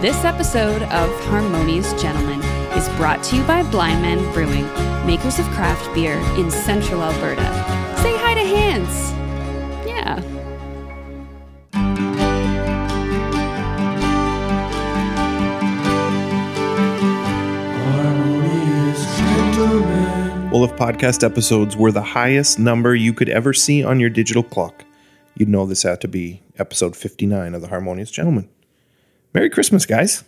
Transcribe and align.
This 0.00 0.24
episode 0.24 0.82
of 0.82 1.24
Harmonious 1.24 1.92
Gentlemen 2.00 2.40
is 2.78 2.88
brought 2.90 3.20
to 3.24 3.36
you 3.36 3.42
by 3.42 3.64
Blindman 3.64 4.32
Brewing, 4.32 4.64
makers 5.04 5.40
of 5.40 5.44
craft 5.46 5.92
beer 5.92 6.12
in 6.38 6.52
central 6.52 7.02
Alberta. 7.02 7.42
Say 8.00 8.16
hi 8.16 8.34
to 8.34 8.40
Hans. 8.40 9.10
Yeah. 9.84 10.20
Harmonious 17.74 19.18
Gentlemen. 19.18 20.50
Well, 20.52 20.62
if 20.62 20.70
podcast 20.76 21.24
episodes 21.24 21.76
were 21.76 21.90
the 21.90 22.02
highest 22.02 22.60
number 22.60 22.94
you 22.94 23.12
could 23.12 23.28
ever 23.28 23.52
see 23.52 23.82
on 23.82 23.98
your 23.98 24.10
digital 24.10 24.44
clock, 24.44 24.84
you'd 25.34 25.48
know 25.48 25.66
this 25.66 25.82
had 25.82 26.00
to 26.02 26.08
be 26.08 26.40
episode 26.56 26.94
59 26.94 27.52
of 27.52 27.62
The 27.62 27.68
Harmonious 27.68 28.12
Gentleman. 28.12 28.48
Merry 29.34 29.50
Christmas, 29.50 29.86
guys. 29.86 30.24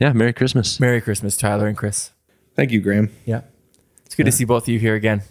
Yeah, 0.00 0.12
Merry 0.12 0.32
Christmas. 0.32 0.80
Merry 0.80 1.00
Christmas, 1.00 1.36
Tyler 1.36 1.66
and 1.68 1.76
Chris. 1.76 2.10
Thank 2.56 2.70
you, 2.72 2.80
Graham. 2.80 3.10
Yeah. 3.24 3.42
It's 4.04 4.14
good 4.14 4.26
to 4.26 4.32
see 4.32 4.44
both 4.44 4.64
of 4.64 4.68
you 4.68 4.78
here 4.78 4.94
again. 4.94 5.22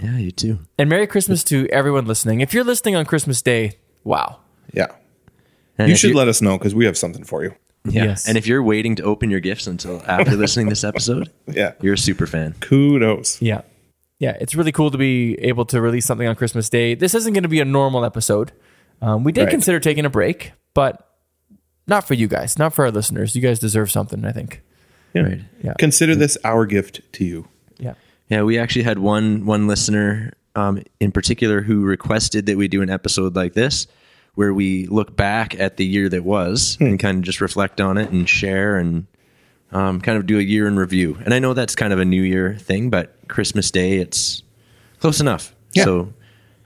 Yeah, 0.00 0.16
you 0.16 0.30
too. 0.30 0.60
And 0.78 0.88
Merry 0.88 1.06
Christmas 1.06 1.44
to 1.44 1.68
everyone 1.68 2.06
listening. 2.06 2.40
If 2.40 2.54
you're 2.54 2.64
listening 2.64 2.96
on 2.96 3.04
Christmas 3.04 3.42
Day, 3.42 3.72
wow. 4.04 4.38
Yeah. 4.72 4.86
And 5.76 5.88
You 5.90 5.96
should 5.96 6.14
let 6.14 6.28
us 6.28 6.40
know 6.40 6.56
because 6.56 6.74
we 6.74 6.84
have 6.86 6.96
something 6.96 7.24
for 7.24 7.42
you. 7.42 7.54
Yeah. 7.84 8.04
Yes. 8.04 8.28
And 8.28 8.38
if 8.38 8.46
you're 8.46 8.62
waiting 8.62 8.94
to 8.96 9.02
open 9.02 9.28
your 9.30 9.40
gifts 9.40 9.66
until 9.66 10.02
after 10.06 10.36
listening 10.36 10.66
to 10.66 10.70
this 10.70 10.84
episode, 10.84 11.30
Yeah. 11.46 11.72
you're 11.82 11.94
a 11.94 11.98
super 11.98 12.26
fan. 12.26 12.54
Kudos. 12.60 13.42
Yeah. 13.42 13.62
Yeah. 14.18 14.36
It's 14.40 14.54
really 14.54 14.72
cool 14.72 14.90
to 14.92 14.98
be 14.98 15.34
able 15.40 15.64
to 15.66 15.80
release 15.80 16.06
something 16.06 16.26
on 16.28 16.36
Christmas 16.36 16.70
Day. 16.70 16.94
This 16.94 17.14
isn't 17.14 17.32
going 17.32 17.42
to 17.42 17.48
be 17.48 17.60
a 17.60 17.64
normal 17.64 18.04
episode. 18.04 18.52
Um, 19.02 19.24
we 19.24 19.32
did 19.32 19.42
Right. 19.44 19.50
consider 19.50 19.80
taking 19.80 20.04
a 20.06 20.10
break, 20.10 20.52
but 20.74 21.08
not 21.92 22.08
for 22.08 22.14
you 22.14 22.26
guys, 22.26 22.58
not 22.58 22.72
for 22.72 22.86
our 22.86 22.90
listeners. 22.90 23.36
You 23.36 23.42
guys 23.42 23.58
deserve 23.58 23.90
something, 23.90 24.24
I 24.24 24.32
think. 24.32 24.62
Yeah. 25.12 25.22
Right. 25.22 25.40
Yeah. 25.62 25.74
Consider 25.78 26.14
this 26.14 26.38
our 26.42 26.64
gift 26.64 27.02
to 27.12 27.24
you. 27.24 27.46
Yeah. 27.78 27.94
Yeah, 28.30 28.42
we 28.44 28.58
actually 28.58 28.84
had 28.84 28.98
one 28.98 29.44
one 29.44 29.66
listener 29.66 30.32
um, 30.56 30.82
in 31.00 31.12
particular 31.12 31.60
who 31.60 31.82
requested 31.82 32.46
that 32.46 32.56
we 32.56 32.66
do 32.66 32.80
an 32.80 32.88
episode 32.88 33.36
like 33.36 33.52
this 33.52 33.86
where 34.34 34.54
we 34.54 34.86
look 34.86 35.14
back 35.14 35.58
at 35.60 35.76
the 35.76 35.84
year 35.84 36.08
that 36.08 36.24
was 36.24 36.78
and 36.80 36.98
kind 36.98 37.18
of 37.18 37.24
just 37.24 37.42
reflect 37.42 37.78
on 37.78 37.98
it 37.98 38.08
and 38.10 38.26
share 38.26 38.76
and 38.76 39.06
um, 39.72 40.00
kind 40.00 40.16
of 40.16 40.26
do 40.26 40.38
a 40.38 40.42
year 40.42 40.66
in 40.66 40.78
review. 40.78 41.18
And 41.26 41.34
I 41.34 41.38
know 41.38 41.52
that's 41.52 41.74
kind 41.74 41.92
of 41.92 41.98
a 41.98 42.04
New 42.06 42.22
Year 42.22 42.56
thing, 42.56 42.88
but 42.88 43.14
Christmas 43.28 43.70
Day, 43.70 43.98
it's 43.98 44.42
close 45.00 45.20
enough. 45.20 45.54
Yeah. 45.74 45.84
So 45.84 46.14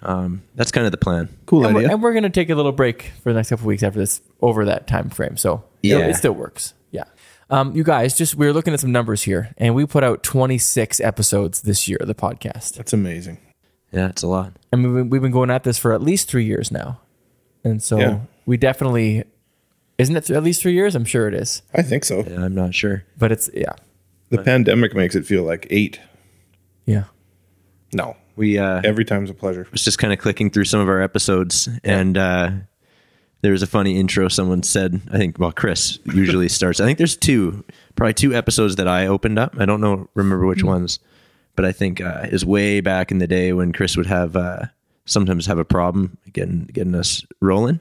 um, 0.07 0.43
that's 0.55 0.71
kind 0.73 0.87
of 0.87 0.91
the 0.93 0.97
plan. 0.99 1.29
Cool 1.47 1.65
And 1.67 1.75
we're, 1.75 1.81
idea. 1.83 1.93
and 1.93 2.03
we're 2.03 2.13
going 2.13 2.23
to 2.23 2.31
take 2.31 2.49
a 2.49 2.55
little 2.55 2.73
break 2.73 3.13
for 3.23 3.33
the 3.33 3.37
next 3.39 3.51
couple 3.51 3.65
of 3.65 3.67
weeks 3.67 3.83
after 3.83 3.99
this 3.99 4.21
over 4.41 4.65
that 4.65 4.87
time 4.87 5.11
frame. 5.11 5.37
So 5.37 5.65
yeah, 5.83 5.99
Yeah. 5.99 6.07
it 6.07 6.15
still 6.15 6.33
works. 6.33 6.73
Yeah. 6.93 7.05
Um, 7.51 7.75
you 7.77 7.85
guys, 7.85 8.17
just 8.17 8.35
we 8.35 8.47
are 8.47 8.53
looking 8.53 8.73
at 8.73 8.81
some 8.81 8.93
numbers 8.93 9.23
here, 9.23 9.55
and 9.59 9.75
we 9.75 9.85
put 9.87 10.03
out 10.03 10.23
26 10.23 11.01
episodes 11.01 11.61
this 11.63 11.87
year 11.89 11.99
of 12.01 12.07
the 12.09 12.15
podcast. 12.15 12.75
That's 12.75 12.93
amazing. 12.93 13.39
Yeah, 13.93 14.09
it's 14.09 14.23
a 14.23 14.27
lot. 14.27 14.53
I 14.73 14.77
mean, 14.77 14.93
we- 14.95 15.03
we've 15.03 15.23
been 15.23 15.31
going 15.33 15.51
at 15.51 15.63
this 15.63 15.79
for 15.79 15.93
at 15.93 16.03
least 16.03 16.29
three 16.29 16.45
years 16.45 16.71
now, 16.73 17.01
and 17.63 17.83
so 17.83 17.99
Yeah. 17.99 18.19
we 18.47 18.57
definitely 18.57 19.25
isn't 19.99 20.15
it 20.15 20.27
th- 20.27 20.37
at 20.37 20.43
least 20.43 20.61
three 20.61 20.75
years? 20.75 20.95
I'm 20.95 21.07
sure 21.07 21.27
it 21.27 21.33
is, 21.35 21.63
I 21.75 21.81
think 21.83 22.05
so. 22.05 22.23
Yeah, 22.29 22.45
I'm 22.45 22.55
not 22.55 22.75
sure. 22.75 23.05
but 23.17 23.33
it's 23.33 23.49
yeah, 23.55 23.73
The 24.31 24.39
pandemic 24.43 24.95
makes 24.95 25.15
it 25.15 25.25
feel 25.25 25.43
like 25.45 25.67
eight. 25.71 26.01
yeah. 26.85 27.05
No. 27.95 28.17
We 28.37 28.59
uh, 28.59 28.83
Every 28.85 29.05
time's 29.05 29.31
a 29.31 29.35
pleasure. 29.35 29.67
was 29.73 29.83
just 29.85 29.99
kind 29.99 30.13
of 30.13 30.19
clicking 30.19 30.51
through 30.51 30.65
some 30.65 30.81
of 30.81 30.89
our 30.89 31.01
episodes 31.01 31.69
and 31.83 32.17
uh 32.19 32.51
there 33.43 33.53
was 33.53 33.63
a 33.63 33.67
funny 33.67 33.99
intro 34.01 34.29
someone 34.29 34.63
said 34.63 35.01
i 35.13 35.17
think 35.19 35.39
well 35.39 35.53
chris 35.53 35.99
usually 36.07 36.49
starts 36.59 36.81
i 36.81 36.85
think 36.85 36.99
there's 36.99 37.17
two 37.17 37.65
probably 37.95 38.15
two 38.15 38.35
episodes 38.35 38.77
that 38.77 38.89
i 38.89 39.07
opened 39.07 39.39
up 39.39 39.55
i 39.61 39.65
don't 39.65 39.81
know 39.81 40.09
remember 40.15 40.47
which 40.47 40.65
ones 40.65 40.99
but 41.55 41.65
i 41.65 41.71
think 41.73 42.01
uh 42.01 42.27
is 42.31 42.45
way 42.45 42.81
back 42.81 43.11
in 43.13 43.19
the 43.19 43.27
day 43.27 43.53
when 43.53 43.73
chris 43.73 43.97
would 43.97 44.07
have 44.07 44.37
uh 44.37 44.61
sometimes 45.05 45.47
have 45.47 45.59
a 45.59 45.65
problem 45.65 46.17
getting 46.33 46.65
getting 46.73 46.95
us 46.95 47.25
rolling 47.41 47.81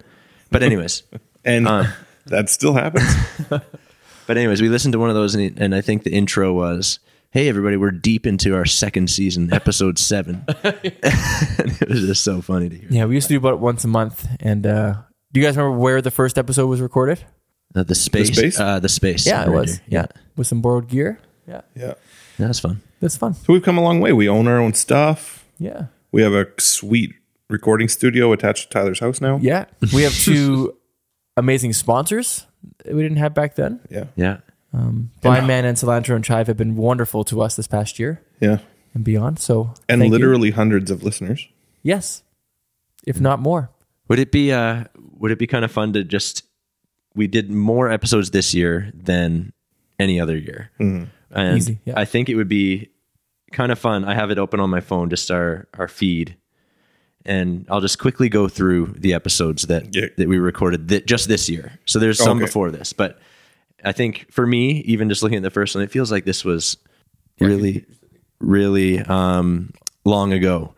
but 0.51 0.61
anyways 0.63 1.03
And 1.45 1.67
Uh. 1.67 1.85
that 2.27 2.49
still 2.49 2.73
happens. 2.73 3.05
but 3.49 4.37
anyways 4.37 4.61
we 4.61 4.69
listened 4.69 4.93
to 4.93 4.99
one 4.99 5.09
of 5.09 5.15
those 5.15 5.35
and, 5.35 5.59
and 5.59 5.73
i 5.75 5.81
think 5.81 6.03
the 6.03 6.11
intro 6.11 6.53
was 6.53 6.99
hey 7.35 7.49
everybody 7.49 7.75
we're 7.75 7.91
deep 7.91 8.25
into 8.25 8.55
our 8.55 8.63
second 8.63 9.09
season 9.09 9.51
episode 9.53 9.99
seven 9.99 10.41
and 10.47 10.55
it 10.63 11.89
was 11.89 11.99
just 12.05 12.23
so 12.23 12.41
funny 12.41 12.69
to 12.69 12.77
hear 12.77 12.87
Yeah, 12.89 13.05
we 13.07 13.15
used 13.15 13.27
to 13.27 13.33
do 13.33 13.37
about 13.37 13.59
once 13.59 13.83
a 13.83 13.89
month. 13.89 14.25
And 14.39 14.65
uh, 14.65 14.93
do 15.33 15.41
you 15.41 15.45
guys 15.45 15.57
remember 15.57 15.77
where 15.77 16.01
the 16.01 16.11
first 16.11 16.37
episode 16.37 16.67
was 16.67 16.79
recorded? 16.79 17.25
Uh, 17.75 17.83
the 17.83 17.93
space, 17.93 18.33
space? 18.33 18.57
Uh, 18.57 18.79
the 18.79 18.87
space. 18.87 19.27
Yeah, 19.27 19.45
it 19.45 19.51
was. 19.51 19.79
here. 19.79 19.83
Yeah, 19.89 20.05
with 20.37 20.47
some 20.47 20.61
borrowed 20.61 20.87
gear. 20.87 21.19
Yeah, 21.45 21.63
yeah. 21.75 21.95
yeah, 22.37 22.47
that's 22.47 22.61
fun. 22.61 22.81
that's 23.01 23.17
fun. 23.17 23.33
So 23.33 23.51
we've 23.51 23.61
come 23.63 23.77
a 23.77 23.83
long 23.83 23.99
way. 23.99 24.13
We 24.13 24.29
own 24.29 24.47
our 24.47 24.57
own 24.57 24.73
stuff. 24.73 25.45
Yeah, 25.59 25.87
We 26.13 26.21
have 26.21 26.31
a 26.31 26.47
sweet 26.57 27.15
recording 27.49 27.89
studio 27.89 28.31
attached 28.31 28.71
to 28.71 28.79
Tyler's 28.79 28.99
house 29.01 29.19
now. 29.19 29.39
yeah. 29.41 29.65
We 29.93 30.03
have 30.03 30.13
two 30.13 30.77
amazing 31.35 31.73
sponsors 31.73 32.45
that 32.85 32.95
we 32.95 33.01
didn't 33.01 33.17
have 33.17 33.33
back 33.33 33.55
then. 33.55 33.81
Yeah. 33.89 34.05
Yeah, 34.15 34.37
Blindman 34.75 35.63
and 35.63 35.77
Cilantro 35.77 36.15
and 36.15 36.23
Chive 36.23 36.47
have 36.47 36.57
been 36.57 36.75
wonderful 36.75 37.23
to 37.25 37.41
us 37.41 37.55
this 37.55 37.67
past 37.67 37.97
year 37.99 38.21
Yeah. 38.39 38.59
and 38.93 39.03
beyond. 39.03 39.39
So 39.39 39.73
And 39.87 40.01
thank 40.01 40.11
you. 40.11 40.17
literally 40.17 40.51
hundreds 40.51 40.91
of 40.91 41.03
listeners. 41.03 41.47
yes, 41.83 42.23
if 43.07 43.19
not 43.21 43.39
more. 43.39 43.69
would 44.09 44.19
it 44.19 44.31
be 44.31 44.51
uh 44.51 44.83
would 45.17 45.31
it 45.31 45.39
be 45.39 45.47
kind 45.47 45.63
of 45.65 45.71
fun 45.71 45.93
to 45.93 46.03
just 46.03 46.43
we 47.15 47.27
did 47.27 47.49
more 47.49 47.89
episodes 47.89 48.31
this 48.31 48.53
year 48.53 48.91
than 48.93 49.53
any 49.99 50.19
other 50.19 50.37
year, 50.37 50.71
and 50.79 51.09
Easy, 51.57 51.79
yeah. 51.85 51.93
I 51.97 52.03
think 52.05 52.27
it 52.29 52.35
would 52.35 52.49
be 52.49 52.89
kind 53.53 53.71
of 53.71 53.79
fun. 53.79 54.03
I 54.03 54.13
have 54.13 54.29
it 54.31 54.37
open 54.37 54.59
on 54.59 54.69
my 54.69 54.81
phone, 54.81 55.09
just 55.09 55.31
our 55.31 55.67
our 55.75 55.87
feed, 55.87 56.35
and 57.25 57.65
I'll 57.69 57.79
just 57.81 57.97
quickly 57.99 58.27
go 58.27 58.47
through 58.49 58.95
the 58.99 59.13
episodes 59.13 59.63
that 59.67 59.95
Yeah. 59.95 60.07
that 60.17 60.27
we 60.27 60.37
recorded 60.37 60.89
that 60.89 61.07
just 61.07 61.27
this 61.29 61.49
year. 61.49 61.79
So 61.85 61.97
there's 61.99 62.17
some 62.19 62.37
Okay. 62.37 62.45
before 62.47 62.71
this, 62.71 62.91
but 62.93 63.17
I 63.85 63.91
think 63.91 64.31
for 64.31 64.45
me, 64.45 64.79
even 64.81 65.09
just 65.09 65.23
looking 65.23 65.37
at 65.37 65.43
the 65.43 65.51
first 65.51 65.75
one, 65.75 65.83
it 65.83 65.91
feels 65.91 66.11
like 66.11 66.25
this 66.25 66.43
was 66.43 66.77
really, 67.39 67.85
really 68.39 68.99
um, 68.99 69.73
long 70.03 70.33
ago. 70.33 70.73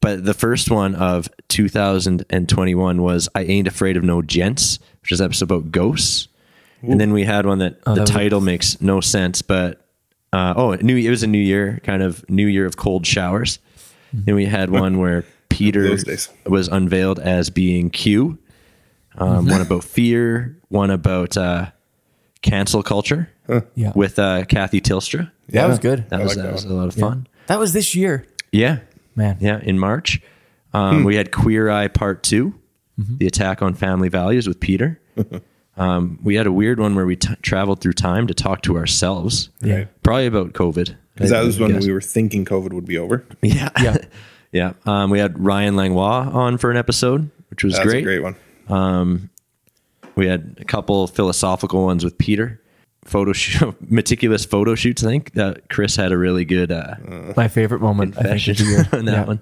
But 0.00 0.24
the 0.24 0.34
first 0.34 0.70
one 0.70 0.94
of 0.94 1.28
2021 1.48 3.02
was 3.02 3.28
"I 3.34 3.42
Ain't 3.42 3.68
Afraid 3.68 3.96
of 3.96 4.04
No 4.04 4.22
Gents," 4.22 4.78
which 5.02 5.12
is 5.12 5.20
an 5.20 5.26
episode 5.26 5.50
about 5.50 5.70
ghosts. 5.70 6.28
And 6.82 7.00
then 7.00 7.12
we 7.12 7.24
had 7.24 7.46
one 7.46 7.58
that 7.58 7.82
the 7.84 7.94
that 7.94 8.00
was- 8.02 8.10
title 8.10 8.40
makes 8.40 8.80
no 8.80 9.00
sense, 9.00 9.42
but 9.42 9.86
uh, 10.32 10.54
oh, 10.56 10.74
new 10.76 10.96
it 10.96 11.10
was 11.10 11.22
a 11.22 11.26
new 11.26 11.38
year, 11.38 11.80
kind 11.82 12.02
of 12.02 12.28
new 12.28 12.46
year 12.46 12.66
of 12.66 12.76
cold 12.76 13.06
showers. 13.06 13.58
And 14.26 14.36
we 14.36 14.46
had 14.46 14.70
one 14.70 14.98
where 14.98 15.24
Peter 15.48 15.96
was 16.46 16.68
unveiled 16.68 17.18
as 17.18 17.50
being 17.50 17.90
Q. 17.90 18.38
Um, 19.18 19.46
one 19.46 19.62
about 19.62 19.82
fear, 19.82 20.58
one 20.68 20.90
about 20.90 21.36
uh, 21.36 21.70
cancel 22.46 22.82
culture 22.82 23.28
Yeah, 23.74 23.92
with 23.94 24.18
uh, 24.18 24.44
Kathy 24.46 24.80
Tilstra. 24.80 25.30
that 25.48 25.68
was 25.68 25.78
good. 25.78 26.08
That 26.10 26.20
I 26.20 26.22
was, 26.24 26.28
like 26.36 26.36
that 26.36 26.42
that 26.48 26.52
was 26.52 26.64
a 26.64 26.72
lot 26.72 26.88
of 26.88 26.94
fun. 26.94 27.26
That 27.48 27.58
was 27.58 27.72
this 27.72 27.94
year, 27.94 28.26
Yeah, 28.52 28.78
man. 29.14 29.36
yeah. 29.40 29.60
In 29.62 29.78
March, 29.78 30.20
um, 30.74 31.04
we 31.04 31.16
had 31.16 31.30
Queer 31.32 31.68
Eye 31.70 31.88
Part 31.88 32.22
2 32.22 32.54
the 33.18 33.26
attack 33.26 33.60
on 33.60 33.74
family 33.74 34.08
values 34.08 34.48
with 34.48 34.58
Peter. 34.58 34.98
um, 35.76 36.18
we 36.22 36.34
had 36.34 36.46
a 36.46 36.52
weird 36.52 36.80
one 36.80 36.94
where 36.94 37.04
we 37.04 37.16
t- 37.16 37.34
traveled 37.42 37.80
through 37.82 37.92
time 37.92 38.26
to 38.26 38.32
talk 38.34 38.62
to 38.62 38.76
ourselves. 38.78 39.50
Yeah. 39.60 39.74
Right. 39.74 40.02
Probably 40.02 40.26
about 40.26 40.54
COVID. 40.54 40.96
Because 41.14 41.30
that 41.30 41.44
was 41.44 41.60
when 41.60 41.72
guess. 41.72 41.84
we 41.86 41.92
were 41.92 42.00
thinking 42.00 42.44
COVID 42.46 42.72
would 42.72 42.86
be 42.86 42.96
over. 42.98 43.26
Yeah, 43.42 43.68
Yeah. 43.82 43.96
yeah. 44.52 44.72
Um, 44.86 45.10
we 45.10 45.18
had 45.18 45.38
Ryan 45.38 45.76
Langlois 45.76 46.30
on 46.32 46.56
for 46.58 46.70
an 46.70 46.76
episode, 46.78 47.30
which 47.50 47.62
was 47.64 47.74
That's 47.74 47.84
great. 47.86 48.00
a 48.00 48.02
great 48.02 48.22
one. 48.22 48.36
We 50.16 50.26
had 50.26 50.56
a 50.60 50.64
couple 50.64 51.06
philosophical 51.06 51.84
ones 51.84 52.04
with 52.04 52.16
Peter. 52.18 52.60
Photo 53.04 53.32
shoot, 53.32 53.76
meticulous 53.90 54.44
photo 54.44 54.74
shoots. 54.74 55.04
I 55.04 55.08
think 55.08 55.34
that 55.34 55.68
Chris 55.68 55.94
had 55.94 56.10
a 56.10 56.18
really 56.18 56.44
good 56.44 56.72
uh, 56.72 56.96
My 57.36 57.46
favorite 57.46 57.80
moment. 57.80 58.16
I 58.18 58.22
think 58.22 58.42
confession 58.42 58.52
of 58.52 58.58
the 58.58 58.64
year. 58.64 58.88
on 58.98 59.04
that 59.04 59.12
yeah. 59.12 59.24
one. 59.24 59.40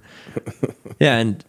Yeah, 1.00 1.16
and 1.18 1.44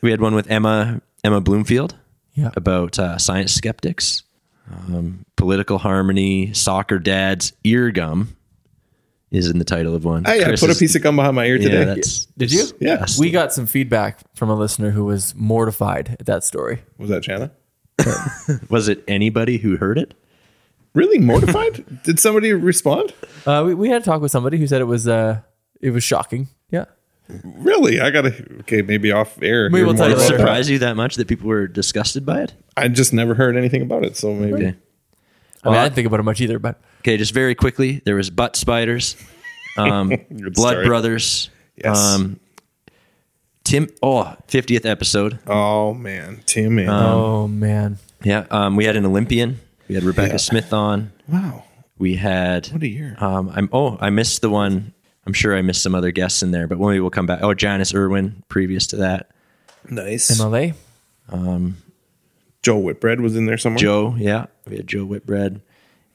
we 0.00 0.10
had 0.10 0.20
one 0.20 0.34
with 0.34 0.50
Emma 0.50 1.02
Emma 1.22 1.40
Bloomfield 1.42 1.94
Yeah. 2.34 2.52
about 2.56 2.98
uh, 2.98 3.18
science 3.18 3.52
skeptics, 3.52 4.22
um, 4.70 5.26
political 5.36 5.76
harmony, 5.76 6.54
soccer 6.54 6.98
dads, 6.98 7.52
ear 7.64 7.90
gum 7.90 8.34
is 9.30 9.50
in 9.50 9.58
the 9.58 9.64
title 9.64 9.94
of 9.94 10.04
one. 10.06 10.24
Hey, 10.24 10.40
I 10.40 10.44
Chris 10.44 10.60
put 10.60 10.70
a 10.70 10.74
piece 10.74 10.94
of 10.94 11.02
gum 11.02 11.16
behind 11.16 11.36
my 11.36 11.44
ear 11.44 11.56
yeah, 11.56 11.68
today. 11.68 11.84
that's, 11.84 12.24
Did 12.38 12.50
you? 12.50 12.64
Yeah. 12.80 13.04
We 13.18 13.30
got 13.30 13.52
some 13.52 13.66
feedback 13.66 14.20
from 14.34 14.48
a 14.48 14.54
listener 14.54 14.90
who 14.90 15.04
was 15.04 15.34
mortified 15.34 16.16
at 16.18 16.24
that 16.26 16.44
story. 16.44 16.80
was 16.96 17.10
that 17.10 17.24
Shanna? 17.26 17.50
was 18.68 18.88
it 18.88 19.04
anybody 19.08 19.58
who 19.58 19.76
heard 19.76 19.98
it? 19.98 20.14
Really 20.94 21.18
mortified? 21.18 22.02
Did 22.04 22.18
somebody 22.18 22.52
respond? 22.52 23.12
Uh, 23.46 23.62
we, 23.66 23.74
we 23.74 23.88
had 23.88 24.02
a 24.02 24.04
talk 24.04 24.20
with 24.20 24.30
somebody 24.30 24.58
who 24.58 24.66
said 24.66 24.80
it 24.80 24.84
was 24.84 25.06
uh, 25.06 25.40
it 25.80 25.90
was 25.90 26.02
shocking. 26.04 26.48
Yeah. 26.70 26.86
Really? 27.42 28.00
I 28.00 28.10
gotta. 28.10 28.28
Okay, 28.60 28.80
maybe 28.82 29.12
off 29.12 29.40
air. 29.42 29.68
Maybe 29.68 29.80
hear 29.80 29.86
we'll 29.86 29.94
more 29.94 30.06
tell 30.06 30.08
you 30.08 30.14
about 30.14 30.22
Did 30.22 30.22
it 30.22 30.22
later. 30.22 30.36
that. 30.38 30.40
surprise 30.40 30.70
you 30.70 30.78
that 30.80 30.96
much 30.96 31.16
that 31.16 31.28
people 31.28 31.46
were 31.48 31.66
disgusted 31.68 32.24
by 32.24 32.40
it? 32.42 32.54
I 32.76 32.88
just 32.88 33.12
never 33.12 33.34
heard 33.34 33.56
anything 33.56 33.82
about 33.82 34.04
it. 34.04 34.16
So 34.16 34.32
maybe. 34.32 34.54
Okay. 34.54 34.74
I 35.64 35.68
mean, 35.70 35.78
I 35.78 35.82
didn't 35.84 35.94
think 35.96 36.06
about 36.06 36.20
it 36.20 36.22
much 36.22 36.40
either, 36.40 36.58
but 36.58 36.80
Okay, 37.00 37.16
just 37.16 37.34
very 37.34 37.54
quickly, 37.54 38.00
there 38.04 38.14
was 38.14 38.30
butt 38.30 38.56
spiders, 38.56 39.16
um, 39.76 40.08
blood 40.30 40.54
story. 40.72 40.86
brothers, 40.86 41.50
Yes. 41.76 41.96
um, 41.98 42.40
Tim. 43.68 43.88
Oh, 44.02 44.34
50th 44.48 44.86
episode. 44.86 45.38
Oh 45.46 45.92
man, 45.94 46.40
Tim 46.46 46.78
and 46.78 46.88
oh 46.88 47.46
man, 47.48 47.98
Yeah, 48.24 48.46
um, 48.50 48.76
we 48.76 48.84
had 48.86 48.96
an 48.96 49.04
Olympian. 49.04 49.60
We 49.88 49.94
had 49.94 50.04
Rebecca 50.04 50.32
Yeah. 50.32 50.36
Smith 50.38 50.72
on. 50.72 51.12
wow, 51.28 51.64
We 51.98 52.16
had 52.16 52.68
what 52.68 52.82
a 52.82 52.88
year. 52.88 53.16
Um, 53.18 53.50
I'm 53.54 53.68
oh, 53.72 53.98
I 54.00 54.10
missed 54.10 54.40
the 54.40 54.50
one. 54.50 54.94
I'm 55.26 55.32
sure 55.34 55.54
I 55.54 55.60
missed 55.60 55.82
some 55.82 55.94
other 55.94 56.10
guests 56.10 56.42
in 56.42 56.50
there, 56.52 56.66
but 56.66 56.78
maybe 56.78 57.00
we'll 57.00 57.10
come 57.10 57.26
back. 57.26 57.40
Oh, 57.42 57.52
Janis 57.52 57.94
Irwin, 57.94 58.42
previous 58.48 58.86
to 58.88 58.96
that. 58.96 59.30
nice. 59.90 60.30
MLA. 60.40 60.74
Um, 61.30 61.76
Joe 62.62 62.78
Whitbread 62.78 63.20
was 63.20 63.36
in 63.36 63.44
there 63.44 63.58
somewhere. 63.58 63.78
Joe, 63.78 64.14
yeah, 64.18 64.46
we 64.66 64.76
had 64.76 64.86
Joe 64.86 65.04
Whitbread, 65.04 65.60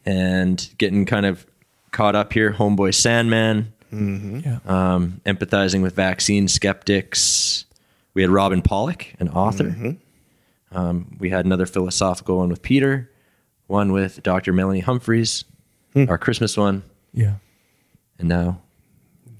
and 0.06 0.68
getting 0.80 1.06
kind 1.06 1.28
of 1.28 1.46
caught 1.92 2.16
up 2.16 2.34
here. 2.34 2.52
Homeboy 2.54 2.96
Sandman, 2.96 3.72
Yeah. 3.94 4.60
um, 4.66 5.22
empathizing 5.26 5.82
with 5.82 5.96
vaccine 5.96 6.48
skeptics. 6.48 7.66
We 8.14 8.22
had 8.22 8.32
Robin 8.32 8.62
Pollock, 8.62 9.08
an 9.20 9.30
author. 9.30 9.96
Um, 10.72 11.18
we 11.20 11.30
had 11.30 11.46
another 11.46 11.66
philosophical 11.66 12.38
one 12.38 12.50
with 12.50 12.62
Peter, 12.62 13.10
one 13.68 13.92
with 13.92 14.24
Dr. 14.24 14.52
Melanie 14.54 14.80
Humphreys, 14.80 15.46
our 15.96 16.18
Christmas 16.18 16.58
one, 16.58 16.82
yeah. 17.14 17.36
and 18.18 18.28
now 18.28 18.62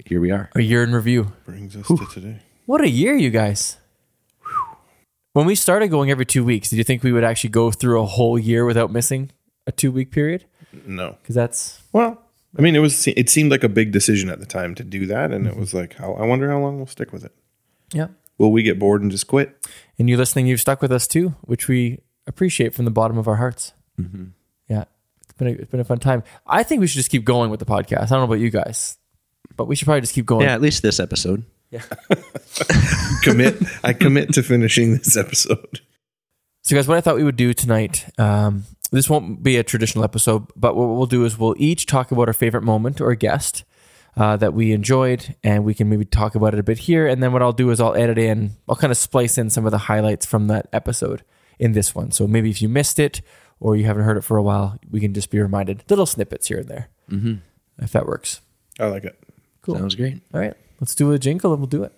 here 0.06 0.20
we 0.20 0.30
are. 0.30 0.50
A 0.54 0.60
year 0.62 0.84
in 0.84 0.92
review. 0.94 1.32
brings 1.44 1.74
us 1.76 1.86
to 1.88 2.06
today. 2.12 2.38
What 2.66 2.80
a 2.80 2.88
year, 2.88 3.14
you 3.14 3.30
guys. 3.30 3.78
When 5.32 5.46
we 5.46 5.56
started 5.56 5.88
going 5.88 6.10
every 6.10 6.24
two 6.26 6.44
weeks, 6.44 6.70
did 6.70 6.76
you 6.76 6.84
think 6.84 7.02
we 7.02 7.10
would 7.12 7.24
actually 7.24 7.50
go 7.50 7.72
through 7.72 8.00
a 8.00 8.06
whole 8.06 8.38
year 8.38 8.64
without 8.64 8.92
missing 8.92 9.32
a 9.66 9.72
two 9.72 9.90
week 9.90 10.12
period? 10.12 10.44
No, 10.86 11.16
Because 11.22 11.34
that's 11.34 11.82
well, 11.92 12.22
I 12.56 12.62
mean, 12.62 12.76
it 12.76 12.80
was. 12.80 13.06
It 13.08 13.28
seemed 13.28 13.50
like 13.50 13.64
a 13.64 13.68
big 13.68 13.90
decision 13.92 14.28
at 14.30 14.40
the 14.40 14.46
time 14.46 14.74
to 14.76 14.84
do 14.84 15.06
that, 15.06 15.32
and 15.32 15.46
it 15.46 15.56
was 15.56 15.74
like, 15.74 15.94
how, 15.94 16.12
I 16.14 16.24
wonder 16.24 16.50
how 16.50 16.58
long 16.60 16.76
we'll 16.76 16.86
stick 16.86 17.12
with 17.12 17.24
it. 17.24 17.32
yeah. 17.92 18.08
Will 18.36 18.50
we 18.50 18.64
get 18.64 18.80
bored 18.80 19.00
and 19.00 19.12
just 19.12 19.28
quit? 19.28 19.64
And 19.96 20.10
you 20.10 20.16
listening, 20.16 20.48
you've 20.48 20.60
stuck 20.60 20.82
with 20.82 20.90
us 20.90 21.06
too, 21.06 21.36
which 21.42 21.68
we 21.68 22.00
appreciate 22.26 22.74
from 22.74 22.84
the 22.84 22.90
bottom 22.90 23.16
of 23.16 23.28
our 23.28 23.36
hearts. 23.36 23.72
Yeah, 24.68 24.84
it's 25.22 25.32
been 25.36 25.46
a, 25.46 25.50
it's 25.52 25.70
been 25.70 25.78
a 25.78 25.84
fun 25.84 25.98
time. 26.00 26.24
I 26.44 26.64
think 26.64 26.80
we 26.80 26.88
should 26.88 26.96
just 26.96 27.10
keep 27.12 27.24
going 27.24 27.50
with 27.50 27.60
the 27.60 27.66
podcast. 27.66 28.02
I 28.02 28.06
don't 28.06 28.18
know 28.18 28.24
about 28.24 28.40
you 28.40 28.50
guys, 28.50 28.98
but 29.56 29.66
we 29.66 29.76
should 29.76 29.86
probably 29.86 30.00
just 30.00 30.14
keep 30.14 30.26
going. 30.26 30.42
Yeah, 30.46 30.54
at 30.54 30.60
least 30.60 30.82
this 30.82 30.98
episode. 30.98 31.44
Yeah. 31.70 31.82
commit. 33.22 33.56
I 33.84 33.92
commit 33.92 34.32
to 34.34 34.42
finishing 34.42 34.92
this 34.96 35.16
episode. 35.16 35.80
So, 36.62 36.74
guys, 36.74 36.88
what 36.88 36.96
I 36.96 37.00
thought 37.02 37.16
we 37.16 37.24
would 37.24 37.36
do 37.36 37.52
tonight, 37.52 38.06
um, 38.18 38.64
this 38.90 39.08
won't 39.08 39.42
be 39.42 39.56
a 39.56 39.62
traditional 39.62 40.04
episode, 40.04 40.46
but 40.56 40.76
what 40.76 40.86
we'll 40.88 41.06
do 41.06 41.24
is 41.24 41.38
we'll 41.38 41.54
each 41.58 41.86
talk 41.86 42.12
about 42.12 42.28
our 42.28 42.34
favorite 42.34 42.62
moment 42.62 43.00
or 43.00 43.14
guest 43.14 43.64
uh, 44.16 44.36
that 44.36 44.54
we 44.54 44.72
enjoyed, 44.72 45.34
and 45.42 45.64
we 45.64 45.74
can 45.74 45.88
maybe 45.88 46.04
talk 46.04 46.34
about 46.34 46.54
it 46.54 46.60
a 46.60 46.62
bit 46.62 46.78
here. 46.78 47.06
And 47.06 47.22
then 47.22 47.32
what 47.32 47.42
I'll 47.42 47.52
do 47.52 47.70
is 47.70 47.80
I'll 47.80 47.96
edit 47.96 48.18
in, 48.18 48.52
I'll 48.68 48.76
kind 48.76 48.90
of 48.90 48.96
splice 48.96 49.38
in 49.38 49.50
some 49.50 49.66
of 49.66 49.72
the 49.72 49.78
highlights 49.78 50.26
from 50.26 50.46
that 50.48 50.68
episode 50.72 51.24
in 51.58 51.72
this 51.72 51.94
one. 51.94 52.10
So 52.12 52.26
maybe 52.26 52.50
if 52.50 52.62
you 52.62 52.68
missed 52.68 52.98
it 52.98 53.22
or 53.58 53.76
you 53.76 53.84
haven't 53.84 54.04
heard 54.04 54.16
it 54.16 54.22
for 54.22 54.36
a 54.36 54.42
while, 54.42 54.78
we 54.90 55.00
can 55.00 55.14
just 55.14 55.30
be 55.30 55.40
reminded 55.40 55.84
little 55.88 56.06
snippets 56.06 56.46
here 56.46 56.58
and 56.58 56.68
there, 56.68 56.88
mm-hmm. 57.10 57.34
if 57.78 57.92
that 57.92 58.06
works. 58.06 58.40
I 58.78 58.86
like 58.86 59.04
it. 59.04 59.18
Cool. 59.62 59.76
Sounds 59.76 59.94
great. 59.94 60.20
All 60.32 60.40
right, 60.40 60.54
let's 60.80 60.94
do 60.94 61.10
a 61.12 61.18
jingle 61.18 61.52
and 61.52 61.60
we'll 61.60 61.68
do 61.68 61.82
it. 61.84 61.92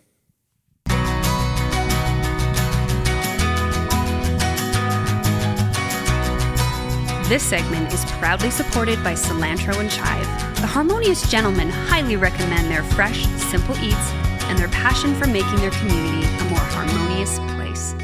This 7.28 7.42
segment 7.42 7.92
is 7.92 8.04
proudly 8.12 8.50
supported 8.50 9.02
by 9.02 9.14
Cilantro 9.14 9.80
and 9.80 9.90
Chive. 9.90 10.26
The 10.60 10.66
Harmonious 10.68 11.28
Gentlemen 11.28 11.68
highly 11.70 12.16
recommend 12.16 12.70
their 12.70 12.84
fresh, 12.84 13.26
simple 13.50 13.76
eats 13.78 14.12
and 14.44 14.56
their 14.56 14.68
passion 14.68 15.12
for 15.16 15.26
making 15.26 15.56
their 15.56 15.72
community 15.72 16.24
a 16.24 16.44
more 16.44 16.60
harmonious 16.60 17.38
place. 17.56 17.94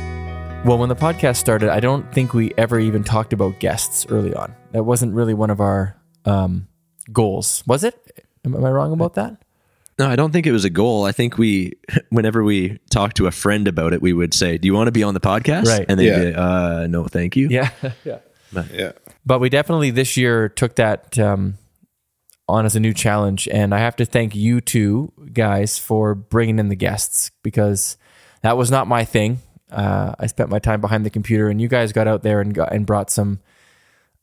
Well, 0.64 0.76
when 0.78 0.88
the 0.88 0.96
podcast 0.96 1.36
started, 1.36 1.68
I 1.68 1.78
don't 1.78 2.12
think 2.12 2.34
we 2.34 2.52
ever 2.58 2.80
even 2.80 3.04
talked 3.04 3.32
about 3.32 3.60
guests 3.60 4.06
early 4.08 4.34
on. 4.34 4.52
That 4.72 4.82
wasn't 4.82 5.14
really 5.14 5.34
one 5.34 5.50
of 5.50 5.60
our 5.60 5.96
um, 6.24 6.66
goals, 7.12 7.62
was 7.64 7.84
it? 7.84 7.94
Am, 8.44 8.56
am 8.56 8.64
I 8.64 8.70
wrong 8.72 8.92
about 8.92 9.14
that? 9.14 9.36
No, 10.00 10.08
I 10.08 10.16
don't 10.16 10.32
think 10.32 10.48
it 10.48 10.52
was 10.52 10.64
a 10.64 10.70
goal. 10.70 11.04
I 11.04 11.12
think 11.12 11.38
we, 11.38 11.74
whenever 12.10 12.42
we 12.42 12.80
talked 12.90 13.18
to 13.18 13.28
a 13.28 13.30
friend 13.30 13.68
about 13.68 13.92
it, 13.92 14.02
we 14.02 14.12
would 14.12 14.34
say, 14.34 14.58
"Do 14.58 14.66
you 14.66 14.74
want 14.74 14.88
to 14.88 14.92
be 14.92 15.04
on 15.04 15.14
the 15.14 15.20
podcast?" 15.20 15.66
Right. 15.66 15.86
And 15.88 16.00
they'd 16.00 16.06
Yeah. 16.06 16.24
be, 16.24 16.34
"Uh, 16.34 16.86
no, 16.88 17.04
thank 17.04 17.36
you." 17.36 17.46
Yeah, 17.48 17.70
yeah. 18.04 18.18
Yeah. 18.72 18.92
But 19.24 19.40
we 19.40 19.48
definitely 19.48 19.90
this 19.90 20.16
year 20.16 20.48
took 20.48 20.76
that 20.76 21.18
um, 21.18 21.58
on 22.48 22.66
as 22.66 22.76
a 22.76 22.80
new 22.80 22.92
challenge, 22.92 23.48
and 23.48 23.74
I 23.74 23.78
have 23.78 23.96
to 23.96 24.04
thank 24.04 24.34
you 24.34 24.60
two 24.60 25.12
guys 25.32 25.78
for 25.78 26.14
bringing 26.14 26.58
in 26.58 26.68
the 26.68 26.76
guests 26.76 27.30
because 27.42 27.96
that 28.42 28.56
was 28.56 28.70
not 28.70 28.88
my 28.88 29.04
thing. 29.04 29.38
Uh, 29.70 30.14
I 30.18 30.26
spent 30.26 30.50
my 30.50 30.58
time 30.58 30.80
behind 30.80 31.06
the 31.06 31.10
computer, 31.10 31.48
and 31.48 31.60
you 31.60 31.68
guys 31.68 31.92
got 31.92 32.08
out 32.08 32.22
there 32.22 32.40
and 32.40 32.52
got 32.52 32.72
and 32.72 32.84
brought 32.84 33.10
some 33.10 33.40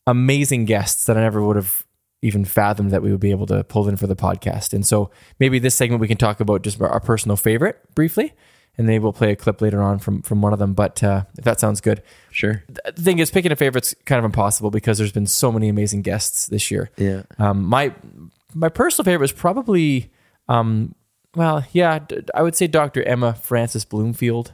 amazing 0.06 0.66
guests 0.66 1.06
that 1.06 1.18
I 1.18 1.22
never 1.22 1.42
would 1.42 1.56
have 1.56 1.86
even 2.22 2.44
fathomed 2.44 2.92
that 2.92 3.02
we 3.02 3.12
would 3.12 3.20
be 3.20 3.32
able 3.32 3.46
to 3.46 3.64
pull 3.64 3.88
in 3.88 3.96
for 3.96 4.08
the 4.08 4.16
podcast. 4.16 4.74
And 4.74 4.86
so 4.86 5.10
maybe 5.40 5.60
this 5.60 5.76
segment 5.76 6.02
we 6.02 6.08
can 6.08 6.18
talk 6.18 6.40
about 6.40 6.64
just 6.64 6.82
our 6.82 7.00
personal 7.00 7.38
favorite 7.38 7.80
briefly, 7.96 8.34
and 8.78 8.88
maybe 8.88 9.02
we'll 9.04 9.14
play 9.14 9.32
a 9.32 9.36
clip 9.36 9.62
later 9.62 9.82
on 9.82 10.00
from 10.00 10.22
from 10.22 10.42
one 10.42 10.54
of 10.54 10.60
them. 10.60 10.74
But 10.74 11.04
uh, 11.04 11.24
if 11.38 11.44
that 11.44 11.60
sounds 11.60 11.82
good, 11.82 12.02
Sure. 12.32 12.64
the 12.70 13.02
thing 13.02 13.20
is, 13.20 13.30
picking 13.32 13.52
a 13.52 13.56
favorite's 13.56 13.94
kind 14.06 14.20
of 14.20 14.26
impossible 14.26 14.72
because 14.72 14.98
there's 14.98 15.12
been 15.12 15.28
so 15.28 15.52
many 15.52 15.68
amazing 15.70 16.02
guests 16.02 16.48
this 16.48 16.72
year. 16.72 16.90
Yeah. 16.98 17.24
Um, 17.38 17.64
my 17.66 17.94
my 18.54 18.70
personal 18.70 19.04
favorite 19.06 19.22
was 19.22 19.32
probably, 19.32 20.12
um, 20.48 20.96
well, 21.36 21.64
yeah, 21.72 22.00
I 22.34 22.42
would 22.42 22.56
say 22.56 22.68
Dr. 22.68 23.04
Emma 23.04 23.34
Frances 23.34 23.86
Bloomfield. 23.86 24.54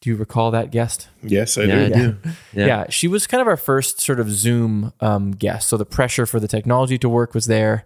Do 0.00 0.10
you 0.10 0.16
recall 0.16 0.50
that 0.50 0.70
guest? 0.72 1.08
Yes, 1.22 1.56
I 1.56 1.62
Yeah, 1.62 1.74
I 1.84 1.88
do. 1.88 1.92
do. 1.94 2.16
Yeah. 2.52 2.66
Yeah. 2.66 2.86
she 2.90 3.06
was 3.06 3.26
kind 3.28 3.40
of 3.40 3.46
our 3.46 3.56
first 3.56 4.00
sort 4.00 4.18
of 4.18 4.28
Zoom 4.30 4.92
um, 5.00 5.30
guest. 5.30 5.68
So 5.68 5.76
the 5.76 5.84
pressure 5.84 6.26
for 6.26 6.40
the 6.40 6.48
technology 6.48 6.98
to 6.98 7.08
work 7.08 7.34
was 7.34 7.46
there, 7.46 7.84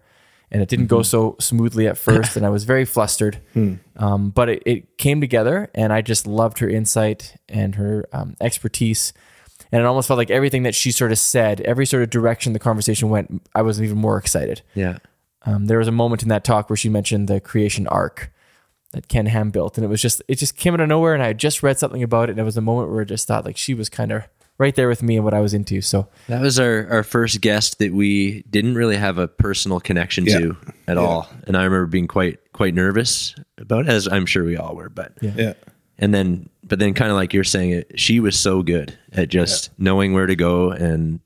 and 0.51 0.63
it 0.63 0.69
didn't 0.69 0.87
go 0.87 1.03
so 1.03 1.37
smoothly 1.41 1.87
at 1.89 1.99
first, 1.99 2.37
and 2.37 2.47
I 2.47 2.51
was 2.51 2.65
very 2.65 2.85
flustered. 2.85 3.41
Um, 3.97 4.31
but 4.31 4.49
it, 4.49 4.63
it 4.67 4.99
came 4.99 5.21
together, 5.21 5.71
and 5.75 5.93
I 5.93 6.03
just 6.03 6.27
loved 6.27 6.59
her 6.61 6.69
insight 6.69 7.37
and 7.49 7.75
her 7.75 8.07
um, 8.13 8.37
expertise. 8.41 9.13
And 9.73 9.83
it 9.83 9.87
almost 9.87 10.07
felt 10.07 10.19
like 10.19 10.31
everything 10.31 10.63
that 10.63 10.75
she 10.75 10.93
sort 10.93 11.11
of 11.11 11.19
said, 11.19 11.61
every 11.63 11.87
sort 11.87 12.03
of 12.03 12.11
direction 12.11 12.53
the 12.53 12.59
conversation 12.59 13.09
went, 13.09 13.43
I 13.55 13.63
was 13.63 13.83
even 13.83 13.99
more 13.99 14.17
excited. 14.17 14.63
Yeah. 14.75 14.99
Um, 15.45 15.67
there 15.67 15.79
was 15.79 15.89
a 15.89 15.93
moment 15.93 16.23
in 16.23 16.29
that 16.29 16.45
talk 16.45 16.71
where 16.71 16.77
she 16.77 16.89
mentioned 16.89 17.29
the 17.29 17.41
creation 17.41 17.87
ark 17.89 18.33
that 18.93 19.09
Ken 19.09 19.27
Ham 19.27 19.51
built, 19.51 19.77
and 19.77 19.85
it 19.85 19.89
was 19.89 20.01
just 20.01 20.23
it 20.29 20.37
just 20.37 20.57
came 20.57 20.75
out 20.75 20.81
of 20.81 20.89
nowhere. 20.89 21.15
And 21.15 21.23
I 21.23 21.29
had 21.29 21.39
just 21.39 21.63
read 21.63 21.79
something 21.79 22.03
about 22.03 22.29
it, 22.29 22.33
and 22.33 22.41
it 22.41 22.45
was 22.45 22.57
a 22.57 22.61
moment 22.63 22.91
where 22.91 23.01
I 23.01 23.05
just 23.05 23.27
thought 23.27 23.45
like 23.45 23.57
she 23.57 23.75
was 23.75 23.89
kind 23.89 24.13
of 24.13 24.23
right 24.59 24.75
there 24.75 24.89
with 24.89 25.03
me 25.03 25.17
and 25.17 25.25
what 25.25 25.35
I 25.35 25.41
was 25.41 25.53
into. 25.55 25.81
So 25.81 26.09
That 26.29 26.41
was 26.41 26.59
our, 26.59 26.87
our 26.91 27.03
first 27.03 27.41
guest 27.41 27.79
that 27.79 27.93
we 27.93 28.43
didn't 28.51 28.75
really 28.75 28.97
have 28.97 29.19
a 29.19 29.29
personal 29.29 29.81
connection 29.81 30.25
Yeah. 30.27 30.39
to 30.39 30.57
at 30.89 30.97
all. 30.99 31.29
And 31.47 31.57
I 31.57 31.65
remember 31.65 31.87
being 31.87 32.09
quite 32.09 32.39
quite 32.53 32.75
nervous 32.75 33.35
about 33.59 33.87
it, 33.87 33.91
as 33.91 34.07
I'm 34.09 34.25
sure 34.27 34.45
we 34.45 34.57
all 34.57 34.75
were. 34.75 34.89
But 34.89 35.13
Yeah. 35.21 35.33
yeah. 35.37 35.53
and 35.99 36.15
then 36.15 36.49
but 36.65 36.79
then 36.79 36.95
kind 36.95 37.11
of 37.11 37.17
like 37.17 37.33
you're 37.35 37.45
saying 37.45 37.71
it, 37.71 37.99
she 38.01 38.19
was 38.21 38.39
so 38.39 38.63
good 38.63 38.97
at 39.13 39.29
just 39.29 39.71
knowing 39.79 40.13
where 40.15 40.27
to 40.27 40.37
go 40.37 40.71
and 40.71 41.21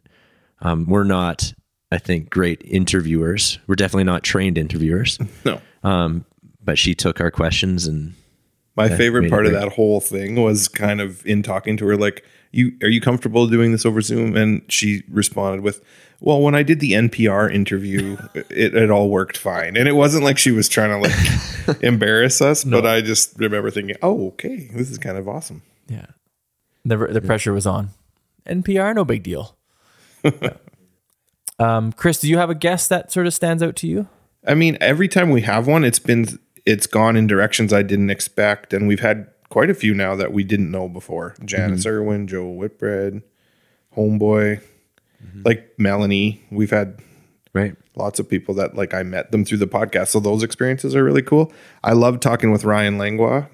um, 0.61 0.87
we're 0.87 1.05
not 1.05 1.53
I 1.93 1.99
think 1.99 2.31
great 2.31 2.63
interviewers. 2.65 3.59
We're 3.67 3.75
definitely 3.77 4.05
not 4.05 4.23
trained 4.23 4.59
interviewers. 4.59 5.19
No. 5.45 5.61
Um, 5.83 6.25
but 6.63 6.79
she 6.79 6.95
took 6.95 7.21
our 7.21 7.31
questions 7.31 7.87
and 7.87 8.15
My 8.77 8.89
favorite 8.89 9.31
part 9.31 9.47
of 9.47 9.53
that 9.53 9.73
whole 9.73 10.01
thing 10.01 10.37
was 10.37 10.69
kind 10.69 11.01
of 11.01 11.25
in 11.27 11.43
talking 11.43 11.77
to 11.79 11.87
her, 11.87 11.97
like, 11.97 12.23
"You 12.51 12.73
are 12.83 12.89
you 12.89 13.01
comfortable 13.01 13.47
doing 13.47 13.73
this 13.73 13.87
over 13.87 14.01
Zoom?" 14.01 14.37
And 14.37 14.63
she 14.69 15.03
responded 15.09 15.63
with, 15.63 15.83
"Well, 16.21 16.41
when 16.41 16.55
I 16.55 16.63
did 16.63 16.81
the 16.81 16.93
NPR 16.93 17.53
interview, 17.53 18.17
it, 18.35 18.75
it 18.75 18.91
all 18.91 19.09
worked 19.11 19.37
fine." 19.37 19.77
And 19.77 19.89
it 19.89 19.93
wasn't 19.93 20.25
like 20.25 20.39
she 20.39 20.51
was 20.51 20.69
trying 20.69 20.91
to 20.91 21.09
like 21.09 21.83
embarrass 21.83 22.41
us, 22.41 22.65
but 22.65 22.87
I 22.87 23.01
just 23.01 23.39
remember 23.39 23.71
thinking, 23.71 23.97
"Oh, 24.03 24.29
okay, 24.29 24.69
this 24.73 24.91
is 24.91 24.99
kind 24.99 25.17
of 25.17 25.29
awesome." 25.29 25.63
yeah, 25.91 26.07
the 26.85 26.97
the 26.97 27.21
pressure 27.21 27.53
was 27.53 27.67
on. 27.67 27.91
NPR, 28.47 28.95
no 28.95 29.05
big 29.05 29.23
deal. 29.23 29.57
Yeah. 30.25 30.55
um, 31.59 31.93
Chris, 31.93 32.21
do 32.21 32.29
you 32.29 32.39
have 32.39 32.49
a 32.49 32.55
guest 32.55 32.89
that 32.89 33.13
sort 33.13 33.27
of 33.27 33.35
stands 33.35 33.63
out 33.63 33.77
to 33.77 33.87
you? 33.87 34.09
I 34.47 34.55
mean, 34.55 34.79
every 34.81 35.09
time 35.09 35.31
we 35.31 35.43
have 35.43 35.67
one, 35.67 35.85
it's 35.85 35.99
been 35.99 36.39
it's 36.65 36.87
gone 36.87 37.17
in 37.17 37.27
directions 37.27 37.73
I 37.73 37.83
didn't 37.83 38.11
expect, 38.11 38.73
and 38.73 38.87
we've 38.89 39.01
had 39.01 39.27
quite 39.51 39.69
a 39.69 39.75
few 39.75 39.95
now 39.95 40.15
that 40.15 40.33
we 40.33 40.43
didn't 40.43 40.71
know 40.71 40.89
before. 40.89 41.35
Janis 41.45 41.85
Irwin, 41.85 42.27
Joe 42.27 42.49
Whitbread, 42.49 43.23
Homeboy, 43.97 44.63
like 45.45 45.75
Melanie. 45.77 46.43
We've 46.51 46.71
had 46.71 47.01
right. 47.53 47.77
lots 47.95 48.19
of 48.19 48.29
people 48.29 48.55
that 48.55 48.75
like 48.75 48.95
I 48.95 49.03
met 49.03 49.33
them 49.33 49.45
through 49.45 49.59
the 49.59 49.67
podcast, 49.67 50.09
so 50.09 50.21
those 50.21 50.43
experiences 50.43 50.97
are 50.97 51.05
really 51.05 51.23
cool. 51.23 51.53
I 51.85 51.93
love 51.93 52.21
talking 52.21 52.51
with 52.51 52.65
Ryan 52.65 52.97
Langlois, 52.97 53.47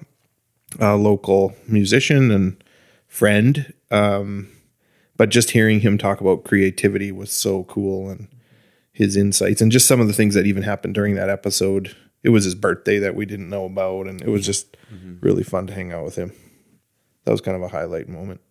a 0.79 0.95
local 0.95 1.55
musician 1.67 2.31
and 2.31 2.63
friend. 3.07 3.73
Um, 3.91 4.49
but 5.17 5.29
just 5.29 5.51
hearing 5.51 5.79
him 5.79 5.97
talk 5.97 6.21
about 6.21 6.43
creativity 6.43 7.11
was 7.11 7.31
so 7.31 7.63
cool 7.63 8.09
and 8.09 8.27
his 8.91 9.17
insights 9.17 9.61
and 9.61 9.71
just 9.71 9.87
some 9.87 9.99
of 9.99 10.07
the 10.07 10.13
things 10.13 10.35
that 10.35 10.45
even 10.45 10.63
happened 10.63 10.93
during 10.93 11.15
that 11.15 11.29
episode. 11.29 11.95
It 12.23 12.29
was 12.29 12.43
his 12.43 12.55
birthday 12.55 12.99
that 12.99 13.15
we 13.15 13.25
didn't 13.25 13.49
know 13.49 13.65
about, 13.65 14.07
and 14.07 14.21
it 14.21 14.27
was 14.27 14.45
just 14.45 14.75
really 15.21 15.43
fun 15.43 15.67
to 15.67 15.73
hang 15.73 15.91
out 15.93 16.03
with 16.03 16.15
him. 16.15 16.31
That 17.23 17.31
was 17.31 17.41
kind 17.41 17.55
of 17.55 17.63
a 17.63 17.67
highlight 17.67 18.09
moment. 18.09 18.41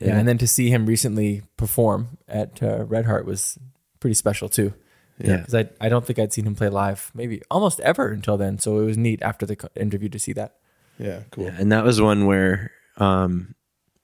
Yeah. 0.00 0.18
and 0.18 0.26
then 0.26 0.38
to 0.38 0.46
see 0.48 0.70
him 0.70 0.86
recently 0.86 1.42
perform 1.56 2.18
at 2.28 2.62
uh, 2.62 2.84
Red 2.84 3.06
Heart 3.06 3.26
was 3.26 3.58
pretty 4.00 4.14
special 4.14 4.48
too. 4.48 4.74
Yeah. 5.18 5.36
because 5.38 5.54
I 5.54 5.68
I 5.80 5.88
don't 5.88 6.04
think 6.04 6.18
I'd 6.18 6.32
seen 6.32 6.46
him 6.46 6.56
play 6.56 6.68
live 6.68 7.12
maybe 7.14 7.40
almost 7.50 7.78
ever 7.80 8.08
until 8.08 8.36
then. 8.36 8.58
So 8.58 8.80
it 8.80 8.84
was 8.84 8.98
neat 8.98 9.22
after 9.22 9.46
the 9.46 9.56
interview 9.76 10.08
to 10.08 10.18
see 10.18 10.32
that. 10.32 10.56
Yeah, 10.98 11.20
cool. 11.30 11.46
and 11.46 11.70
that 11.72 11.84
was 11.84 12.00
one 12.00 12.26
where 12.26 12.72
um, 12.98 13.54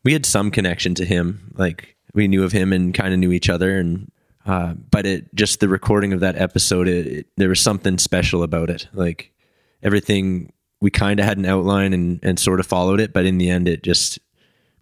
we 0.04 0.12
had 0.12 0.24
some 0.24 0.50
connection 0.50 0.94
to 0.96 1.04
him. 1.04 1.52
Like 1.56 1.96
we 2.14 2.28
knew 2.28 2.44
of 2.44 2.52
him 2.52 2.72
and 2.72 2.94
kind 2.94 3.12
of 3.12 3.18
knew 3.18 3.32
each 3.32 3.48
other, 3.50 3.76
and 3.76 4.10
uh, 4.50 4.74
but 4.90 5.06
it 5.06 5.32
just 5.34 5.60
the 5.60 5.68
recording 5.68 6.12
of 6.12 6.20
that 6.20 6.36
episode, 6.36 6.88
it, 6.88 7.06
it, 7.06 7.26
there 7.36 7.48
was 7.48 7.60
something 7.60 7.98
special 7.98 8.42
about 8.42 8.68
it. 8.68 8.88
Like 8.92 9.32
everything, 9.80 10.52
we 10.80 10.90
kind 10.90 11.20
of 11.20 11.26
had 11.26 11.38
an 11.38 11.46
outline 11.46 11.92
and 11.92 12.18
and 12.24 12.38
sort 12.38 12.58
of 12.58 12.66
followed 12.66 12.98
it, 12.98 13.12
but 13.12 13.26
in 13.26 13.38
the 13.38 13.48
end, 13.48 13.68
it 13.68 13.84
just 13.84 14.18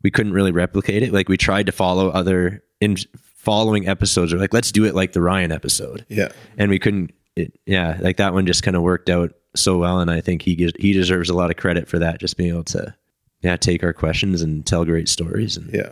we 0.02 0.10
couldn't 0.10 0.32
really 0.32 0.52
replicate 0.52 1.02
it. 1.02 1.12
Like 1.12 1.28
we 1.28 1.36
tried 1.36 1.66
to 1.66 1.72
follow 1.72 2.08
other 2.08 2.64
in 2.80 2.96
following 3.36 3.86
episodes, 3.86 4.32
or 4.32 4.38
like 4.38 4.54
let's 4.54 4.72
do 4.72 4.84
it 4.84 4.94
like 4.94 5.12
the 5.12 5.20
Ryan 5.20 5.52
episode 5.52 6.06
Yeah, 6.08 6.28
and 6.56 6.70
we 6.70 6.78
couldn't 6.78 7.12
it, 7.36 7.58
yeah 7.66 7.98
like 8.00 8.16
that 8.16 8.34
one 8.34 8.46
just 8.46 8.62
kind 8.62 8.76
of 8.76 8.82
worked 8.82 9.08
out 9.08 9.32
so 9.54 9.78
well 9.78 10.00
and 10.00 10.10
i 10.10 10.20
think 10.20 10.42
he 10.42 10.54
gives, 10.54 10.72
he 10.78 10.92
deserves 10.92 11.30
a 11.30 11.34
lot 11.34 11.50
of 11.50 11.56
credit 11.56 11.88
for 11.88 11.98
that 11.98 12.18
just 12.18 12.36
being 12.36 12.50
able 12.50 12.64
to 12.64 12.94
yeah 13.42 13.56
take 13.56 13.82
our 13.82 13.92
questions 13.92 14.42
and 14.42 14.66
tell 14.66 14.84
great 14.84 15.08
stories 15.08 15.56
and 15.56 15.72
yeah. 15.72 15.90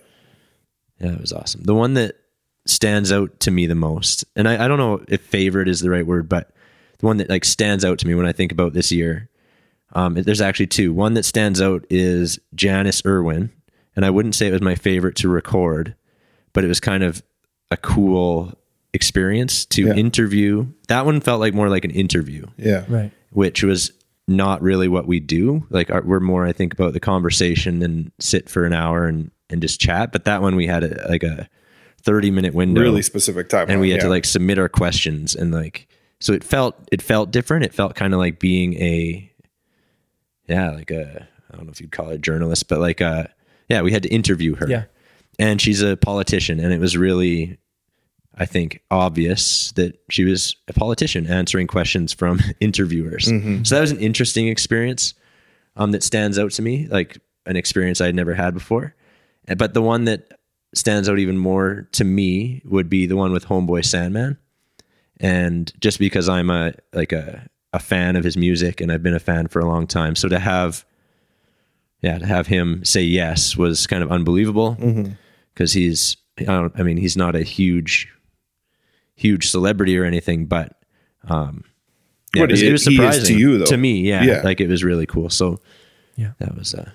yeah 1.01 1.13
it 1.13 1.21
was 1.21 1.33
awesome 1.33 1.63
the 1.63 1.75
one 1.75 1.95
that 1.95 2.17
stands 2.69 3.13
out 3.13 3.39
to 3.41 3.51
me 3.51 3.67
the 3.67 3.75
most 3.75 4.25
and 4.35 4.49
I, 4.49 4.65
I 4.65 4.69
don't 4.69 4.79
know 4.79 5.05
if 5.09 5.21
favorite 5.21 5.69
is 5.69 5.81
the 5.81 5.91
right 5.91 6.07
word 6.07 6.29
but 6.29 6.51
the 6.99 7.07
one 7.07 7.19
that 7.19 7.29
like 7.31 7.45
stands 7.45 7.85
out 7.85 7.99
to 8.01 8.07
me 8.07 8.15
when 8.15 8.27
i 8.27 8.33
think 8.33 8.53
about 8.53 8.73
this 8.73 8.91
year 8.93 9.29
um, 9.95 10.15
there's 10.15 10.41
actually 10.41 10.67
two 10.67 10.93
one 10.93 11.15
that 11.15 11.25
stands 11.25 11.61
out 11.63 11.85
is 11.91 12.39
janis 12.55 13.03
irwin 13.07 13.51
and 13.95 14.05
i 14.05 14.11
wouldn't 14.11 14.35
say 14.35 14.47
it 14.49 14.53
was 14.53 14.63
my 14.63 14.75
favorite 14.75 15.17
to 15.17 15.29
record 15.29 15.95
but 16.53 16.65
it 16.65 16.69
was 16.69 16.81
kind 16.81 17.03
of 17.05 17.23
a 17.71 17.77
cool 17.77 18.53
experience 18.93 19.65
to 19.67 19.87
Yeah. 19.87 19.95
interview 19.95 20.67
that 20.89 21.05
one 21.05 21.21
felt 21.21 21.41
like 21.41 21.55
more 21.55 21.69
like 21.69 21.85
an 21.85 21.91
interview 21.91 22.47
Yeah. 22.57 22.85
Right. 22.89 23.13
which 23.31 23.63
was 23.63 23.93
not 24.29 24.61
really 24.61 24.89
what 24.89 25.07
we 25.07 25.21
do. 25.21 25.65
Like 25.71 25.89
our, 25.89 26.03
we're 26.03 26.19
more, 26.19 26.45
I 26.45 26.51
think, 26.53 26.73
about 26.75 26.95
the 26.95 26.99
conversation 26.99 27.81
and 27.81 28.11
sit 28.19 28.51
for 28.51 28.65
an 28.65 28.73
hour 28.73 29.07
and 29.07 29.31
and 29.51 29.63
just 29.63 29.81
chat. 29.81 30.11
But 30.11 30.25
that 30.25 30.43
one 30.43 30.57
we 30.57 30.67
had 30.67 30.83
a, 30.83 31.07
like 31.09 31.23
a 31.23 31.49
thirty 32.07 32.31
minute 32.31 32.55
window, 32.55 32.81
Really 32.81 33.03
specific 33.03 33.49
time. 33.51 33.69
and 33.69 33.81
we 33.81 33.91
had 33.91 34.01
to 34.01 34.09
like 34.09 34.25
submit 34.25 34.59
our 34.59 34.69
questions 34.71 35.35
and 35.35 35.53
like 35.53 35.89
so 36.21 36.33
it 36.33 36.43
felt 36.43 36.75
it 36.91 37.03
felt 37.03 37.31
different. 37.31 37.65
It 37.67 37.75
felt 37.75 37.95
kind 37.95 38.15
of 38.15 38.19
like 38.19 38.39
being 38.39 38.73
a 38.75 39.31
yeah, 40.49 40.71
like 40.71 40.91
a 40.91 41.29
I 41.53 41.57
don't 41.57 41.67
know 41.67 41.73
if 41.73 41.81
you'd 41.81 41.93
call 41.93 42.11
it 42.11 42.15
a 42.15 42.19
journalist, 42.19 42.69
but 42.69 42.79
like 42.81 43.01
uh 43.01 43.25
yeah, 43.69 43.83
we 43.83 43.93
had 43.93 44.05
to 44.05 44.09
interview 44.09 44.55
her. 44.55 44.69
Yeah. 44.69 44.85
And 45.39 45.61
she's 45.61 45.83
a 45.83 45.97
politician 45.97 46.61
and 46.61 46.73
it 46.73 46.81
was 46.81 46.97
really 46.97 47.59
I 48.39 48.45
think 48.47 48.83
obvious 48.91 49.73
that 49.73 49.99
she 50.11 50.25
was 50.25 50.57
a 50.69 50.73
politician 50.73 51.27
answering 51.27 51.67
questions 51.67 52.13
from 52.13 52.39
interviewers. 52.61 53.25
So 53.27 53.75
that 53.75 53.81
was 53.81 53.91
an 53.91 53.99
interesting 53.99 54.49
experience 54.49 55.15
um, 55.75 55.93
that 55.93 56.03
stands 56.03 56.39
out 56.39 56.51
to 56.53 56.63
me, 56.63 56.87
like 56.87 57.19
an 57.47 57.57
experience 57.57 58.01
I 58.01 58.07
had 58.07 58.15
never 58.15 58.35
had 58.35 58.53
before. 58.55 58.95
But 59.57 59.73
the 59.75 59.81
one 59.83 60.05
that 60.05 60.36
stands 60.77 61.09
out 61.09 61.19
even 61.19 61.39
more 61.39 61.89
to 61.93 62.05
me 62.05 62.61
would 62.65 62.89
be 62.89 63.07
the 63.07 63.17
one 63.17 63.33
with 63.33 63.47
Homeboy 63.47 63.85
Sandman. 63.85 64.39
And 65.19 65.73
just 65.81 65.99
because 65.99 66.29
I'm 66.29 66.51
a 66.51 66.75
like 66.93 67.13
a, 67.13 67.49
a 67.73 67.79
fan 67.79 68.17
of 68.17 68.25
his 68.25 68.37
music 68.37 68.81
and 68.81 68.93
I've 68.93 69.03
been 69.03 69.15
a 69.15 69.19
fan 69.19 69.49
for 69.49 69.61
a 69.61 69.67
long 69.67 69.87
time. 69.87 70.15
So 70.15 70.29
to 70.29 70.39
have 70.39 70.85
yeah, 72.03 72.19
to 72.19 72.27
have 72.27 72.47
him 72.47 72.85
say 72.85 73.03
yes 73.03 73.57
was 73.57 73.87
kind 73.87 74.03
of 74.03 74.13
unbelievable 74.13 74.77
because 75.55 75.73
he's 75.73 76.19
I 76.39 76.45
don't 76.45 76.79
I 76.79 76.83
mean 76.83 76.99
he's 76.99 77.17
not 77.17 77.35
a 77.35 77.43
huge 77.43 78.13
huge 79.15 79.49
celebrity 79.49 79.97
or 79.99 80.05
anything, 80.05 80.45
but 80.47 80.79
um 81.29 81.65
yeah, 82.35 82.43
What 82.43 82.51
it 82.51 82.53
was, 82.53 82.61
he- 82.61 82.69
it 82.69 82.73
was 82.73 82.85
he 82.85 82.95
is 82.95 82.99
to 82.99 83.03
surprising 83.13 83.39
you, 83.39 83.59
though. 83.59 83.65
to 83.65 83.77
me. 83.79 84.01
Yeah, 84.03 84.23
Yeah. 84.23 84.41
like 84.43 84.61
it 84.61 84.69
was 84.69 84.85
really 84.85 85.07
cool. 85.07 85.31
So 85.31 85.61
Yeah. 86.17 86.33
that 86.39 86.55
was 86.55 86.75
a 86.75 86.93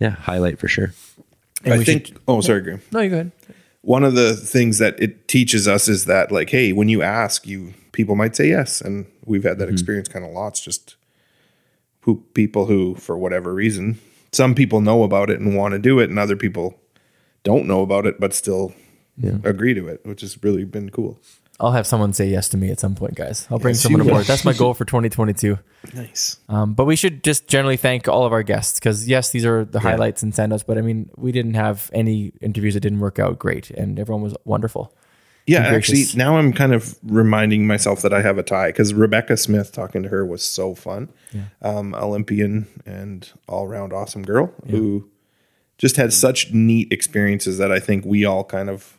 yeah 0.00 0.10
highlight 0.10 0.58
for 0.58 0.68
sure. 0.68 0.94
I 1.64 1.78
we 1.78 1.84
think. 1.84 2.16
oh, 2.28 2.40
sorry, 2.40 2.62
Graham. 2.62 2.82
No, 2.92 3.00
you 3.00 3.10
go 3.10 3.16
ahead. 3.16 3.32
One 3.82 4.04
of 4.04 4.14
the 4.14 4.34
things 4.34 4.78
that 4.78 4.98
it 5.00 5.28
teaches 5.28 5.68
us 5.68 5.88
is 5.88 6.06
that, 6.06 6.32
like, 6.32 6.50
hey, 6.50 6.72
when 6.72 6.88
you 6.88 7.02
ask, 7.02 7.46
you 7.46 7.74
people 7.92 8.16
might 8.16 8.34
say 8.34 8.48
yes, 8.48 8.80
and 8.80 9.06
we've 9.24 9.44
had 9.44 9.58
that 9.58 9.64
mm-hmm. 9.66 9.74
experience 9.74 10.08
kind 10.08 10.24
of 10.24 10.30
lots. 10.30 10.60
Just 10.60 10.96
who 12.00 12.24
people 12.34 12.66
who, 12.66 12.94
for 12.94 13.16
whatever 13.16 13.52
reason, 13.54 13.98
some 14.32 14.54
people 14.54 14.80
know 14.80 15.02
about 15.02 15.30
it 15.30 15.40
and 15.40 15.56
want 15.56 15.72
to 15.72 15.78
do 15.78 15.98
it, 16.00 16.10
and 16.10 16.18
other 16.18 16.36
people 16.36 16.78
don't 17.42 17.66
know 17.66 17.82
about 17.82 18.06
it 18.06 18.18
but 18.18 18.32
still 18.32 18.72
agree 19.44 19.74
to 19.74 19.86
it, 19.86 20.00
which 20.04 20.22
has 20.22 20.42
really 20.42 20.64
been 20.64 20.90
cool. 20.90 21.18
I'll 21.60 21.72
have 21.72 21.86
someone 21.86 22.12
say 22.12 22.26
yes 22.28 22.48
to 22.50 22.56
me 22.56 22.70
at 22.70 22.80
some 22.80 22.94
point, 22.94 23.14
guys. 23.14 23.46
I'll 23.50 23.58
bring 23.60 23.74
Yes, 23.74 23.82
someone 23.82 24.00
you 24.00 24.04
will. 24.06 24.12
aboard. 24.14 24.26
That's 24.26 24.44
my 24.44 24.52
goal 24.52 24.74
for 24.74 24.84
2022. 24.84 25.58
Nice. 25.94 26.38
Um, 26.48 26.72
but 26.72 26.86
we 26.86 26.96
should 26.96 27.22
just 27.22 27.46
generally 27.46 27.76
thank 27.76 28.08
all 28.08 28.24
of 28.24 28.32
our 28.32 28.42
guests 28.42 28.80
because 28.80 29.06
yes, 29.06 29.30
these 29.30 29.44
are 29.44 29.66
the 29.66 29.78
highlights 29.80 30.22
and 30.22 30.32
standouts. 30.32 30.64
But 30.66 30.78
I 30.78 30.80
mean, 30.80 31.10
we 31.16 31.30
didn't 31.30 31.54
have 31.54 31.90
any 31.92 32.32
interviews 32.40 32.72
that 32.72 32.80
didn't 32.80 33.00
work 33.00 33.18
out 33.18 33.38
great, 33.38 33.68
and 33.70 34.00
everyone 34.00 34.22
was 34.22 34.34
wonderful. 34.46 34.94
Yeah, 35.46 35.68
Be 35.68 35.76
actually, 35.76 36.04
now 36.16 36.38
I'm 36.38 36.54
kind 36.54 36.72
of 36.72 36.96
reminding 37.04 37.66
myself 37.66 38.00
that 38.00 38.14
I 38.14 38.22
have 38.22 38.38
a 38.38 38.42
tie 38.42 38.68
because 38.68 38.94
Rebecca 38.94 39.36
Smith 39.36 39.72
talking 39.72 40.02
to 40.04 40.08
her 40.08 40.24
was 40.24 40.42
so 40.42 40.74
fun. 40.74 41.10
Um, 41.60 41.94
Olympian 41.94 42.66
and 42.86 43.30
all 43.46 43.66
around 43.66 43.92
awesome 43.92 44.22
girl 44.22 44.54
who 44.70 45.10
just 45.76 45.96
had 45.96 46.14
such 46.14 46.50
neat 46.54 46.90
experiences 46.90 47.58
that 47.58 47.70
I 47.70 47.78
think 47.78 48.06
we 48.06 48.24
all 48.24 48.42
kind 48.42 48.70
of 48.70 48.96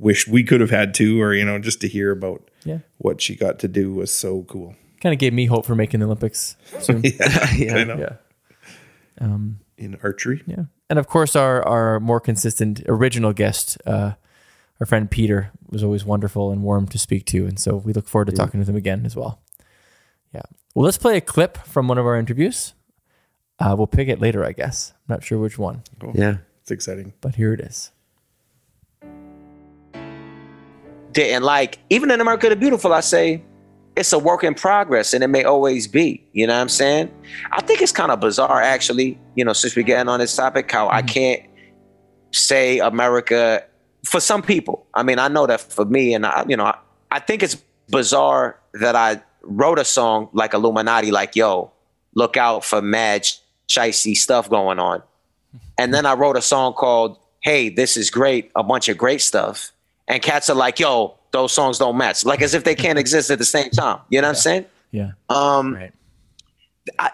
wished 0.00 0.26
we 0.26 0.42
could 0.42 0.60
have 0.60 0.70
had 0.70 0.94
too, 0.94 1.20
or, 1.22 1.32
you 1.34 1.44
know, 1.44 1.58
just 1.58 1.80
to 1.82 1.88
hear 1.88 2.10
about 2.10 2.50
Yeah, 2.64 2.78
what 2.98 3.20
she 3.20 3.36
got 3.36 3.58
to 3.60 3.68
do 3.68 3.92
was 3.94 4.10
so 4.12 4.42
cool. 4.48 4.74
kind 5.00 5.12
of 5.12 5.18
gave 5.18 5.32
me 5.32 5.46
hope 5.46 5.64
for 5.66 5.74
making 5.76 6.00
the 6.00 6.06
Olympics 6.06 6.56
soon. 6.80 7.02
I 7.20 7.84
know. 7.84 7.96
yeah, 7.98 9.26
In 9.78 9.98
archery. 10.02 10.42
yeah, 10.46 10.64
and 10.88 10.98
of 10.98 11.06
course 11.06 11.36
our 11.36 11.62
our 11.66 12.00
more 12.00 12.20
consistent 12.20 12.82
original 12.88 13.32
guest, 13.32 13.78
uh, 13.86 14.12
our 14.80 14.86
friend 14.86 15.10
Peter, 15.10 15.52
was 15.68 15.84
always 15.84 16.04
wonderful 16.04 16.50
and 16.50 16.62
warm 16.62 16.86
to 16.88 16.98
speak 16.98 17.26
to, 17.26 17.46
and 17.46 17.58
so 17.60 17.76
we 17.76 17.92
look 17.92 18.08
forward 18.08 18.26
to 18.26 18.32
talking 18.32 18.62
to 18.64 18.70
him 18.70 18.76
again 18.76 19.04
as 19.06 19.14
well. 19.16 19.40
Yeah, 20.34 20.42
well, 20.74 20.84
let's 20.84 20.98
play 20.98 21.16
a 21.16 21.20
clip 21.20 21.58
from 21.66 21.88
one 21.88 21.98
of 21.98 22.06
our 22.06 22.16
interviews. 22.18 22.74
Uh, 23.58 23.74
we'll 23.76 23.86
pick 23.86 24.08
it 24.08 24.20
later, 24.20 24.42
I 24.44 24.52
guess. 24.52 24.92
I'm 24.96 25.14
not 25.16 25.22
sure 25.24 25.38
which 25.38 25.58
one, 25.58 25.82
Yeah. 26.14 26.38
It's 26.62 26.70
exciting. 26.70 27.12
but 27.20 27.34
here 27.34 27.52
it 27.52 27.60
is. 27.60 27.90
Didn't 31.12 31.42
like 31.42 31.78
even 31.90 32.10
in 32.10 32.20
America 32.20 32.48
the 32.48 32.56
Beautiful, 32.56 32.92
I 32.92 33.00
say 33.00 33.42
it's 33.96 34.12
a 34.12 34.18
work 34.18 34.44
in 34.44 34.54
progress 34.54 35.12
and 35.12 35.22
it 35.24 35.28
may 35.28 35.44
always 35.44 35.86
be. 35.86 36.24
You 36.32 36.46
know 36.46 36.54
what 36.54 36.60
I'm 36.60 36.68
saying? 36.68 37.10
I 37.52 37.60
think 37.60 37.82
it's 37.82 37.92
kind 37.92 38.10
of 38.10 38.20
bizarre 38.20 38.62
actually, 38.62 39.18
you 39.34 39.44
know, 39.44 39.52
since 39.52 39.76
we're 39.76 39.82
getting 39.82 40.08
on 40.08 40.20
this 40.20 40.34
topic, 40.34 40.70
how 40.70 40.88
I 40.88 40.98
mm-hmm. 40.98 41.06
can't 41.08 41.42
say 42.32 42.78
America 42.78 43.64
for 44.04 44.20
some 44.20 44.42
people. 44.42 44.86
I 44.94 45.02
mean, 45.02 45.18
I 45.18 45.28
know 45.28 45.46
that 45.46 45.60
for 45.60 45.84
me, 45.84 46.14
and 46.14 46.24
I, 46.24 46.44
you 46.48 46.56
know, 46.56 46.64
I, 46.64 46.78
I 47.10 47.18
think 47.18 47.42
it's 47.42 47.56
bizarre 47.88 48.58
that 48.74 48.96
I 48.96 49.20
wrote 49.42 49.78
a 49.78 49.84
song 49.84 50.28
like 50.32 50.54
Illuminati, 50.54 51.10
like, 51.10 51.36
yo, 51.36 51.72
look 52.14 52.36
out 52.36 52.64
for 52.64 52.80
mad 52.80 53.26
shicey 53.68 54.16
stuff 54.16 54.48
going 54.48 54.78
on. 54.78 55.02
And 55.78 55.92
then 55.92 56.06
I 56.06 56.14
wrote 56.14 56.36
a 56.36 56.42
song 56.42 56.74
called 56.74 57.18
Hey, 57.42 57.68
This 57.68 57.96
Is 57.96 58.10
Great, 58.10 58.50
a 58.54 58.62
bunch 58.62 58.88
of 58.88 58.96
great 58.96 59.20
stuff. 59.20 59.72
And 60.10 60.20
cats 60.20 60.50
are 60.50 60.56
like, 60.56 60.80
yo, 60.80 61.14
those 61.30 61.52
songs 61.52 61.78
don't 61.78 61.96
match. 61.96 62.24
Like 62.24 62.42
as 62.42 62.52
if 62.52 62.64
they 62.64 62.74
can't 62.74 62.98
exist 63.04 63.30
at 63.30 63.38
the 63.38 63.44
same 63.44 63.70
time. 63.70 64.00
You 64.08 64.20
know 64.20 64.26
what 64.26 64.36
I'm 64.36 64.40
saying? 64.40 64.66
Yeah, 64.90 65.12
Um, 65.28 65.74
right. 65.74 65.92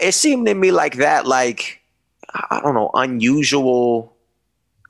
It 0.01 0.13
seemed 0.13 0.47
to 0.47 0.55
me 0.55 0.71
like 0.71 0.97
that, 0.97 1.27
like, 1.27 1.83
I 2.33 2.61
don't 2.63 2.75
know, 2.75 2.91
unusual. 2.95 4.17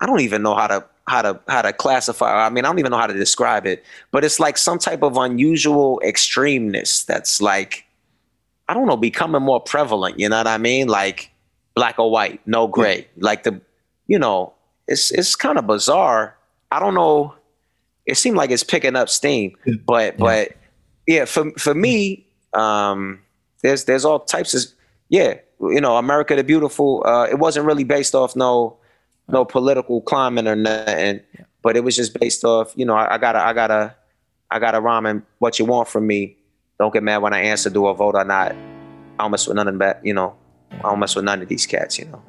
I 0.00 0.06
don't 0.06 0.20
even 0.20 0.42
know 0.42 0.54
how 0.54 0.68
to 0.68 0.84
how 1.08 1.22
to 1.22 1.40
how 1.48 1.62
to 1.62 1.72
classify. 1.72 2.46
I 2.46 2.50
mean, 2.50 2.64
I 2.64 2.68
don't 2.68 2.78
even 2.78 2.90
know 2.92 2.98
how 2.98 3.08
to 3.08 3.14
describe 3.14 3.66
it. 3.66 3.84
But 4.12 4.24
it's 4.24 4.38
like 4.38 4.56
some 4.56 4.78
type 4.78 5.02
of 5.02 5.16
unusual 5.16 6.00
extremeness 6.04 7.04
that's 7.04 7.40
like, 7.42 7.86
I 8.68 8.74
don't 8.74 8.86
know, 8.86 8.96
becoming 8.96 9.42
more 9.42 9.60
prevalent. 9.60 10.20
You 10.20 10.28
know 10.28 10.36
what 10.36 10.46
I 10.46 10.58
mean? 10.58 10.86
Like 10.86 11.32
black 11.74 11.98
or 11.98 12.10
white, 12.10 12.40
no 12.46 12.68
gray. 12.68 13.08
Like 13.16 13.42
the, 13.42 13.60
you 14.06 14.18
know, 14.18 14.52
it's 14.86 15.10
it's 15.10 15.34
kind 15.34 15.58
of 15.58 15.66
bizarre. 15.66 16.36
I 16.70 16.78
don't 16.78 16.94
know. 16.94 17.34
It 18.06 18.16
seemed 18.16 18.36
like 18.36 18.50
it's 18.50 18.64
picking 18.64 18.96
up 18.96 19.08
steam, 19.08 19.56
but 19.84 20.16
but 20.16 20.52
yeah, 21.06 21.24
for 21.24 21.50
for 21.58 21.74
me, 21.74 22.26
um, 22.54 23.20
there's 23.62 23.84
there's 23.84 24.04
all 24.04 24.20
types 24.20 24.54
of 24.54 24.62
yeah, 25.08 25.34
you 25.60 25.80
know, 25.80 25.96
America 25.96 26.36
the 26.36 26.44
Beautiful. 26.44 27.02
Uh, 27.06 27.24
it 27.24 27.38
wasn't 27.38 27.66
really 27.66 27.84
based 27.84 28.14
off 28.14 28.36
no 28.36 28.78
no 29.28 29.44
political 29.44 30.00
climate 30.00 30.46
or 30.46 30.56
nothing, 30.56 31.20
but 31.62 31.76
it 31.76 31.84
was 31.84 31.96
just 31.96 32.18
based 32.18 32.44
off, 32.44 32.72
you 32.76 32.84
know, 32.84 32.94
I, 32.94 33.14
I 33.14 33.18
gotta, 33.18 33.40
I 33.40 33.52
gotta, 33.52 33.94
I 34.50 34.58
gotta 34.58 34.80
rhyme 34.80 35.06
and 35.06 35.22
what 35.38 35.58
you 35.58 35.64
want 35.64 35.88
from 35.88 36.06
me. 36.06 36.36
Don't 36.78 36.92
get 36.92 37.02
mad 37.02 37.18
when 37.18 37.32
I 37.32 37.40
answer, 37.40 37.70
do 37.70 37.86
I 37.86 37.92
vote 37.92 38.14
or 38.14 38.24
not. 38.24 38.52
I 38.52 39.24
don't 39.24 39.30
mess 39.30 39.46
with 39.46 39.56
none 39.56 39.68
of 39.68 39.78
that, 39.78 40.04
you 40.04 40.14
know. 40.14 40.36
I 40.70 40.82
don't 40.82 41.00
mess 41.00 41.16
with 41.16 41.24
none 41.24 41.42
of 41.42 41.48
these 41.48 41.66
cats, 41.66 41.98
you 41.98 42.04
know. 42.04 42.22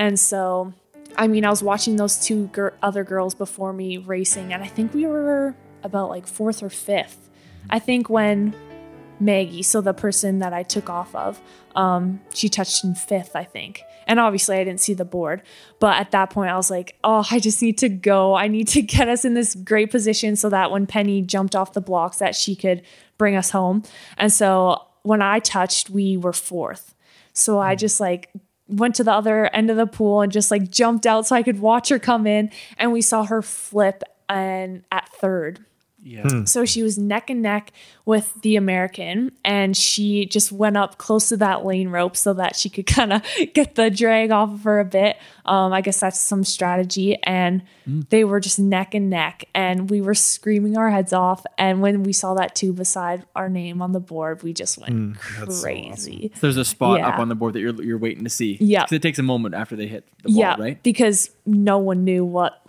And 0.00 0.18
so, 0.18 0.72
I 1.16 1.28
mean, 1.28 1.44
I 1.44 1.50
was 1.50 1.62
watching 1.62 1.96
those 1.96 2.18
two 2.18 2.46
gir- 2.54 2.72
other 2.82 3.04
girls 3.04 3.34
before 3.34 3.74
me 3.74 3.98
racing, 3.98 4.50
and 4.54 4.64
I 4.64 4.66
think 4.66 4.94
we 4.94 5.04
were 5.04 5.54
about 5.82 6.08
like 6.08 6.26
fourth 6.26 6.62
or 6.62 6.70
fifth. 6.70 7.28
I 7.68 7.80
think 7.80 8.08
when 8.08 8.54
Maggie, 9.20 9.62
so 9.62 9.82
the 9.82 9.92
person 9.92 10.38
that 10.38 10.54
I 10.54 10.62
took 10.62 10.88
off 10.88 11.14
of, 11.14 11.38
um, 11.76 12.22
she 12.32 12.48
touched 12.48 12.82
in 12.82 12.94
fifth, 12.94 13.36
I 13.36 13.44
think. 13.44 13.82
And 14.06 14.18
obviously, 14.18 14.56
I 14.56 14.64
didn't 14.64 14.80
see 14.80 14.94
the 14.94 15.04
board. 15.04 15.42
But 15.80 16.00
at 16.00 16.12
that 16.12 16.30
point, 16.30 16.50
I 16.50 16.56
was 16.56 16.70
like, 16.70 16.96
oh, 17.04 17.26
I 17.30 17.38
just 17.38 17.60
need 17.60 17.76
to 17.78 17.90
go. 17.90 18.34
I 18.34 18.48
need 18.48 18.68
to 18.68 18.80
get 18.96 19.06
us 19.06 19.26
in 19.26 19.34
this 19.34 19.54
great 19.54 19.90
position 19.90 20.34
so 20.34 20.48
that 20.48 20.70
when 20.70 20.86
Penny 20.86 21.20
jumped 21.20 21.54
off 21.54 21.74
the 21.74 21.82
blocks, 21.82 22.16
that 22.20 22.34
she 22.34 22.56
could 22.56 22.80
bring 23.18 23.36
us 23.36 23.50
home. 23.50 23.82
And 24.16 24.32
so 24.32 24.80
when 25.02 25.20
I 25.20 25.40
touched, 25.40 25.90
we 25.90 26.16
were 26.16 26.32
fourth. 26.32 26.94
So 27.34 27.58
I 27.58 27.74
just 27.74 28.00
like 28.00 28.30
went 28.70 28.94
to 28.96 29.04
the 29.04 29.12
other 29.12 29.46
end 29.54 29.70
of 29.70 29.76
the 29.76 29.86
pool 29.86 30.20
and 30.20 30.32
just 30.32 30.50
like 30.50 30.70
jumped 30.70 31.06
out 31.06 31.26
so 31.26 31.36
I 31.36 31.42
could 31.42 31.60
watch 31.60 31.88
her 31.88 31.98
come 31.98 32.26
in. 32.26 32.50
And 32.78 32.92
we 32.92 33.02
saw 33.02 33.24
her 33.24 33.42
flip 33.42 34.02
and 34.28 34.84
at 34.92 35.08
third. 35.08 35.64
Yeah. 36.02 36.22
Hmm. 36.22 36.44
So 36.44 36.64
she 36.64 36.82
was 36.82 36.98
neck 36.98 37.30
and 37.30 37.42
neck 37.42 37.72
with 38.04 38.32
the 38.42 38.56
American, 38.56 39.32
and 39.44 39.76
she 39.76 40.26
just 40.26 40.50
went 40.50 40.76
up 40.76 40.98
close 40.98 41.28
to 41.28 41.36
that 41.38 41.64
lane 41.64 41.88
rope 41.88 42.16
so 42.16 42.32
that 42.34 42.56
she 42.56 42.68
could 42.68 42.86
kind 42.86 43.12
of 43.12 43.22
get 43.54 43.74
the 43.74 43.90
drag 43.90 44.30
off 44.30 44.52
of 44.52 44.64
her 44.64 44.80
a 44.80 44.84
bit. 44.84 45.16
Um, 45.44 45.72
I 45.72 45.80
guess 45.80 46.00
that's 46.00 46.18
some 46.18 46.44
strategy. 46.44 47.16
And 47.22 47.62
hmm. 47.84 48.00
they 48.10 48.24
were 48.24 48.40
just 48.40 48.58
neck 48.58 48.94
and 48.94 49.10
neck, 49.10 49.44
and 49.54 49.90
we 49.90 50.00
were 50.00 50.14
screaming 50.14 50.76
our 50.76 50.90
heads 50.90 51.12
off. 51.12 51.44
And 51.58 51.80
when 51.80 52.02
we 52.02 52.12
saw 52.12 52.34
that 52.34 52.54
two 52.54 52.72
beside 52.72 53.24
our 53.36 53.48
name 53.48 53.82
on 53.82 53.92
the 53.92 54.00
board, 54.00 54.42
we 54.42 54.52
just 54.52 54.78
went 54.78 54.92
hmm. 54.92 55.12
crazy. 55.14 56.32
So 56.34 56.40
there's 56.42 56.56
a 56.56 56.64
spot 56.64 56.98
Yeah. 57.00 57.08
up 57.08 57.18
on 57.18 57.28
the 57.28 57.34
board 57.34 57.54
that 57.54 57.60
you're 57.60 57.80
you're 57.82 57.98
waiting 57.98 58.24
to 58.24 58.30
see. 58.30 58.56
Yeah. 58.60 58.82
'Cause 58.82 58.92
it 58.92 59.02
takes 59.02 59.18
a 59.18 59.22
moment 59.22 59.54
after 59.54 59.76
they 59.76 59.86
hit 59.86 60.06
the 60.22 60.30
ball, 60.30 60.38
yeah, 60.38 60.56
right? 60.58 60.82
because 60.82 61.30
no 61.46 61.78
one 61.78 62.04
knew 62.04 62.24
what 62.24 62.60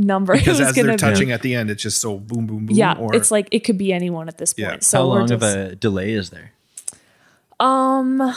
number 0.00 0.34
Because 0.34 0.58
it 0.60 0.62
was 0.64 0.68
as 0.70 0.74
going 0.74 0.86
they're 0.86 0.96
to 0.96 1.06
be. 1.06 1.10
touching 1.12 1.32
at 1.32 1.42
the 1.42 1.54
end, 1.54 1.70
it's 1.70 1.82
just 1.82 2.00
so 2.00 2.18
boom, 2.18 2.46
boom, 2.46 2.66
boom. 2.66 2.76
Yeah, 2.76 2.94
or, 2.98 3.14
it's 3.14 3.30
like 3.30 3.48
it 3.52 3.60
could 3.60 3.78
be 3.78 3.92
anyone 3.92 4.28
at 4.28 4.38
this 4.38 4.52
point. 4.54 4.68
Yeah. 4.74 4.78
So 4.80 4.98
How 4.98 5.08
we're 5.10 5.18
long 5.20 5.32
of 5.32 5.42
a 5.42 5.74
delay 5.76 6.12
is 6.12 6.30
there? 6.30 6.52
Um, 7.58 8.34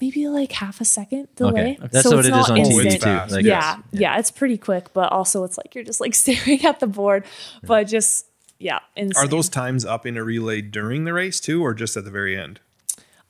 maybe 0.00 0.28
like 0.28 0.52
half 0.52 0.80
a 0.80 0.84
second 0.84 1.28
delay. 1.36 1.76
Okay. 1.78 1.88
That's 1.90 2.08
so 2.08 2.16
what 2.16 2.26
it's 2.26 2.28
it 2.28 2.40
is 2.40 2.48
not 2.48 2.50
on 2.50 2.56
TV 2.58 3.00
too. 3.28 3.34
Like, 3.34 3.44
yeah, 3.44 3.72
it's- 3.78 3.84
yeah, 3.92 4.18
it's 4.18 4.30
pretty 4.30 4.58
quick, 4.58 4.92
but 4.92 5.10
also 5.10 5.44
it's 5.44 5.56
like 5.56 5.74
you're 5.74 5.84
just 5.84 6.00
like 6.00 6.14
staring 6.14 6.64
at 6.64 6.80
the 6.80 6.86
board, 6.86 7.24
but 7.62 7.84
just 7.84 8.26
yeah. 8.58 8.80
Insane. 8.96 9.24
Are 9.24 9.28
those 9.28 9.48
times 9.48 9.84
up 9.84 10.04
in 10.04 10.16
a 10.16 10.24
relay 10.24 10.60
during 10.60 11.04
the 11.04 11.12
race 11.12 11.40
too, 11.40 11.64
or 11.64 11.74
just 11.74 11.96
at 11.96 12.04
the 12.04 12.10
very 12.10 12.36
end? 12.38 12.60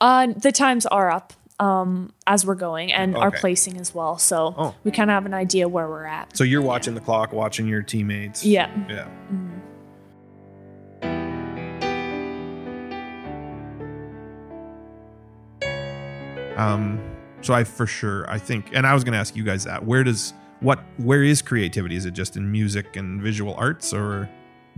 Uh, 0.01 0.29
the 0.29 0.53
times 0.53 0.87
are 0.87 1.11
up 1.11 1.33
um 1.61 2.13
as 2.27 2.47
we're 2.47 2.55
going, 2.55 2.93
and 2.93 3.17
our 3.17 3.31
placing 3.31 3.79
as 3.79 3.95
well. 3.95 4.17
So 4.19 4.55
Oh. 4.57 4.75
we 4.85 4.91
kind 4.91 5.11
of 5.11 5.15
have 5.15 5.27
an 5.27 5.35
idea 5.35 5.69
where 5.69 5.89
we're 5.89 6.05
at. 6.07 6.37
So 6.37 6.45
you're 6.45 6.63
watching 6.63 6.95
the 6.95 7.01
clock, 7.01 7.33
watching 7.33 7.67
your 7.67 7.83
teammates. 7.83 8.45
Yeah. 8.45 8.71
Yeah. 8.89 9.09
Um. 16.57 17.01
So 17.41 17.55
I 17.55 17.63
for 17.65 17.87
sure 17.87 18.29
I 18.29 18.39
think, 18.39 18.71
and 18.73 18.87
I 18.87 18.95
was 18.95 19.05
going 19.05 19.13
to 19.13 19.19
ask 19.19 19.37
you 19.37 19.45
guys 19.45 19.65
that. 19.65 19.85
Where 19.85 20.03
does 20.03 20.35
what? 20.61 20.81
Where 20.97 21.23
is 21.23 21.41
creativity? 21.41 21.95
Is 21.95 22.05
it 22.05 22.13
just 22.13 22.37
in 22.37 22.51
music 22.51 22.97
and 22.97 23.23
visual 23.23 23.55
arts, 23.55 23.93
or 23.95 24.29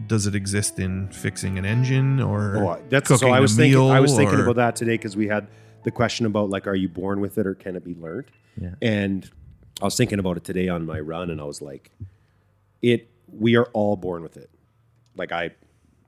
does 0.06 0.26
it 0.26 0.34
exist 0.34 0.78
in 0.78 1.08
fixing 1.08 1.58
an 1.58 1.64
engine, 1.64 2.20
or 2.20 2.56
Oh, 2.58 2.82
that's 2.90 3.08
cooking 3.08 3.28
so. 3.28 3.32
I 3.34 3.40
was 3.40 3.54
a 3.54 3.56
thinking. 3.62 3.90
I 3.90 4.00
was 4.00 4.14
thinking 4.14 4.38
or- 4.38 4.42
about 4.42 4.56
that 4.56 4.76
today 4.76 4.92
because 4.94 5.16
we 5.16 5.26
had 5.28 5.46
the 5.84 5.90
question 5.90 6.26
about 6.26 6.50
like, 6.50 6.66
are 6.66 6.74
you 6.74 6.88
born 6.88 7.20
with 7.20 7.38
it 7.38 7.46
or 7.46 7.54
can 7.54 7.76
it 7.76 7.84
be 7.84 7.94
learned? 7.94 8.26
Yeah. 8.60 8.74
And 8.82 9.28
I 9.80 9.84
was 9.84 9.96
thinking 9.96 10.18
about 10.18 10.36
it 10.36 10.44
today 10.44 10.68
on 10.68 10.84
my 10.84 11.00
run, 11.00 11.30
and 11.30 11.40
I 11.40 11.44
was 11.44 11.62
like, 11.62 11.90
it. 12.82 13.08
We 13.32 13.56
are 13.56 13.66
all 13.72 13.96
born 13.96 14.22
with 14.22 14.36
it. 14.36 14.50
Like 15.14 15.30
I, 15.30 15.52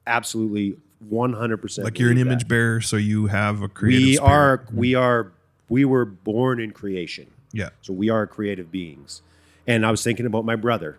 absolutely, 0.06 0.76
one 1.08 1.32
hundred 1.32 1.58
percent. 1.58 1.84
Like 1.84 1.98
you're 1.98 2.10
an 2.10 2.18
image 2.18 2.48
bearer, 2.48 2.80
so 2.80 2.96
you 2.96 3.28
have 3.28 3.62
a 3.62 3.68
creative. 3.68 4.06
We 4.06 4.14
spirit. 4.14 4.28
are. 4.28 4.58
Mm-hmm. 4.58 4.76
We 4.76 4.94
are. 4.94 5.32
We 5.68 5.84
were 5.84 6.04
born 6.04 6.60
in 6.60 6.72
creation. 6.72 7.30
Yeah. 7.52 7.70
So 7.80 7.92
we 7.92 8.10
are 8.10 8.26
creative 8.26 8.70
beings. 8.70 9.22
And 9.66 9.86
I 9.86 9.90
was 9.90 10.02
thinking 10.02 10.26
about 10.26 10.44
my 10.44 10.56
brother, 10.56 10.98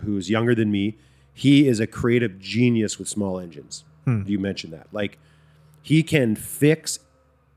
who's 0.00 0.28
younger 0.28 0.54
than 0.54 0.70
me. 0.70 0.96
He 1.32 1.66
is 1.66 1.80
a 1.80 1.86
creative 1.86 2.38
genius 2.38 2.98
with 2.98 3.08
small 3.08 3.40
engines. 3.40 3.84
Hmm. 4.04 4.22
You 4.26 4.38
mentioned 4.38 4.72
that. 4.74 4.88
Like 4.92 5.18
he 5.80 6.02
can 6.02 6.36
fix 6.36 6.98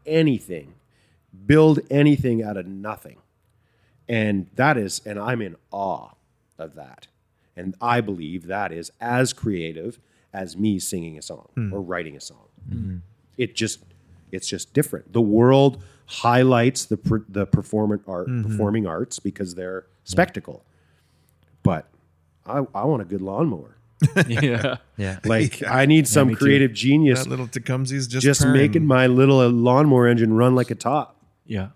anything, 0.06 0.76
build 1.46 1.80
anything 1.90 2.44
out 2.44 2.58
of 2.58 2.66
nothing. 2.66 3.18
And 4.08 4.48
that 4.56 4.78
is, 4.78 5.02
and 5.06 5.20
I'm 5.20 5.42
in 5.42 5.56
awe 5.72 6.12
of 6.58 6.76
that. 6.76 7.08
And 7.56 7.76
I 7.82 8.02
believe 8.02 8.48
that 8.48 8.72
is 8.72 8.92
as 9.00 9.34
creative 9.34 10.00
as 10.34 10.58
me 10.58 10.80
singing 10.80 11.18
a 11.18 11.22
song 11.22 11.50
hmm. 11.56 11.74
or 11.74 11.82
writing 11.82 12.16
a 12.16 12.22
song. 12.22 12.48
Hmm. 12.70 12.98
It 13.38 13.56
just, 13.56 13.80
it's 14.32 14.48
just 14.48 14.74
different. 14.74 15.14
The 15.14 15.22
world 15.22 15.82
highlights 16.08 16.86
the 16.86 16.98
per, 16.98 17.24
the 17.28 17.46
performant 17.46 18.04
art, 18.08 18.28
mm-hmm. 18.28 18.50
performing 18.50 18.86
arts 18.86 19.20
because 19.20 19.56
they're 19.56 19.88
spectacle. 20.04 20.64
But 21.64 21.90
I, 22.46 22.64
I 22.76 22.86
want 22.86 23.02
a 23.02 23.06
good 23.06 23.22
lawnmower. 23.22 23.78
yeah. 24.28 24.78
Yeah. 24.98 25.20
Like 25.26 25.64
I 25.64 25.86
need 25.86 26.08
some 26.08 26.30
me 26.30 26.34
too. 26.34 26.40
creative 26.40 26.74
genius 26.74 27.24
that 27.24 27.30
little 27.30 27.48
Tecumseh's 27.48 28.08
just 28.08 28.24
just 28.24 28.42
turn. 28.42 28.54
making 28.54 28.86
my 28.86 29.08
little 29.08 29.40
uh, 29.40 29.50
lawnmower 29.50 30.08
engine 30.08 30.34
run 30.34 30.56
like 30.56 30.72
a 30.72 30.76
top. 30.76 31.18
Yeah. 31.46 31.70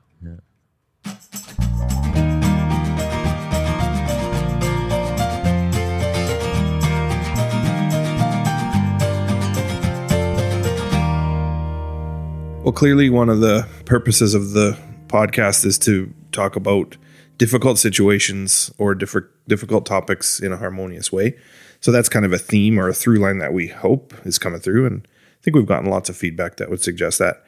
Well, 12.69 12.73
clearly, 12.75 13.09
one 13.09 13.29
of 13.29 13.39
the 13.39 13.67
purposes 13.85 14.35
of 14.35 14.51
the 14.51 14.77
podcast 15.07 15.65
is 15.65 15.79
to 15.79 16.13
talk 16.31 16.55
about 16.55 16.97
difficult 17.37 17.79
situations 17.79 18.71
or 18.77 18.93
different 18.93 19.25
difficult 19.47 19.87
topics 19.87 20.39
in 20.39 20.51
a 20.51 20.57
harmonious 20.57 21.11
way. 21.11 21.35
So 21.81 21.91
that's 21.91 22.09
kind 22.09 22.25
of 22.25 22.33
a 22.33 22.37
theme 22.37 22.79
or 22.79 22.89
a 22.89 22.93
through 22.93 23.19
line 23.19 23.37
that 23.39 23.53
we 23.53 23.67
hope 23.67 24.13
is 24.25 24.37
coming 24.37 24.59
through, 24.59 24.85
and 24.85 25.07
I 25.07 25.43
think 25.43 25.55
we've 25.55 25.65
gotten 25.65 25.89
lots 25.89 26.09
of 26.09 26.17
feedback 26.17 26.57
that 26.57 26.69
would 26.69 26.81
suggest 26.81 27.19
that. 27.19 27.43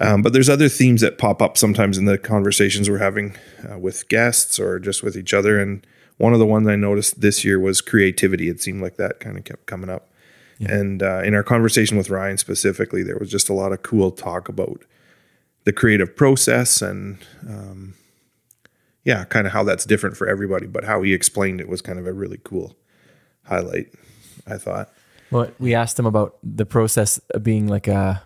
Um, 0.00 0.22
but 0.22 0.32
there's 0.32 0.48
other 0.48 0.68
themes 0.68 1.00
that 1.00 1.18
pop 1.18 1.42
up 1.42 1.58
sometimes 1.58 1.98
in 1.98 2.04
the 2.04 2.18
conversations 2.18 2.88
we're 2.88 2.98
having 2.98 3.36
uh, 3.68 3.78
with 3.78 4.08
guests 4.08 4.60
or 4.60 4.78
just 4.78 5.02
with 5.02 5.16
each 5.16 5.34
other. 5.34 5.58
And 5.58 5.84
one 6.18 6.32
of 6.32 6.38
the 6.38 6.46
ones 6.46 6.68
I 6.68 6.76
noticed 6.76 7.20
this 7.20 7.44
year 7.44 7.58
was 7.58 7.80
creativity. 7.80 8.48
It 8.48 8.60
seemed 8.60 8.80
like 8.80 8.96
that 8.96 9.18
kind 9.18 9.36
of 9.36 9.42
kept 9.42 9.66
coming 9.66 9.90
up. 9.90 10.12
And 10.60 11.02
uh, 11.02 11.22
in 11.24 11.34
our 11.34 11.44
conversation 11.44 11.96
with 11.96 12.10
Ryan 12.10 12.36
specifically, 12.36 13.04
there 13.04 13.18
was 13.18 13.30
just 13.30 13.48
a 13.48 13.54
lot 13.54 13.72
of 13.72 13.82
cool 13.82 14.10
talk 14.10 14.48
about 14.48 14.84
the 15.64 15.72
creative 15.72 16.16
process 16.16 16.82
and, 16.82 17.18
um, 17.48 17.94
yeah, 19.04 19.24
kind 19.24 19.46
of 19.46 19.52
how 19.52 19.62
that's 19.62 19.84
different 19.84 20.16
for 20.16 20.28
everybody. 20.28 20.66
But 20.66 20.84
how 20.84 21.02
he 21.02 21.12
explained 21.12 21.60
it 21.60 21.68
was 21.68 21.80
kind 21.80 21.98
of 21.98 22.06
a 22.06 22.12
really 22.12 22.40
cool 22.42 22.76
highlight, 23.48 23.92
I 24.46 24.56
thought. 24.58 24.90
Well, 25.30 25.50
we 25.58 25.74
asked 25.74 25.98
him 25.98 26.06
about 26.06 26.36
the 26.42 26.64
process 26.66 27.18
of 27.34 27.42
being 27.42 27.66
like 27.66 27.86
a, 27.88 28.22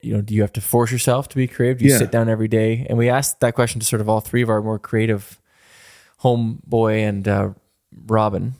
you 0.00 0.14
know, 0.14 0.20
do 0.20 0.34
you 0.34 0.42
have 0.42 0.52
to 0.54 0.60
force 0.60 0.90
yourself 0.92 1.28
to 1.28 1.36
be 1.36 1.46
creative? 1.46 1.78
Do 1.78 1.84
you 1.86 1.92
Yeah. 1.92 1.98
sit 1.98 2.10
down 2.12 2.28
every 2.28 2.48
day? 2.48 2.86
And 2.88 2.98
we 2.98 3.08
asked 3.08 3.40
that 3.40 3.54
question 3.54 3.80
to 3.80 3.86
sort 3.86 4.00
of 4.02 4.08
all 4.08 4.20
three 4.20 4.42
of 4.42 4.50
our 4.50 4.60
more 4.60 4.78
creative 4.78 5.40
homeboy 6.22 7.08
and 7.08 7.26
uh, 7.28 7.50
Robin. 8.06 8.54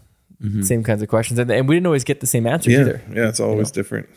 Same 0.60 0.82
kinds 0.84 1.00
of 1.00 1.08
questions, 1.08 1.38
and, 1.38 1.50
and 1.50 1.66
we 1.66 1.74
didn't 1.74 1.86
always 1.86 2.04
get 2.04 2.20
the 2.20 2.26
same 2.26 2.46
answers 2.46 2.74
Yeah, 2.74 2.80
either. 2.80 3.02
yeah, 3.14 3.28
it's 3.30 3.40
always 3.40 3.70
different. 3.70 4.10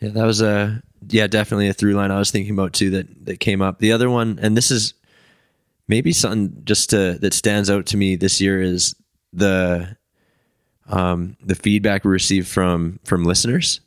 Yeah, 0.00 0.08
that 0.10 0.24
was 0.24 0.40
a 0.40 0.82
yeah, 1.10 1.26
definitely 1.26 1.68
a 1.68 1.74
through 1.74 1.92
line 1.92 2.10
I 2.10 2.18
was 2.18 2.30
thinking 2.30 2.54
about 2.54 2.72
too 2.72 2.88
that 2.90 3.26
that 3.26 3.38
came 3.40 3.60
up. 3.60 3.78
The 3.78 3.92
other 3.92 4.08
one, 4.08 4.38
and 4.40 4.56
this 4.56 4.70
is 4.70 4.94
maybe 5.88 6.10
something 6.12 6.62
just 6.64 6.88
to, 6.90 7.18
that 7.20 7.34
stands 7.34 7.68
out 7.68 7.84
to 7.86 7.98
me 7.98 8.16
this 8.16 8.40
year 8.40 8.62
is 8.62 8.94
the 9.34 9.94
um 10.88 11.36
the 11.44 11.54
feedback 11.54 12.04
we 12.04 12.10
received 12.10 12.48
from 12.48 12.98
from 13.04 13.24
listeners. 13.24 13.80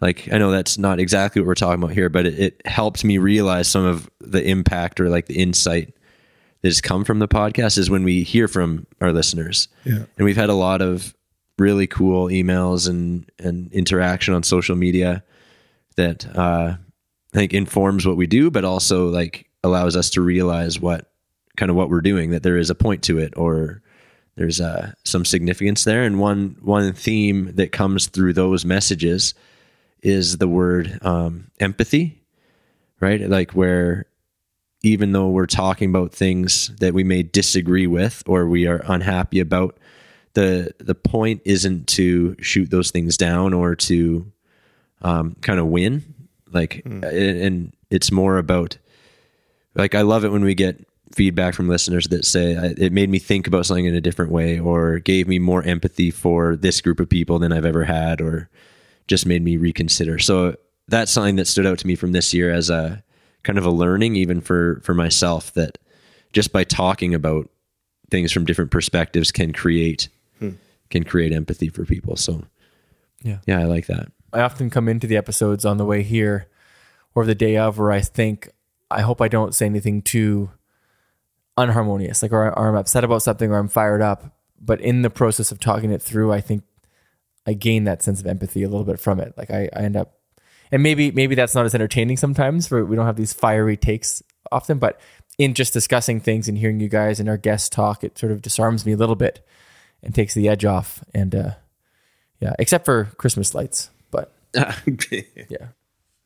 Like 0.00 0.32
I 0.32 0.38
know 0.38 0.50
that's 0.50 0.78
not 0.78 1.00
exactly 1.00 1.42
what 1.42 1.46
we're 1.48 1.54
talking 1.54 1.82
about 1.82 1.94
here, 1.94 2.08
but 2.08 2.26
it, 2.26 2.38
it 2.38 2.66
helped 2.66 3.04
me 3.04 3.18
realize 3.18 3.68
some 3.68 3.84
of 3.84 4.08
the 4.20 4.42
impact 4.46 5.00
or 5.00 5.08
like 5.08 5.26
the 5.26 5.38
insight 5.38 5.94
that 6.62 6.68
has 6.68 6.80
come 6.80 7.04
from 7.04 7.18
the 7.18 7.28
podcast 7.28 7.78
is 7.78 7.90
when 7.90 8.04
we 8.04 8.22
hear 8.22 8.46
from 8.48 8.86
our 9.00 9.12
listeners. 9.12 9.68
Yeah. 9.84 10.04
And 10.16 10.24
we've 10.24 10.36
had 10.36 10.50
a 10.50 10.54
lot 10.54 10.82
of 10.82 11.14
really 11.58 11.86
cool 11.88 12.28
emails 12.28 12.88
and 12.88 13.28
and 13.40 13.72
interaction 13.72 14.34
on 14.34 14.44
social 14.44 14.76
media 14.76 15.24
that 15.96 16.24
uh 16.36 16.76
I 17.34 17.36
think 17.36 17.52
informs 17.52 18.06
what 18.06 18.16
we 18.16 18.26
do, 18.26 18.50
but 18.50 18.64
also 18.64 19.08
like 19.08 19.48
allows 19.62 19.96
us 19.96 20.10
to 20.10 20.22
realize 20.22 20.80
what 20.80 21.10
kind 21.56 21.70
of 21.70 21.76
what 21.76 21.90
we're 21.90 22.00
doing, 22.00 22.30
that 22.30 22.42
there 22.42 22.56
is 22.56 22.70
a 22.70 22.74
point 22.74 23.02
to 23.02 23.18
it 23.18 23.34
or 23.36 23.82
there's 24.38 24.60
uh, 24.60 24.92
some 25.04 25.24
significance 25.24 25.82
there. 25.82 26.04
And 26.04 26.20
one 26.20 26.56
one 26.60 26.92
theme 26.92 27.56
that 27.56 27.72
comes 27.72 28.06
through 28.06 28.34
those 28.34 28.64
messages 28.64 29.34
is 30.00 30.38
the 30.38 30.46
word 30.46 31.00
um, 31.02 31.50
empathy, 31.58 32.22
right? 33.00 33.20
Like 33.28 33.50
where 33.50 34.06
even 34.84 35.10
though 35.10 35.28
we're 35.28 35.46
talking 35.46 35.90
about 35.90 36.12
things 36.12 36.68
that 36.76 36.94
we 36.94 37.02
may 37.02 37.24
disagree 37.24 37.88
with 37.88 38.22
or 38.26 38.46
we 38.46 38.68
are 38.68 38.80
unhappy 38.86 39.40
about, 39.40 39.76
the 40.34 40.70
the 40.78 40.94
point 40.94 41.42
isn't 41.44 41.88
to 41.88 42.36
shoot 42.40 42.70
those 42.70 42.92
things 42.92 43.16
down 43.16 43.52
or 43.52 43.74
to 43.74 44.30
um, 45.02 45.34
kind 45.40 45.58
of 45.58 45.66
win. 45.66 46.14
Like, 46.52 46.82
and, 46.84 47.04
and 47.04 47.72
it's 47.90 48.12
more 48.12 48.38
about 48.38 48.78
like 49.74 49.96
I 49.96 50.02
love 50.02 50.24
it 50.24 50.30
when 50.30 50.44
we 50.44 50.54
get 50.54 50.86
feedback 51.12 51.54
from 51.54 51.68
listeners 51.68 52.08
that 52.08 52.24
say 52.24 52.54
uh, 52.54 52.74
it 52.76 52.92
made 52.92 53.08
me 53.08 53.18
think 53.18 53.46
about 53.46 53.66
something 53.66 53.86
in 53.86 53.94
a 53.94 54.00
different 54.00 54.30
way 54.30 54.58
or 54.58 54.98
gave 54.98 55.26
me 55.28 55.38
more 55.38 55.62
empathy 55.62 56.10
for 56.10 56.56
this 56.56 56.80
group 56.80 57.00
of 57.00 57.08
people 57.08 57.38
than 57.38 57.52
I've 57.52 57.64
ever 57.64 57.84
had 57.84 58.20
or 58.20 58.48
just 59.06 59.26
made 59.26 59.42
me 59.42 59.56
reconsider. 59.56 60.18
So 60.18 60.56
that's 60.86 61.10
something 61.10 61.36
that 61.36 61.46
stood 61.46 61.66
out 61.66 61.78
to 61.78 61.86
me 61.86 61.94
from 61.94 62.12
this 62.12 62.34
year 62.34 62.52
as 62.52 62.70
a 62.70 63.02
kind 63.42 63.58
of 63.58 63.64
a 63.64 63.70
learning 63.70 64.16
even 64.16 64.40
for 64.40 64.80
for 64.84 64.94
myself 64.94 65.52
that 65.54 65.78
just 66.32 66.52
by 66.52 66.64
talking 66.64 67.14
about 67.14 67.48
things 68.10 68.32
from 68.32 68.44
different 68.44 68.70
perspectives 68.70 69.30
can 69.30 69.52
create 69.52 70.08
hmm. 70.38 70.50
can 70.90 71.04
create 71.04 71.32
empathy 71.32 71.68
for 71.68 71.84
people. 71.84 72.16
So 72.16 72.44
Yeah. 73.22 73.38
yeah, 73.46 73.60
I 73.60 73.64
like 73.64 73.86
that. 73.86 74.12
I 74.32 74.40
often 74.40 74.68
come 74.68 74.88
into 74.88 75.06
the 75.06 75.16
episodes 75.16 75.64
on 75.64 75.78
the 75.78 75.86
way 75.86 76.02
here 76.02 76.48
or 77.14 77.24
the 77.24 77.34
day 77.34 77.56
of 77.56 77.78
where 77.78 77.90
I 77.90 78.00
think, 78.00 78.50
I 78.90 79.00
hope 79.00 79.22
I 79.22 79.28
don't 79.28 79.54
say 79.54 79.66
anything 79.66 80.02
too 80.02 80.50
unharmonious, 81.58 82.22
like, 82.22 82.32
or, 82.32 82.56
or 82.56 82.68
I'm 82.68 82.76
upset 82.76 83.04
about 83.04 83.22
something 83.22 83.50
or 83.50 83.58
I'm 83.58 83.68
fired 83.68 84.00
up. 84.00 84.32
But 84.60 84.80
in 84.80 85.02
the 85.02 85.10
process 85.10 85.52
of 85.52 85.60
talking 85.60 85.90
it 85.90 86.02
through, 86.02 86.32
I 86.32 86.40
think 86.40 86.64
I 87.46 87.52
gain 87.54 87.84
that 87.84 88.02
sense 88.02 88.20
of 88.20 88.26
empathy 88.26 88.62
a 88.62 88.68
little 88.68 88.84
bit 88.84 89.00
from 89.00 89.20
it. 89.20 89.34
Like 89.36 89.50
I, 89.50 89.68
I 89.74 89.80
end 89.80 89.96
up, 89.96 90.14
and 90.70 90.82
maybe, 90.82 91.10
maybe 91.10 91.34
that's 91.34 91.54
not 91.54 91.64
as 91.64 91.74
entertaining 91.74 92.16
sometimes 92.16 92.66
for 92.66 92.84
we 92.84 92.96
don't 92.96 93.06
have 93.06 93.16
these 93.16 93.32
fiery 93.32 93.76
takes 93.76 94.22
often, 94.52 94.78
but 94.78 95.00
in 95.38 95.54
just 95.54 95.72
discussing 95.72 96.20
things 96.20 96.48
and 96.48 96.58
hearing 96.58 96.80
you 96.80 96.88
guys 96.88 97.20
and 97.20 97.28
our 97.28 97.36
guests 97.36 97.68
talk, 97.68 98.02
it 98.02 98.18
sort 98.18 98.32
of 98.32 98.42
disarms 98.42 98.84
me 98.84 98.92
a 98.92 98.96
little 98.96 99.16
bit 99.16 99.46
and 100.02 100.14
takes 100.14 100.34
the 100.34 100.48
edge 100.48 100.64
off. 100.64 101.02
And, 101.14 101.34
uh, 101.34 101.50
yeah, 102.40 102.54
except 102.58 102.84
for 102.84 103.04
Christmas 103.16 103.54
lights, 103.54 103.90
but 104.10 104.32
yeah. 105.48 105.68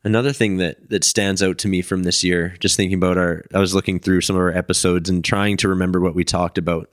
Another 0.05 0.33
thing 0.33 0.57
that 0.57 0.89
that 0.89 1.03
stands 1.03 1.41
out 1.41 1.57
to 1.59 1.67
me 1.67 1.81
from 1.81 2.03
this 2.03 2.23
year, 2.23 2.55
just 2.59 2.75
thinking 2.75 2.97
about 2.97 3.17
our, 3.17 3.43
I 3.53 3.59
was 3.59 3.73
looking 3.73 3.99
through 3.99 4.21
some 4.21 4.35
of 4.35 4.41
our 4.41 4.51
episodes 4.51 5.09
and 5.09 5.23
trying 5.23 5.57
to 5.57 5.69
remember 5.69 6.01
what 6.01 6.15
we 6.15 6.25
talked 6.25 6.57
about, 6.57 6.89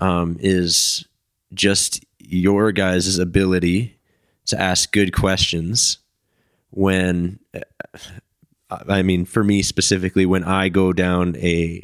um, 0.00 0.36
is 0.40 1.06
just 1.52 2.04
your 2.18 2.72
guys' 2.72 3.18
ability 3.18 3.96
to 4.46 4.60
ask 4.60 4.92
good 4.92 5.14
questions 5.14 5.98
when, 6.70 7.38
I 8.70 9.02
mean, 9.02 9.24
for 9.24 9.44
me 9.44 9.62
specifically, 9.62 10.26
when 10.26 10.42
I 10.44 10.68
go 10.68 10.92
down 10.92 11.36
a 11.36 11.82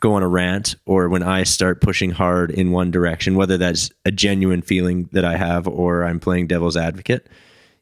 go 0.00 0.14
on 0.14 0.22
a 0.22 0.28
rant 0.28 0.76
or 0.84 1.08
when 1.08 1.22
I 1.22 1.42
start 1.42 1.80
pushing 1.80 2.10
hard 2.10 2.50
in 2.50 2.70
one 2.70 2.90
direction, 2.90 3.34
whether 3.34 3.56
that's 3.56 3.90
a 4.04 4.10
genuine 4.10 4.62
feeling 4.62 5.08
that 5.12 5.24
I 5.24 5.36
have 5.36 5.66
or 5.66 6.04
I'm 6.04 6.20
playing 6.20 6.46
devil's 6.46 6.76
advocate, 6.76 7.28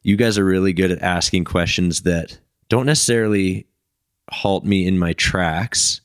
you 0.05 0.15
guys 0.15 0.37
are 0.37 0.45
really 0.45 0.73
good 0.73 0.91
at 0.91 1.01
asking 1.01 1.45
questions 1.45 2.03
that 2.03 2.39
don't 2.69 2.85
necessarily 2.85 3.67
halt 4.31 4.63
me 4.63 4.87
in 4.87 4.99
my 4.99 5.13
tracks, 5.13 6.01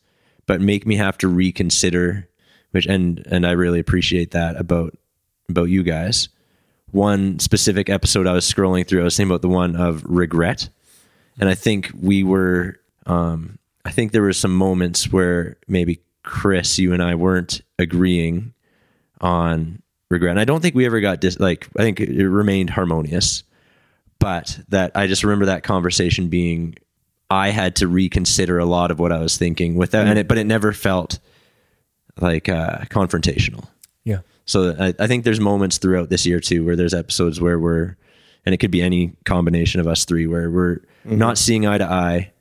but 0.47 0.61
make 0.61 0.87
me 0.87 0.97
have 0.97 1.19
to 1.19 1.29
reconsider 1.29 2.29
which 2.71 2.87
and 2.87 3.27
and 3.31 3.47
I 3.47 3.53
really 3.53 3.81
appreciate 3.81 4.31
that 4.33 4.57
about 4.57 4.97
about 5.49 5.65
you 5.65 5.83
guys. 5.83 6.29
One 6.93 7.39
specific 7.39 7.89
episode 7.89 8.27
I 8.27 8.33
was 8.33 8.51
scrolling 8.51 8.87
through, 8.87 9.01
I 9.01 9.05
was 9.05 9.15
saying 9.15 9.29
about 9.29 9.43
the 9.43 9.49
one 9.49 9.77
of 9.77 10.03
regret. 10.05 10.69
And 11.39 11.49
I 11.49 11.55
think 11.55 11.91
we 12.01 12.25
were 12.25 12.77
um 13.07 13.59
I 13.85 13.91
think 13.91 14.13
there 14.13 14.23
were 14.23 14.33
some 14.33 14.55
moments 14.55 15.13
where 15.13 15.57
maybe 15.67 16.01
Chris, 16.23 16.79
you 16.79 16.93
and 16.93 17.03
I 17.03 17.15
weren't 17.15 17.63
agreeing 17.79 18.53
on 19.21 19.83
regret. 20.11 20.33
And 20.33 20.41
I 20.41 20.45
don't 20.45 20.61
think 20.61 20.75
we 20.75 20.87
ever 20.87 21.01
got 21.01 21.21
dis- 21.21 21.41
like 21.41 21.69
I 21.77 21.83
think 21.83 22.01
it 22.01 22.29
remained 22.29 22.71
harmonious, 22.71 23.43
but 24.21 24.61
that 24.69 24.93
I 24.95 25.09
just 25.09 25.25
remember 25.25 25.47
that 25.47 25.65
conversation 25.65 26.29
being 26.29 26.77
I 27.29 27.51
had 27.51 27.77
to 27.77 27.89
reconsider 27.89 28.59
a 28.59 28.65
lot 28.65 28.93
of 28.93 29.01
what 29.01 29.11
I 29.11 29.19
was 29.19 29.37
thinking 29.37 29.75
without 29.75 30.07
and 30.07 30.17
it 30.19 30.29
but 30.29 30.39
it 30.39 30.45
never 30.47 30.73
felt 30.73 31.19
like 32.21 32.49
uh 32.49 32.83
confrontational. 32.83 33.67
Yeah. 34.05 34.21
So 34.45 34.77
I, 34.79 34.95
I 34.99 35.07
think 35.07 35.25
there's 35.25 35.41
moments 35.41 35.79
throughout 35.79 36.11
this 36.11 36.27
year 36.27 36.41
too 36.41 36.65
where 36.65 36.77
there's 36.77 36.95
episodes 36.95 37.41
where 37.41 37.59
we're, 37.59 37.97
and 38.45 38.55
it 38.55 38.59
could 38.59 38.71
be 38.71 38.83
any 38.83 39.13
combination 39.25 39.81
of 39.81 39.87
us 39.87 40.05
three 40.05 40.27
where 40.27 40.51
we're 40.51 40.81
not 41.05 41.39
seeing 41.39 41.67
eye 41.67 41.79
to 41.79 41.85
eye, 41.85 42.33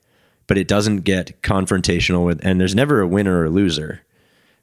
but 0.46 0.58
it 0.58 0.66
doesn't 0.66 0.98
get 1.02 1.40
confrontational 1.42 2.26
with, 2.26 2.44
and 2.44 2.60
there's 2.60 2.74
never 2.74 3.00
a 3.00 3.06
winner 3.06 3.40
or 3.40 3.44
a 3.44 3.50
loser, 3.50 4.00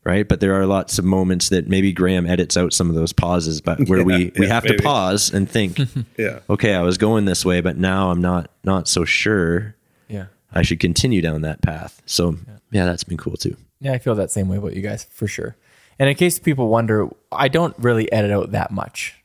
right? 0.03 0.27
But 0.27 0.39
there 0.39 0.53
are 0.59 0.65
lots 0.65 0.99
of 0.99 1.05
moments 1.05 1.49
that 1.49 1.67
maybe 1.67 1.91
Graham 1.91 2.25
edits 2.25 2.55
out 2.57 2.73
some 2.73 2.89
of 2.89 2.95
those 2.95 3.13
pauses, 3.13 3.61
but 3.61 3.87
where 3.87 4.03
we 4.03 4.31
we 4.37 4.47
yeah, 4.47 4.53
have 4.53 4.63
maybe. 4.63 4.77
to 4.77 4.83
pause 4.83 5.33
and 5.33 5.49
think, 5.49 5.79
Yeah. 6.17 6.39
okay, 6.49 6.73
I 6.75 6.81
was 6.81 6.97
going 6.97 7.25
this 7.25 7.43
way, 7.45 7.61
but 7.61 7.77
now 7.77 8.11
I'm 8.11 8.21
not 8.21 8.49
not 8.63 8.87
so 8.87 9.05
sure. 9.05 9.75
Yeah. 10.07 10.25
I 10.53 10.61
should 10.61 10.79
continue 10.79 11.21
down 11.21 11.41
that 11.41 11.61
path. 11.61 12.01
So 12.05 12.37
yeah, 12.71 12.85
that's 12.85 13.03
been 13.03 13.17
cool 13.17 13.37
too. 13.37 13.55
Yeah, 13.79 13.93
I 13.93 13.97
feel 13.99 14.15
that 14.15 14.31
same 14.31 14.47
way 14.47 14.57
about 14.57 14.75
you 14.75 14.81
guys 14.81 15.03
for 15.11 15.27
sure. 15.27 15.55
And 15.99 16.09
in 16.09 16.15
case 16.15 16.39
people 16.39 16.67
wonder, 16.69 17.09
I 17.31 17.47
don't 17.47 17.75
really 17.77 18.11
edit 18.11 18.31
out 18.31 18.51
that 18.51 18.71
much. 18.71 19.15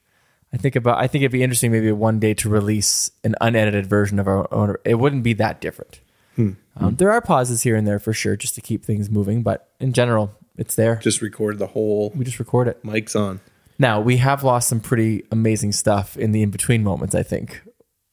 I 0.54 0.58
think 0.58 0.76
about. 0.76 0.98
I 0.98 1.06
think 1.06 1.22
it'd 1.22 1.32
be 1.32 1.42
interesting 1.42 1.72
maybe 1.72 1.90
one 1.92 2.18
day 2.18 2.34
to 2.34 2.48
release 2.48 3.10
an 3.24 3.34
unedited 3.40 3.86
version 3.86 4.18
of 4.18 4.26
our 4.28 4.52
own. 4.52 4.76
It 4.84 4.96
wouldn't 4.96 5.22
be 5.22 5.32
that 5.34 5.60
different. 5.60 6.00
Um, 6.74 6.96
there 6.96 7.10
are 7.12 7.20
pauses 7.20 7.62
here 7.62 7.76
and 7.76 7.86
there 7.86 7.98
for 7.98 8.12
sure, 8.14 8.36
just 8.36 8.54
to 8.54 8.60
keep 8.62 8.84
things 8.84 9.10
moving. 9.10 9.42
But 9.42 9.68
in 9.80 9.92
general, 9.92 10.34
it's 10.56 10.74
there. 10.74 10.96
Just 10.96 11.22
record 11.22 11.58
the 11.58 11.66
whole 11.68 12.10
we 12.14 12.24
just 12.24 12.38
record 12.38 12.68
it. 12.68 12.82
mics 12.84 13.14
on. 13.18 13.40
Now 13.78 14.00
we 14.00 14.18
have 14.18 14.44
lost 14.44 14.68
some 14.68 14.80
pretty 14.80 15.24
amazing 15.32 15.72
stuff 15.72 16.16
in 16.16 16.32
the 16.32 16.42
in 16.42 16.50
between 16.50 16.84
moments. 16.84 17.14
I 17.14 17.22
think, 17.22 17.62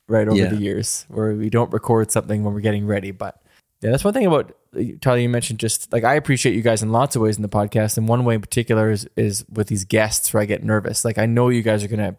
right 0.07 0.27
over 0.27 0.37
Yeah. 0.37 0.47
the 0.49 0.57
years, 0.57 1.05
where 1.09 1.33
we 1.33 1.49
don't 1.49 1.71
record 1.71 2.11
something 2.11 2.43
when 2.43 2.53
we're 2.53 2.61
getting 2.61 2.85
ready. 2.87 3.11
But 3.11 3.41
yeah, 3.81 3.91
that's 3.91 4.03
one 4.03 4.13
thing 4.13 4.25
about 4.25 4.55
Tyler. 5.01 5.17
You 5.19 5.29
mentioned 5.29 5.59
just 5.59 5.91
like 5.93 6.03
I 6.03 6.15
appreciate 6.15 6.55
you 6.55 6.61
guys 6.61 6.81
in 6.81 6.91
lots 6.91 7.15
of 7.15 7.21
ways 7.21 7.35
in 7.37 7.41
the 7.43 7.49
podcast, 7.49 7.97
and 7.97 8.07
one 8.07 8.23
way 8.25 8.35
in 8.35 8.41
particular 8.41 8.89
is 8.89 9.07
is 9.15 9.45
with 9.49 9.67
these 9.67 9.83
guests 9.85 10.33
where 10.33 10.41
I 10.41 10.45
get 10.45 10.63
nervous. 10.63 11.03
Like 11.05 11.17
I 11.17 11.25
know 11.25 11.49
you 11.49 11.61
guys 11.61 11.83
are 11.83 11.87
gonna 11.87 12.15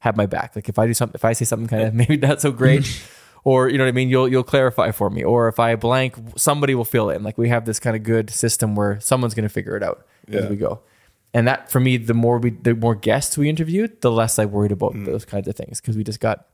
have 0.00 0.16
my 0.16 0.26
back. 0.26 0.56
Like 0.56 0.68
if 0.68 0.78
I 0.78 0.86
do 0.86 0.94
something, 0.94 1.14
if 1.14 1.24
I 1.24 1.32
say 1.32 1.44
something 1.44 1.68
kind 1.68 1.82
of 1.84 1.94
maybe 2.00 2.16
not 2.16 2.40
so 2.40 2.52
great. 2.52 2.84
Or 3.44 3.68
you 3.68 3.78
know 3.78 3.84
what 3.84 3.88
I 3.88 3.92
mean. 3.92 4.08
You'll 4.10 4.28
you'll 4.28 4.42
clarify 4.42 4.90
for 4.90 5.08
me. 5.10 5.22
Or 5.24 5.48
if 5.48 5.58
I 5.58 5.74
blank, 5.76 6.14
somebody 6.36 6.74
will 6.74 6.84
fill 6.84 7.10
in. 7.10 7.22
Like 7.22 7.38
we 7.38 7.48
have 7.48 7.64
this 7.64 7.80
kind 7.80 7.96
of 7.96 8.02
good 8.02 8.30
system 8.30 8.74
where 8.76 9.00
someone's 9.00 9.34
going 9.34 9.48
to 9.48 9.52
figure 9.52 9.76
it 9.76 9.82
out 9.82 10.06
as 10.30 10.48
we 10.48 10.56
go. 10.56 10.80
And 11.32 11.46
that 11.46 11.70
for 11.70 11.78
me, 11.80 11.96
the 11.96 12.12
more 12.14 12.38
we, 12.38 12.50
the 12.50 12.74
more 12.74 12.94
guests 12.94 13.38
we 13.38 13.48
interviewed, 13.48 14.00
the 14.00 14.10
less 14.10 14.38
I 14.38 14.44
worried 14.46 14.72
about 14.72 14.94
Mm. 14.94 15.06
those 15.06 15.24
kinds 15.24 15.46
of 15.48 15.54
things 15.56 15.80
because 15.80 15.96
we 15.96 16.02
just 16.04 16.18
got, 16.20 16.46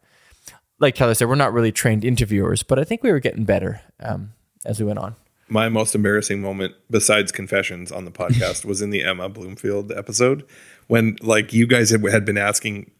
like 0.79 0.94
Tyler 0.94 1.14
said, 1.14 1.29
we're 1.29 1.35
not 1.35 1.53
really 1.55 1.72
trained 1.72 2.05
interviewers, 2.05 2.62
but 2.62 2.79
I 2.79 2.85
think 2.85 3.03
we 3.03 3.11
were 3.11 3.18
getting 3.20 3.44
better 3.44 3.81
um, 4.01 4.35
as 4.66 4.79
we 4.79 4.85
went 4.87 4.99
on. 4.99 5.16
My 5.49 5.68
most 5.70 5.94
embarrassing 5.94 6.40
moment, 6.42 6.75
besides 6.90 7.33
confessions 7.33 7.90
on 7.90 8.05
the 8.05 8.11
podcast, 8.11 8.64
was 8.64 8.83
in 8.83 8.90
the 8.90 9.03
Emma 9.03 9.29
Bloomfield 9.29 9.92
episode 9.92 10.44
when, 10.88 11.16
like, 11.22 11.53
you 11.53 11.66
guys 11.66 11.90
had, 11.90 12.03
had 12.11 12.25
been 12.25 12.37
asking 12.37 12.90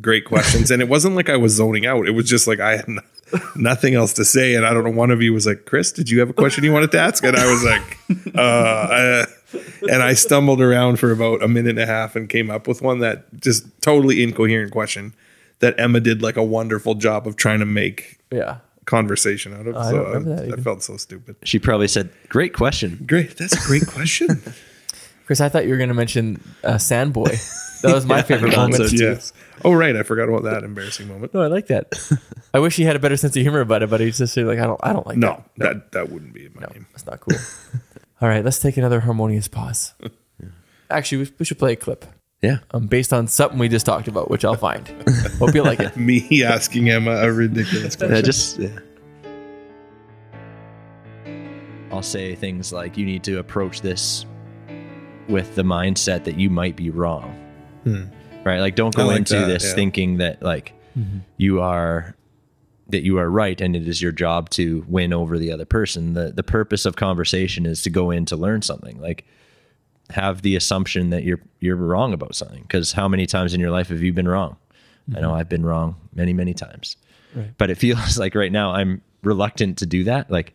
great 0.00 0.24
questions, 0.24 0.70
and 0.70 0.80
it 0.82 0.88
wasn't 0.88 1.14
like 1.16 1.28
I 1.28 1.36
was 1.36 1.52
zoning 1.54 1.86
out. 1.86 2.06
It 2.06 2.12
was 2.12 2.28
just 2.28 2.46
like 2.46 2.60
I 2.60 2.76
had 2.76 2.88
no- 2.88 3.02
nothing 3.56 3.94
else 3.94 4.12
to 4.14 4.24
say, 4.24 4.54
and 4.54 4.64
I 4.66 4.72
don't 4.72 4.84
know. 4.84 4.90
One 4.90 5.10
of 5.10 5.22
you 5.22 5.32
was 5.32 5.46
like, 5.46 5.64
"Chris, 5.66 5.92
did 5.92 6.08
you 6.10 6.20
have 6.20 6.30
a 6.30 6.32
question 6.32 6.64
you 6.64 6.72
wanted 6.72 6.92
to 6.92 6.98
ask?" 7.00 7.24
And 7.24 7.36
I 7.36 7.50
was 7.50 7.64
like, 7.64 7.98
uh, 8.34 8.40
uh, 8.40 9.26
and 9.90 10.02
I 10.02 10.14
stumbled 10.14 10.60
around 10.60 10.98
for 10.98 11.10
about 11.12 11.42
a 11.42 11.48
minute 11.48 11.70
and 11.70 11.78
a 11.80 11.86
half 11.86 12.16
and 12.16 12.28
came 12.28 12.50
up 12.50 12.66
with 12.68 12.82
one 12.82 12.98
that 13.00 13.26
just 13.40 13.64
totally 13.82 14.22
incoherent 14.22 14.72
question 14.72 15.14
that 15.60 15.74
Emma 15.78 16.00
did 16.00 16.22
like 16.22 16.36
a 16.36 16.44
wonderful 16.44 16.94
job 16.94 17.26
of 17.26 17.36
trying 17.36 17.60
to 17.60 17.66
make 17.66 18.18
Yeah. 18.30 18.58
conversation 18.84 19.54
out 19.54 19.66
of. 19.66 19.76
I 19.76 19.90
so 19.90 19.96
don't 19.96 20.06
remember 20.06 20.36
that 20.36 20.52
I, 20.52 20.60
I 20.60 20.62
felt 20.62 20.82
so 20.82 20.96
stupid. 20.96 21.36
She 21.44 21.58
probably 21.58 21.88
said, 21.88 22.10
"Great 22.28 22.52
question." 22.54 23.04
Great. 23.06 23.36
That's 23.38 23.54
a 23.64 23.66
great 23.66 23.86
question. 23.86 24.42
Chris, 25.26 25.40
I 25.40 25.48
thought 25.48 25.64
you 25.64 25.70
were 25.70 25.76
going 25.76 25.88
to 25.88 25.94
mention 25.94 26.40
uh, 26.62 26.74
Sandboy. 26.74 27.80
That 27.82 27.92
was 27.92 28.06
my 28.06 28.22
favorite 28.28 28.52
I 28.54 28.56
moment. 28.58 28.76
so, 28.76 28.86
too. 28.88 28.96
yes. 29.04 29.32
Oh, 29.64 29.72
right. 29.72 29.96
I 29.96 30.02
forgot 30.02 30.28
about 30.28 30.42
that 30.44 30.62
embarrassing 30.64 31.08
moment. 31.08 31.32
No, 31.34 31.40
I 31.42 31.46
like 31.46 31.66
that. 31.68 31.94
I 32.54 32.58
wish 32.58 32.76
he 32.76 32.84
had 32.84 32.96
a 32.96 32.98
better 32.98 33.16
sense 33.16 33.34
of 33.36 33.42
humor 33.42 33.60
about 33.60 33.82
it, 33.82 33.90
but 33.90 34.00
he's 34.00 34.18
just 34.18 34.36
like, 34.36 34.58
I 34.58 34.64
don't, 34.66 34.80
I 34.82 34.92
don't 34.92 35.06
like 35.06 35.16
that. 35.16 35.20
No, 35.20 35.44
that. 35.58 35.74
that 35.74 35.92
that 35.92 36.10
wouldn't 36.12 36.32
be 36.34 36.48
my 36.54 36.62
No, 36.62 36.68
name. 36.72 36.86
that's 36.92 37.06
not 37.06 37.20
cool. 37.20 37.38
All 38.20 38.28
right, 38.28 38.44
let's 38.44 38.58
take 38.60 38.76
another 38.76 39.00
harmonious 39.00 39.48
pause. 39.48 39.94
Actually, 40.90 41.24
we, 41.24 41.30
we 41.40 41.44
should 41.44 41.58
play 41.58 41.72
a 41.72 41.76
clip 41.76 42.04
Yeah. 42.42 42.58
um, 42.70 42.86
based 42.86 43.12
on 43.12 43.28
something 43.28 43.58
we 43.58 43.68
just 43.68 43.84
talked 43.86 44.08
about, 44.08 44.30
which 44.30 44.44
I'll 44.44 44.54
find. 44.56 44.86
Hope 45.38 45.54
you 45.54 45.62
like 45.62 45.80
it. 45.80 45.96
Me 45.96 46.42
asking 46.44 46.88
Emma 46.90 47.12
a 47.22 47.32
ridiculous 47.32 47.96
question. 47.96 48.14
Yeah, 48.16 48.22
just 48.22 48.58
yeah. 48.58 48.78
I'll 51.90 52.02
say 52.02 52.34
things 52.34 52.72
like, 52.72 52.96
"You 52.96 53.06
need 53.06 53.22
to 53.24 53.38
approach 53.38 53.80
this 53.80 54.26
with 55.28 55.54
the 55.54 55.62
mindset 55.62 56.24
that 56.24 56.38
you 56.38 56.50
might 56.50 56.76
be 56.76 56.90
wrong." 56.90 57.34
Right? 58.46 58.60
Like, 58.60 58.76
don't. 58.76 58.94
Go 58.94 59.06
like 59.06 59.18
into 59.18 59.40
that, 59.40 59.46
this 59.46 59.64
yeah. 59.64 59.74
thinking 59.74 60.18
that 60.18 60.42
like 60.42 60.72
mm-hmm. 60.96 61.18
you 61.36 61.60
are 61.60 62.16
that 62.88 63.02
you 63.02 63.18
are 63.18 63.28
right 63.28 63.60
and 63.60 63.74
it 63.74 63.88
is 63.88 64.00
your 64.00 64.12
job 64.12 64.48
to 64.50 64.84
win 64.88 65.12
over 65.12 65.38
the 65.38 65.52
other 65.52 65.64
person. 65.64 66.14
The 66.14 66.32
the 66.32 66.42
purpose 66.42 66.86
of 66.86 66.96
conversation 66.96 67.66
is 67.66 67.82
to 67.82 67.90
go 67.90 68.10
in 68.10 68.24
to 68.26 68.36
learn 68.36 68.62
something. 68.62 69.00
Like 69.00 69.24
have 70.10 70.42
the 70.42 70.54
assumption 70.54 71.10
that 71.10 71.24
you're 71.24 71.40
you're 71.60 71.76
wrong 71.76 72.12
about 72.12 72.34
something 72.34 72.62
because 72.62 72.92
how 72.92 73.08
many 73.08 73.26
times 73.26 73.54
in 73.54 73.60
your 73.60 73.70
life 73.70 73.88
have 73.88 74.02
you 74.02 74.12
been 74.12 74.28
wrong? 74.28 74.56
I 75.14 75.20
know 75.20 75.28
mm-hmm. 75.28 75.38
I've 75.38 75.48
been 75.48 75.64
wrong 75.64 75.96
many 76.14 76.32
many 76.32 76.54
times. 76.54 76.96
Right. 77.34 77.50
But 77.58 77.70
it 77.70 77.74
feels 77.78 78.18
like 78.18 78.34
right 78.34 78.52
now 78.52 78.72
I'm 78.72 79.02
reluctant 79.22 79.78
to 79.78 79.86
do 79.86 80.04
that. 80.04 80.30
Like 80.30 80.54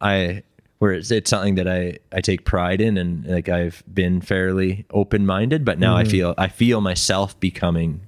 I 0.00 0.42
where 0.80 0.92
it's, 0.92 1.10
it's 1.10 1.30
something 1.30 1.54
that 1.56 1.68
I 1.68 1.98
I 2.10 2.20
take 2.20 2.44
pride 2.44 2.80
in 2.80 2.96
and 2.96 3.24
like 3.26 3.48
I've 3.48 3.84
been 3.92 4.20
fairly 4.20 4.86
open-minded, 4.90 5.64
but 5.64 5.78
now 5.78 5.96
I 5.96 6.02
mm-hmm. 6.02 6.10
feel 6.10 6.34
I 6.36 6.48
feel 6.48 6.80
myself 6.80 7.38
becoming 7.38 8.00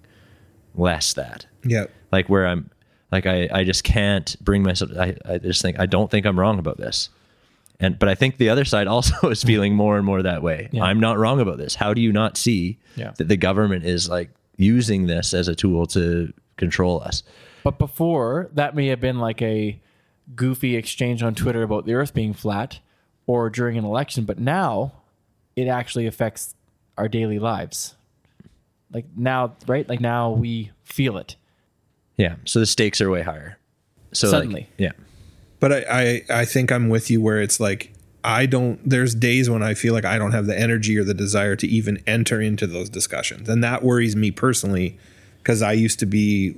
less 0.75 1.13
that 1.13 1.47
Yeah. 1.65 1.85
like 2.11 2.29
where 2.29 2.47
I'm 2.47 2.71
like 3.13 3.27
I, 3.27 3.49
I 3.53 3.65
just 3.65 3.85
can't 3.85 4.35
bring 4.41 4.63
myself 4.63 4.91
I, 4.99 5.15
I 5.27 5.39
just 5.39 5.61
think 5.61 5.79
I 5.79 5.87
don't 5.87 6.11
think 6.11 6.27
I'm 6.27 6.39
wrong 6.41 6.59
about 6.59 6.79
this. 6.79 7.11
And 7.79 7.99
but 7.99 8.09
I 8.09 8.15
think 8.15 8.39
the 8.39 8.49
other 8.49 8.65
side 8.65 8.87
also 8.95 9.29
is 9.29 9.41
mm-hmm. 9.41 9.47
feeling 9.47 9.75
more 9.75 9.99
and 9.99 10.07
more 10.07 10.23
that 10.23 10.43
way. 10.43 10.71
Yeah. 10.73 10.85
I'm 10.85 10.99
not 10.99 11.19
wrong 11.19 11.41
about 11.41 11.59
this. 11.59 11.75
How 11.75 11.93
do 11.93 12.01
you 12.01 12.11
not 12.13 12.39
see 12.39 12.79
Yeah. 12.97 13.13
that 13.19 13.29
the 13.29 13.37
government 13.37 13.85
is 13.85 14.09
like 14.09 14.31
using 14.57 15.07
this 15.09 15.35
as 15.35 15.47
a 15.47 15.55
tool 15.55 15.85
to 15.89 16.33
control 16.57 17.03
us? 17.03 17.23
But 17.65 17.79
before, 17.79 18.49
that 18.55 18.75
may 18.75 18.87
have 18.87 19.01
been 19.01 19.19
like 19.19 19.43
a 19.43 19.79
goofy 20.35 20.77
exchange 20.77 21.23
on 21.23 21.35
Twitter 21.35 21.63
about 21.63 21.87
the 21.87 21.95
earth 21.95 22.15
being 22.15 22.33
flat 22.33 22.79
or 23.27 23.51
during 23.51 23.79
an 23.79 23.85
election. 23.85 24.25
But 24.25 24.39
now 24.39 24.93
it 25.57 25.69
actually 25.69 26.07
affects 26.07 26.55
our 26.97 27.09
daily 27.09 27.39
lives. 27.39 27.95
Like 28.93 29.07
now, 29.17 29.57
right? 29.67 29.89
Like 29.89 30.01
now 30.01 30.31
we 30.31 30.71
feel 30.85 31.17
it. 31.17 31.37
Yeah. 32.17 32.37
So 32.45 32.61
the 32.61 32.67
stakes 32.67 33.01
are 33.01 33.11
way 33.11 33.23
higher. 33.23 33.59
So 34.13 34.27
like, 34.29 34.33
Suddenly. 34.33 34.69
yeah. 34.77 34.93
But 35.61 35.73
I, 35.73 35.85
I 35.89 36.23
I 36.41 36.45
think 36.45 36.71
I'm 36.71 36.89
with 36.89 37.11
you 37.11 37.21
where 37.21 37.41
it's 37.41 37.59
like 37.61 37.93
I 38.25 38.47
don't 38.47 38.79
there's 38.89 39.15
days 39.15 39.49
when 39.49 39.63
I 39.63 39.75
feel 39.75 39.95
like 39.95 40.05
I 40.05 40.19
don't 40.19 40.33
have 40.33 40.47
the 40.47 40.59
energy 40.59 40.99
or 40.99 41.05
the 41.05 41.15
desire 41.15 41.57
to 41.57 41.67
even 41.67 42.03
enter 42.07 42.41
into 42.41 42.67
those 42.67 42.89
discussions. 42.91 43.49
And 43.49 43.65
that 43.65 43.83
worries 43.83 44.15
me 44.15 44.31
personally 44.31 44.99
because 45.39 45.63
I 45.63 45.73
used 45.73 45.99
to 46.01 46.07
be 46.07 46.57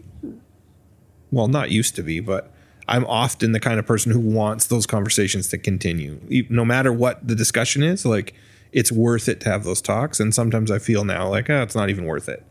well, 1.31 1.49
not 1.49 1.71
used 1.71 1.97
to 1.97 2.03
be, 2.03 2.21
but 2.21 2.53
I'm 2.89 3.05
often 3.07 3.53
the 3.53 3.61
kind 3.61 3.79
of 3.79 3.87
person 3.87 4.13
who 4.13 4.21
wants 4.21 4.67
those 4.67 4.87
conversations 4.87 5.49
to 5.49 5.59
continue. 5.59 6.21
E- 6.29 6.47
No 6.51 6.65
matter 6.65 6.93
what 6.93 7.27
the 7.27 7.35
discussion 7.35 7.83
is, 7.83 8.05
like 8.05 8.35
it's 8.73 8.91
worth 8.93 9.29
it 9.29 9.41
to 9.41 9.49
have 9.51 9.65
those 9.65 9.81
talks 9.81 10.21
and 10.21 10.35
sometimes 10.35 10.71
I 10.71 10.79
feel 10.79 11.05
now 11.05 11.29
like 11.29 11.49
oh, 11.51 11.63
it's 11.63 11.75
not 11.77 11.89
even 11.91 12.05
worth 12.05 12.29
it. 12.29 12.45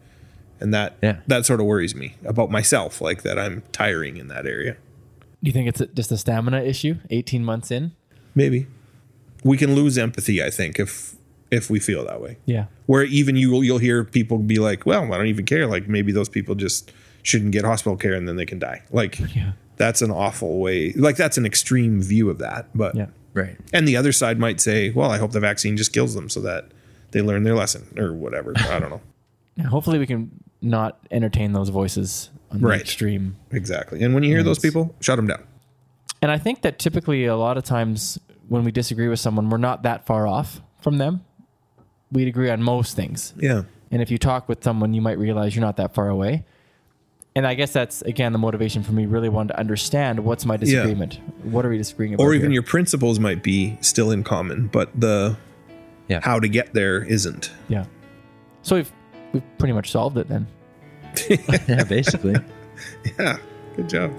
And 0.59 0.73
that 0.73 0.95
Yeah. 1.01 1.17
that 1.27 1.45
sort 1.45 1.59
of 1.59 1.65
worries 1.65 1.93
me 1.95 2.15
about 2.25 2.49
myself 2.49 3.01
like 3.01 3.23
that 3.23 3.37
I'm 3.37 3.63
tiring 3.71 4.17
in 4.17 4.27
that 4.29 4.45
area. 4.45 4.73
Do 5.43 5.49
you 5.49 5.51
think 5.51 5.67
it's 5.67 5.81
just 5.93 6.11
a 6.11 6.17
stamina 6.17 6.61
issue 6.63 6.95
18 7.09 7.43
months 7.43 7.69
in? 7.71 7.91
Maybe 8.33 8.67
we 9.43 9.57
can 9.57 9.75
lose 9.75 9.97
empathy. 9.97 10.41
I 10.41 10.49
think 10.49 10.79
if 10.79 11.15
if 11.51 11.69
we 11.69 11.79
feel 11.79 12.03
that 12.05 12.19
way, 12.21 12.37
Yeah. 12.45 12.65
where 12.87 13.03
even 13.03 13.35
you 13.35 13.61
you'll 13.61 13.77
hear 13.77 14.03
people 14.03 14.37
be 14.39 14.55
like, 14.57 14.85
"Well, 14.87 15.13
I 15.13 15.17
don't 15.17 15.27
even 15.27 15.45
care." 15.45 15.67
Like 15.67 15.87
maybe 15.87 16.11
those 16.11 16.29
people 16.29 16.55
just 16.55 16.91
shouldn't 17.21 17.51
get 17.51 17.63
hospital 17.63 17.95
care 17.97 18.13
and 18.13 18.27
then 18.27 18.37
they 18.37 18.45
can 18.45 18.57
die. 18.59 18.81
Like 18.91 19.19
Yeah. 19.35 19.51
That's 19.77 20.01
an 20.01 20.11
awful 20.11 20.59
way. 20.59 20.91
Like 20.93 21.15
that's 21.17 21.37
an 21.37 21.45
extreme 21.45 22.01
view 22.01 22.29
of 22.29 22.37
that. 22.39 22.67
But 22.75 22.95
Yeah. 22.95 23.07
Right. 23.33 23.57
and 23.73 23.87
the 23.87 23.97
other 23.97 24.11
side 24.11 24.37
might 24.39 24.61
say, 24.61 24.91
"Well, 24.91 25.09
I 25.09 25.17
hope 25.17 25.31
the 25.31 25.39
vaccine 25.39 25.75
just 25.77 25.91
kills 25.93 26.13
them 26.13 26.29
so 26.29 26.39
that 26.41 26.65
they 27.11 27.21
learn 27.21 27.43
their 27.43 27.55
lesson 27.55 27.83
or 27.97 28.13
whatever." 28.13 28.53
I 28.57 28.79
don't 28.79 28.89
know. 28.89 29.01
Yeah, 29.55 29.65
Hopefully 29.65 29.99
we 29.99 30.07
can 30.07 30.31
not 30.63 30.97
entertain 31.11 31.53
those 31.53 31.69
voices 31.69 32.31
on 32.49 32.59
the 32.61 32.67
Right. 32.67 32.81
extreme. 32.81 33.35
Exactly. 33.51 34.01
And 34.01 34.15
when 34.15 34.23
you 34.23 34.29
hear 34.29 34.41
those 34.41 34.57
people, 34.57 34.95
shut 34.99 35.15
them 35.17 35.27
down. 35.27 35.43
And 36.23 36.31
I 36.31 36.39
think 36.39 36.63
that 36.63 36.79
typically 36.79 37.25
a 37.25 37.35
lot 37.35 37.55
of 37.57 37.63
times 37.63 38.19
when 38.47 38.63
we 38.63 38.71
disagree 38.71 39.07
with 39.09 39.19
someone, 39.19 39.49
we're 39.51 39.57
not 39.59 39.83
that 39.83 40.07
far 40.07 40.25
off 40.25 40.59
from 40.81 40.97
them. 40.97 41.21
We'd 42.11 42.27
agree 42.27 42.49
on 42.49 42.63
most 42.63 42.95
things. 42.95 43.33
Yeah. 43.37 43.63
And 43.91 44.01
if 44.01 44.09
you 44.09 44.17
talk 44.17 44.49
with 44.49 44.63
someone, 44.63 44.95
you 44.95 45.01
might 45.03 45.19
realize 45.19 45.55
you're 45.55 45.63
not 45.65 45.77
that 45.77 45.93
far 45.93 46.09
away. 46.09 46.45
And 47.35 47.47
I 47.47 47.55
guess 47.55 47.73
that's 47.73 48.01
again 48.03 48.31
the 48.31 48.37
motivation 48.37 48.83
for 48.83 48.91
me 48.91 49.05
really 49.07 49.29
wanting 49.29 49.49
to 49.55 49.59
understand 49.59 50.19
what's 50.23 50.45
my 50.45 50.55
disagreement. 50.57 51.19
What 51.43 51.65
are 51.65 51.69
we 51.69 51.77
disagreeing 51.77 52.13
about? 52.13 52.23
Or 52.23 52.33
even 52.33 52.51
here? 52.51 52.55
your 52.55 52.63
principles 52.63 53.19
might 53.19 53.41
be 53.41 53.75
still 53.81 54.11
in 54.11 54.23
common, 54.23 54.67
but 54.67 54.89
the 54.99 55.35
Yeah. 56.07 56.19
how 56.21 56.39
to 56.39 56.47
get 56.47 56.73
there 56.73 57.03
isn't. 57.03 57.51
yeah. 57.69 57.85
So 58.61 58.75
we've 58.75 58.91
we've 59.33 59.57
pretty 59.57 59.73
much 59.73 59.89
solved 59.91 60.17
it 60.17 60.27
then. 60.29 60.47
Yeah, 61.67 61.83
basically. 61.83 62.35
Yeah. 63.19 63.37
Good 63.75 63.89
job. 63.89 64.11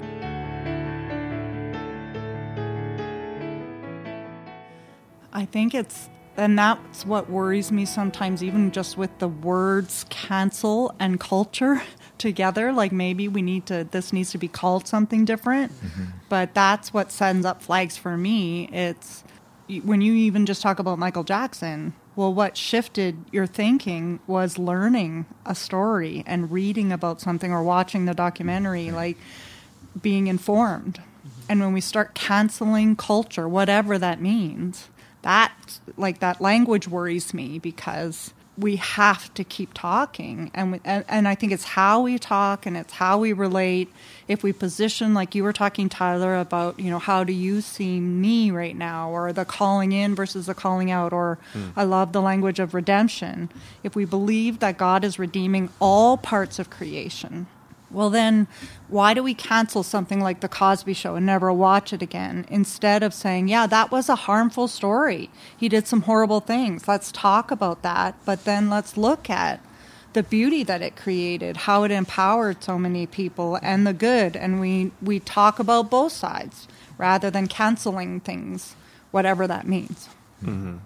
I 5.33 5.45
think 5.47 5.75
it's, 5.75 6.09
and 6.37 6.59
that's 6.59 7.05
what 7.05 7.29
worries 7.29 7.73
me 7.73 7.85
sometimes, 7.85 8.43
even 8.43 8.71
just 8.71 8.97
with 8.97 9.17
the 9.19 9.29
words 9.29 10.07
cancel 10.09 10.95
and 11.01 11.19
culture 11.19 11.83
together. 12.19 12.73
Like 12.73 12.93
maybe 12.93 13.29
we 13.29 13.43
need 13.43 13.67
to, 13.67 13.85
this 13.85 14.13
needs 14.13 14.31
to 14.33 14.39
be 14.39 14.49
called 14.49 14.87
something 14.87 15.25
different. 15.25 15.73
Mm-hmm. 15.73 16.05
But 16.29 16.55
that's 16.55 16.93
what 16.93 17.13
sends 17.13 17.47
up 17.47 17.63
flags 17.63 17.97
for 17.97 18.17
me. 18.17 18.69
It's 18.73 19.25
when 19.83 20.01
you 20.01 20.13
even 20.15 20.47
just 20.47 20.63
talk 20.63 20.79
about 20.79 20.99
Michael 20.99 21.25
Jackson. 21.25 21.95
Well, 22.17 22.33
what 22.33 22.57
shifted 22.57 23.17
your 23.33 23.47
thinking 23.47 24.21
was 24.27 24.59
learning 24.59 25.27
a 25.45 25.55
story 25.55 26.23
and 26.27 26.51
reading 26.51 26.93
about 26.93 27.21
something 27.21 27.53
or 27.53 27.63
watching 27.63 28.05
the 28.05 28.15
documentary, 28.15 28.87
mm-hmm. 28.87 28.97
like 28.97 29.17
being 30.01 30.29
informed. 30.29 31.01
Mm-hmm. 31.01 31.41
And 31.49 31.61
when 31.61 31.73
we 31.73 31.81
start 31.81 32.15
canceling 32.15 32.95
culture, 32.95 33.49
whatever 33.49 33.99
that 33.99 34.21
means, 34.21 34.89
that 35.23 35.81
like 35.97 36.21
that 36.21 36.41
language 36.41 36.87
worries 36.87 37.35
me 37.35 37.59
because 37.59 38.33
we 38.57 38.77
have 38.77 39.33
to 39.35 39.43
keep 39.43 39.75
talking. 39.75 40.51
And, 40.55 40.73
we, 40.73 40.81
and 40.85 41.05
and 41.09 41.27
I 41.27 41.35
think 41.35 41.53
it's 41.53 41.65
how 41.65 42.03
we 42.03 42.19
talk 42.19 42.67
and 42.67 42.77
it's 42.77 42.93
how 42.93 43.19
we 43.19 43.33
relate. 43.33 43.93
If 44.29 44.43
we 44.43 44.53
position 44.53 45.13
like 45.13 45.35
you 45.35 45.43
were 45.43 45.53
talking 45.53 45.89
Tyler 45.89 46.37
about 46.37 46.79
you 46.79 46.91
know 46.91 46.99
how 46.99 47.25
do 47.25 47.33
you 47.33 47.61
see 47.61 47.99
me 48.01 48.51
right 48.51 48.77
now 48.77 49.11
or 49.11 49.33
the 49.33 49.45
calling 49.45 49.93
in 49.93 50.15
versus 50.15 50.47
the 50.47 50.55
calling 50.55 50.91
out 50.91 51.13
or 51.13 51.39
hmm. 51.53 51.71
I 51.77 51.85
love 51.85 52.13
the 52.13 52.23
language 52.23 52.61
of 52.61 52.75
redemption. 52.75 53.51
If 53.83 53.97
we 53.97 54.05
believe 54.05 54.61
that 54.61 54.79
God 54.79 55.05
is 55.05 55.19
redeeming 55.19 55.71
all 55.81 56.17
parts 56.17 56.59
of 56.59 56.71
creation 56.71 57.47
well, 57.95 58.11
then, 58.11 58.47
why 58.89 59.15
do 59.15 59.23
we 59.23 59.35
cancel 59.35 59.83
something 59.83 60.21
like 60.21 60.41
The 60.41 60.49
Cosby 60.49 60.93
Show 60.93 61.15
and 61.15 61.25
never 61.25 61.53
watch 61.53 61.93
it 61.93 62.03
again 62.03 62.45
instead 62.49 63.03
of 63.03 63.15
saying, 63.15 63.49
yeah, 63.49 63.67
that 63.67 63.91
was 63.91 64.09
a 64.09 64.17
harmful 64.17 64.69
story? 64.69 65.31
He 65.57 65.69
did 65.69 65.87
some 65.87 66.03
horrible 66.03 66.41
things. 66.41 66.87
Let's 66.87 67.13
talk 67.13 67.51
about 67.51 67.83
that. 67.83 68.17
But 68.25 68.45
then 68.45 68.69
let's 68.69 68.97
look 68.97 69.31
at 69.31 69.61
the 70.13 70.23
beauty 70.23 70.63
that 70.65 70.83
it 70.83 70.97
created, 70.97 71.57
how 71.59 71.83
it 71.85 71.91
empowered 71.91 72.63
so 72.63 72.79
many 72.79 73.07
people, 73.07 73.59
and 73.63 73.87
the 73.87 73.93
good. 73.93 74.37
And 74.37 74.61
we, 74.61 74.93
we 75.03 75.21
talk 75.21 75.59
about 75.59 75.91
both 75.91 76.13
sides 76.13 76.69
rather 76.99 77.31
than 77.31 77.47
canceling 77.49 78.21
things, 78.21 78.77
whatever 79.11 79.47
that 79.47 79.67
means. 79.67 80.09
Mm-hmm. 80.43 80.77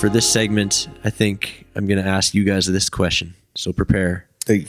For 0.00 0.08
this 0.08 0.26
segment, 0.26 0.88
I 1.04 1.10
think 1.10 1.66
I'm 1.74 1.86
going 1.86 2.02
to 2.02 2.08
ask 2.08 2.32
you 2.32 2.42
guys 2.42 2.64
this 2.64 2.88
question. 2.88 3.34
So 3.54 3.70
prepare. 3.70 4.26
Hey, 4.46 4.66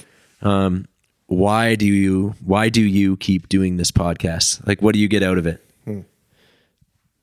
Why 1.28 1.76
do 1.76 1.86
you 1.86 2.36
why 2.44 2.67
do 2.67 2.82
you 2.82 3.15
keep 3.15 3.48
doing 3.48 3.78
this 3.78 3.91
podcast? 3.91 4.67
Like 4.67 4.82
what 4.82 4.94
do 4.94 5.00
you 5.00 5.08
get 5.08 5.24
out 5.24 5.38
of 5.38 5.48
it? 5.48 5.65
Hmm. 5.86 6.02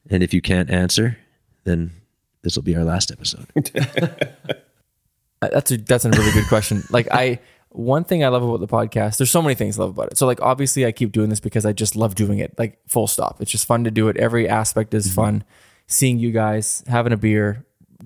And 0.08 0.22
if 0.22 0.32
you 0.32 0.40
can't 0.40 0.70
answer, 0.70 1.18
then 1.64 1.90
this 2.40 2.56
will 2.56 2.62
be 2.62 2.74
our 2.76 2.84
last 2.84 3.10
episode. 3.12 3.46
Uh, 5.40 5.48
That's 5.52 5.70
a 5.70 5.76
that's 5.76 6.04
a 6.04 6.10
really 6.10 6.32
good 6.32 6.48
question. 6.48 6.82
Like 6.90 7.06
I 7.12 7.38
one 7.68 8.02
thing 8.02 8.24
I 8.24 8.28
love 8.28 8.42
about 8.42 8.58
the 8.58 8.66
podcast, 8.66 9.18
there's 9.18 9.30
so 9.30 9.40
many 9.40 9.54
things 9.54 9.78
I 9.78 9.82
love 9.82 9.90
about 9.90 10.10
it. 10.10 10.18
So 10.18 10.26
like 10.26 10.40
obviously 10.40 10.84
I 10.84 10.90
keep 10.90 11.12
doing 11.12 11.28
this 11.28 11.38
because 11.38 11.64
I 11.64 11.72
just 11.72 11.94
love 11.94 12.16
doing 12.16 12.40
it. 12.40 12.58
Like 12.58 12.80
full 12.88 13.06
stop. 13.06 13.40
It's 13.40 13.52
just 13.52 13.64
fun 13.64 13.84
to 13.84 13.92
do 13.92 14.08
it. 14.08 14.16
Every 14.16 14.48
aspect 14.48 14.94
is 14.94 15.14
fun. 15.14 15.44
Seeing 15.86 16.18
you 16.18 16.32
guys, 16.32 16.82
having 16.88 17.12
a 17.12 17.16
beer, 17.16 17.64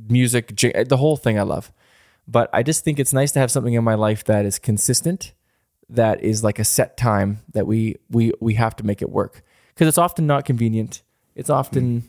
music, 0.08 0.54
j- 0.54 0.84
the 0.84 0.96
whole 0.96 1.16
thing 1.16 1.38
I 1.38 1.42
love. 1.42 1.72
But 2.28 2.48
I 2.52 2.62
just 2.62 2.84
think 2.84 2.98
it's 2.98 3.12
nice 3.12 3.32
to 3.32 3.40
have 3.40 3.50
something 3.50 3.74
in 3.74 3.84
my 3.84 3.94
life 3.94 4.24
that 4.24 4.44
is 4.44 4.58
consistent 4.58 5.32
that 5.88 6.22
is 6.22 6.42
like 6.42 6.58
a 6.58 6.64
set 6.64 6.96
time 6.96 7.40
that 7.52 7.66
we 7.66 7.96
we 8.10 8.32
we 8.40 8.54
have 8.54 8.74
to 8.76 8.86
make 8.86 9.02
it 9.02 9.10
work 9.10 9.42
because 9.74 9.88
it's 9.88 9.98
often 9.98 10.26
not 10.26 10.44
convenient. 10.44 11.02
It's 11.34 11.50
often 11.50 12.02
mm. 12.02 12.08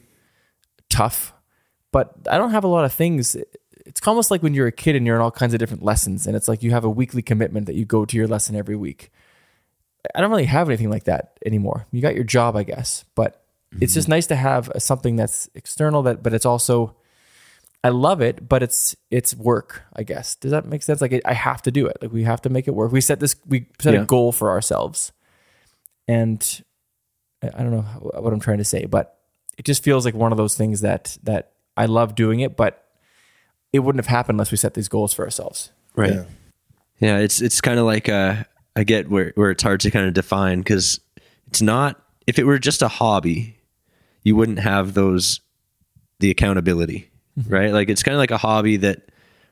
tough, 0.89 1.33
but 1.91 2.13
I 2.29 2.37
don't 2.37 2.51
have 2.51 2.63
a 2.63 2.67
lot 2.67 2.85
of 2.85 2.93
things. 2.93 3.35
It's 3.85 4.07
almost 4.07 4.31
like 4.31 4.41
when 4.41 4.53
you're 4.53 4.67
a 4.67 4.71
kid 4.71 4.95
and 4.95 5.05
you're 5.05 5.15
in 5.15 5.21
all 5.21 5.31
kinds 5.31 5.53
of 5.53 5.59
different 5.59 5.83
lessons, 5.83 6.27
and 6.27 6.35
it's 6.35 6.47
like 6.47 6.63
you 6.63 6.71
have 6.71 6.85
a 6.85 6.89
weekly 6.89 7.21
commitment 7.21 7.65
that 7.65 7.75
you 7.75 7.85
go 7.85 8.05
to 8.05 8.17
your 8.17 8.27
lesson 8.27 8.55
every 8.55 8.75
week. 8.75 9.11
I 10.15 10.21
don't 10.21 10.29
really 10.29 10.45
have 10.45 10.69
anything 10.69 10.89
like 10.89 11.05
that 11.05 11.37
anymore. 11.45 11.87
You 11.91 12.01
got 12.01 12.15
your 12.15 12.23
job, 12.23 12.55
I 12.55 12.63
guess, 12.63 13.05
but 13.15 13.43
it's 13.79 13.93
just 13.93 14.05
mm-hmm. 14.05 14.11
nice 14.11 14.27
to 14.27 14.35
have 14.35 14.71
something 14.77 15.15
that's 15.15 15.49
external 15.55 16.03
that, 16.03 16.21
but 16.21 16.33
it's 16.33 16.45
also, 16.45 16.95
I 17.83 17.89
love 17.89 18.21
it, 18.21 18.47
but 18.47 18.63
it's 18.63 18.95
it's 19.11 19.35
work. 19.35 19.83
I 19.93 20.03
guess 20.03 20.35
does 20.35 20.51
that 20.51 20.65
make 20.65 20.83
sense? 20.83 21.01
Like 21.01 21.21
I 21.25 21.33
have 21.33 21.61
to 21.63 21.71
do 21.71 21.85
it. 21.85 21.97
Like 22.01 22.11
we 22.13 22.23
have 22.23 22.41
to 22.43 22.49
make 22.49 22.67
it 22.67 22.71
work. 22.75 22.91
We 22.91 23.01
set 23.01 23.19
this. 23.19 23.35
We 23.47 23.67
set 23.79 23.93
Yeah. 23.93 24.01
a 24.03 24.05
goal 24.05 24.31
for 24.31 24.49
ourselves, 24.51 25.11
and 26.07 26.61
I 27.41 27.47
I 27.53 27.63
don't 27.63 27.71
know 27.71 27.81
what 27.81 28.31
I'm 28.33 28.39
trying 28.39 28.59
to 28.59 28.63
say, 28.65 28.85
but 28.85 29.17
it 29.57 29.65
just 29.65 29.83
feels 29.83 30.05
like 30.05 30.13
one 30.15 30.31
of 30.31 30.37
those 30.37 30.55
things 30.55 30.81
that 30.81 31.17
that 31.23 31.51
I 31.75 31.85
love 31.87 32.15
doing 32.15 32.39
it, 32.39 32.55
but 32.55 32.85
it 33.73 33.79
wouldn't 33.79 34.03
have 34.03 34.09
happened 34.09 34.35
unless 34.35 34.51
we 34.51 34.57
set 34.57 34.75
these 34.75 34.87
goals 34.87 35.13
for 35.13 35.25
ourselves. 35.25 35.71
Right. 35.95 36.13
Yeah. 36.13 36.23
Yeah, 36.99 37.17
it's 37.17 37.41
it's 37.41 37.59
kind 37.59 37.79
of 37.79 37.85
like 37.85 38.07
uh, 38.07 38.43
I 38.77 38.83
get 38.85 39.09
where 39.09 39.33
where 39.35 39.51
it's 39.51 39.63
hard 39.63 39.81
to 39.81 39.91
kind 39.91 40.07
of 40.07 40.13
define 40.13 40.59
because 40.59 40.99
it's 41.47 41.61
not. 41.61 41.99
If 42.27 42.39
it 42.39 42.45
were 42.45 42.59
just 42.59 42.81
a 42.81 42.87
hobby, 42.87 43.57
you 44.21 44.37
wouldn't 44.37 44.59
have 44.59 44.93
those 44.93 45.41
the 46.19 46.31
accountability, 46.31 47.09
Mm-hmm. 47.37 47.53
right? 47.53 47.71
Like 47.71 47.89
it's 47.89 48.03
kind 48.03 48.13
of 48.13 48.19
like 48.19 48.31
a 48.31 48.37
hobby 48.37 48.77
that 48.77 49.09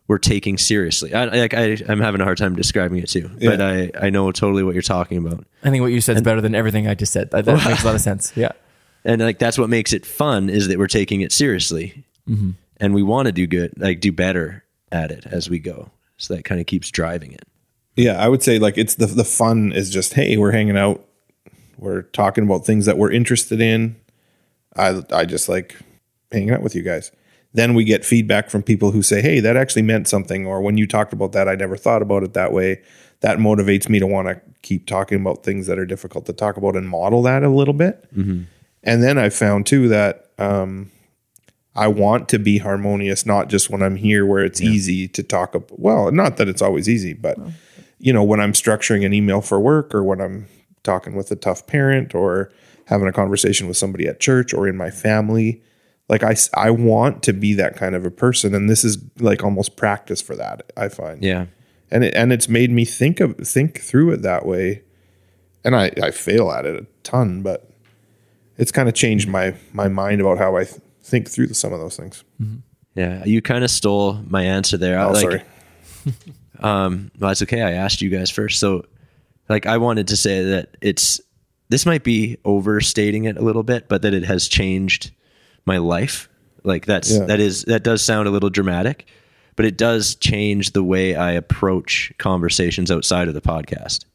we're 0.07 0.17
taking 0.17 0.57
seriously. 0.57 1.13
I 1.13 1.25
like 1.25 1.53
I 1.53 1.77
I'm 1.87 1.99
having 1.99 2.21
a 2.21 2.23
hard 2.23 2.37
time 2.37 2.55
describing 2.55 2.99
it 2.99 3.07
too, 3.07 3.29
but 3.39 3.61
I 3.61 3.91
I 3.99 4.09
know 4.09 4.31
totally 4.31 4.63
what 4.63 4.73
you're 4.73 4.81
talking 4.81 5.17
about, 5.17 5.45
I 5.63 5.69
think 5.69 5.81
what 5.81 5.91
you 5.91 6.01
said 6.01 6.17
is 6.17 6.21
better 6.21 6.41
than 6.41 6.53
everything 6.53 6.87
I 6.87 6.95
just 6.95 7.13
said. 7.13 7.31
That, 7.31 7.45
that 7.45 7.65
makes 7.65 7.83
a 7.83 7.85
lot 7.85 7.95
of 7.95 8.01
sense. 8.01 8.33
Yeah. 8.41 8.51
and 9.03 9.21
like 9.21 9.39
that's 9.39 9.57
what 9.57 9.69
makes 9.69 9.93
it 9.93 10.05
fun 10.05 10.49
is 10.49 10.67
that 10.67 10.77
we're 10.77 10.87
taking 10.87 11.21
it 11.21 11.31
seriously, 11.31 12.03
mm-hmm. 12.27 12.51
and 12.77 12.93
we 12.93 13.03
want 13.03 13.27
to 13.27 13.31
do 13.31 13.47
good, 13.47 13.73
like 13.77 13.99
do 13.99 14.11
better 14.11 14.63
at 14.91 15.11
it 15.11 15.25
as 15.25 15.49
we 15.49 15.59
go. 15.59 15.91
So 16.17 16.35
that 16.35 16.43
kind 16.43 16.59
of 16.59 16.67
keeps 16.67 16.91
driving 16.91 17.31
it. 17.31 17.47
Yeah, 17.95 18.21
I 18.21 18.27
would 18.27 18.43
say 18.43 18.59
like 18.59 18.77
it's 18.77 18.95
the 18.95 19.05
the 19.05 19.23
fun 19.23 19.71
is 19.71 19.89
just 19.89 20.13
hey, 20.13 20.37
we're 20.37 20.51
hanging 20.51 20.77
out, 20.77 21.05
we're 21.77 22.03
talking 22.03 22.43
about 22.43 22.65
things 22.65 22.85
that 22.85 22.97
we're 22.97 23.11
interested 23.11 23.61
in. 23.61 23.95
I 24.75 25.03
I 25.11 25.25
just 25.25 25.47
like 25.49 25.77
hanging 26.31 26.51
out 26.51 26.61
with 26.61 26.75
you 26.75 26.83
guys. 26.83 27.11
Then 27.53 27.73
we 27.73 27.83
get 27.83 28.05
feedback 28.05 28.49
from 28.49 28.63
people 28.63 28.91
who 28.91 29.01
say, 29.01 29.21
"Hey, 29.21 29.39
that 29.41 29.57
actually 29.57 29.81
meant 29.81 30.07
something," 30.07 30.45
or 30.45 30.61
"When 30.61 30.77
you 30.77 30.87
talked 30.87 31.13
about 31.13 31.33
that, 31.33 31.47
I 31.49 31.55
never 31.55 31.75
thought 31.75 32.01
about 32.01 32.23
it 32.23 32.33
that 32.33 32.53
way." 32.53 32.79
That 33.21 33.37
motivates 33.37 33.87
me 33.89 33.99
to 33.99 34.07
want 34.07 34.27
to 34.29 34.41
keep 34.63 34.87
talking 34.87 35.19
about 35.19 35.43
things 35.43 35.67
that 35.67 35.77
are 35.77 35.85
difficult 35.85 36.25
to 36.25 36.33
talk 36.33 36.57
about 36.57 36.75
and 36.75 36.87
model 36.89 37.21
that 37.23 37.43
a 37.43 37.49
little 37.49 37.73
bit. 37.73 38.03
And 38.83 39.03
then 39.03 39.17
I 39.17 39.29
found 39.29 39.65
too 39.67 39.87
that 39.89 40.27
um, 40.39 40.89
I 41.75 41.87
want 41.87 42.29
to 42.29 42.39
be 42.39 42.57
harmonious, 42.57 43.25
not 43.25 43.47
just 43.47 43.69
when 43.69 43.81
I'm 43.83 43.95
here 43.95 44.25
where 44.25 44.43
it's 44.43 44.59
easy 44.61 45.07
to 45.09 45.23
talk 45.23 45.53
about. 45.53 45.79
Well, 45.79 46.11
not 46.11 46.37
that 46.37 46.47
it's 46.47 46.61
always 46.61 46.89
easy, 46.89 47.13
but 47.13 47.37
you 47.99 48.11
know, 48.11 48.23
when 48.23 48.39
I'm 48.39 48.53
structuring 48.53 49.05
an 49.05 49.13
email 49.13 49.41
for 49.41 49.59
work 49.59 49.93
or 49.93 50.03
when 50.03 50.19
I'm 50.19 50.47
talking 50.83 51.15
with 51.15 51.29
a 51.31 51.35
tough 51.35 51.67
parent 51.67 52.15
or 52.15 52.51
having 52.85 53.07
a 53.07 53.13
conversation 53.13 53.67
with 53.67 53.77
somebody 53.77 54.07
at 54.07 54.19
church 54.19 54.53
or 54.53 54.67
in 54.67 54.75
my 54.75 54.89
family, 54.89 55.61
like 56.11 56.23
I, 56.23 56.35
I 56.53 56.69
want 56.71 57.23
to 57.23 57.31
be 57.33 57.53
that 57.53 57.77
kind 57.77 57.95
of 57.95 58.05
a 58.05 58.11
person. 58.11 58.53
And 58.53 58.69
this 58.69 58.83
is 58.83 58.97
like 59.19 59.45
almost 59.45 59.77
practice 59.77 60.21
for 60.21 60.35
that, 60.35 60.69
I 60.75 60.89
find. 60.89 61.23
Yeah. 61.23 61.45
And 61.89 62.03
it, 62.03 62.13
and 62.13 62.33
it's 62.33 62.49
made 62.49 62.69
me 62.69 62.83
think 62.83 63.21
of, 63.21 63.37
think 63.37 63.79
through 63.79 64.11
it 64.11 64.21
that 64.21 64.45
way. 64.45 64.83
And 65.63 65.73
I, 65.73 65.89
I 66.03 66.11
fail 66.11 66.51
at 66.51 66.65
it 66.65 66.75
a 66.75 66.85
ton, 67.03 67.43
but 67.43 67.71
it's 68.57 68.73
kind 68.73 68.89
of 68.89 68.93
changed 68.93 69.29
my, 69.29 69.55
my 69.71 69.87
mind 69.87 70.19
about 70.19 70.37
how 70.37 70.57
I 70.57 70.65
th- 70.65 70.81
think 71.01 71.29
through 71.29 71.53
some 71.53 71.71
of 71.71 71.79
those 71.79 71.95
things. 71.95 72.25
Yeah, 72.93 73.23
you 73.23 73.41
kind 73.41 73.63
of 73.63 73.71
stole 73.71 74.15
my 74.27 74.43
answer 74.43 74.75
there. 74.77 74.99
I 74.99 75.05
Oh, 75.05 75.11
like, 75.13 75.21
sorry. 75.21 75.43
Um, 76.59 77.09
well, 77.17 77.29
that's 77.29 77.41
okay. 77.41 77.63
I 77.63 77.71
asked 77.71 78.03
you 78.03 78.09
guys 78.11 78.29
first. 78.29 78.59
So, 78.59 78.85
like, 79.49 79.65
I 79.65 79.77
wanted 79.77 80.09
to 80.09 80.15
say 80.15 80.43
that 80.43 80.77
it's 80.79 81.19
this 81.69 81.87
might 81.87 82.03
be 82.03 82.37
overstating 82.45 83.23
it 83.23 83.35
a 83.35 83.41
little 83.41 83.63
bit, 83.63 83.89
but 83.89 84.03
that 84.03 84.13
it 84.13 84.25
has 84.25 84.47
changed 84.47 85.09
my 85.65 85.77
life. 85.77 86.29
Like 86.63 86.85
that's 86.85 87.11
Yeah. 87.11 87.25
that 87.25 87.39
is 87.39 87.63
that 87.63 87.83
does 87.83 88.01
sound 88.03 88.27
a 88.27 88.31
little 88.31 88.49
dramatic, 88.49 89.07
but 89.55 89.65
it 89.65 89.77
does 89.77 90.15
change 90.15 90.71
the 90.71 90.83
way 90.83 91.15
I 91.15 91.31
approach 91.31 92.13
conversations 92.17 92.91
outside 92.91 93.27
of 93.27 93.33
the 93.33 93.41
podcast. 93.41 94.05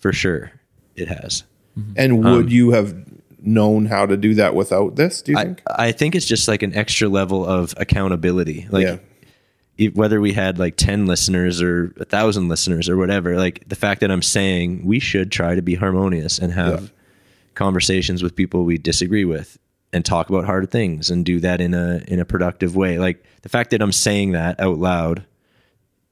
For 0.00 0.12
sure, 0.12 0.50
it 0.96 1.08
has. 1.08 1.44
Mm-hmm. 1.78 1.92
And 1.96 2.12
um, 2.26 2.36
would 2.36 2.52
you 2.52 2.72
have 2.72 2.94
known 3.40 3.86
how 3.86 4.06
to 4.06 4.16
do 4.16 4.34
that 4.34 4.54
without 4.54 4.96
this, 4.96 5.20
do 5.22 5.32
you 5.32 5.38
I, 5.38 5.44
think? 5.44 5.62
I 5.66 5.92
think 5.92 6.14
it's 6.14 6.26
just 6.26 6.48
like 6.48 6.62
an 6.62 6.74
extra 6.74 7.08
level 7.08 7.44
of 7.44 7.74
accountability. 7.76 8.66
Like 8.70 8.86
Yeah. 8.86 8.96
e- 9.76 9.88
whether 9.90 10.20
we 10.20 10.32
had 10.32 10.58
like 10.58 10.76
10 10.76 11.06
listeners 11.06 11.60
or 11.62 11.92
a 11.98 12.04
thousand 12.06 12.48
listeners 12.48 12.88
or 12.88 12.96
whatever, 12.96 13.36
like 13.36 13.68
the 13.68 13.76
fact 13.76 14.00
that 14.00 14.10
I'm 14.10 14.22
saying 14.22 14.84
we 14.86 14.98
should 14.98 15.30
try 15.30 15.54
to 15.54 15.62
be 15.62 15.74
harmonious 15.74 16.38
and 16.38 16.52
have 16.52 16.82
Yeah. 16.84 16.88
conversations 17.54 18.22
with 18.22 18.34
people 18.34 18.64
we 18.64 18.78
disagree 18.78 19.24
with 19.24 19.58
and 19.94 20.04
talk 20.04 20.28
about 20.28 20.44
hard 20.44 20.70
things 20.70 21.08
and 21.08 21.24
do 21.24 21.40
that 21.40 21.60
in 21.60 21.72
a, 21.72 22.02
in 22.06 22.20
a 22.20 22.24
productive 22.24 22.76
way. 22.76 22.98
Like 22.98 23.24
the 23.42 23.48
fact 23.48 23.70
that 23.70 23.80
I'm 23.80 23.92
saying 23.92 24.32
that 24.32 24.60
out 24.60 24.78
loud 24.78 25.24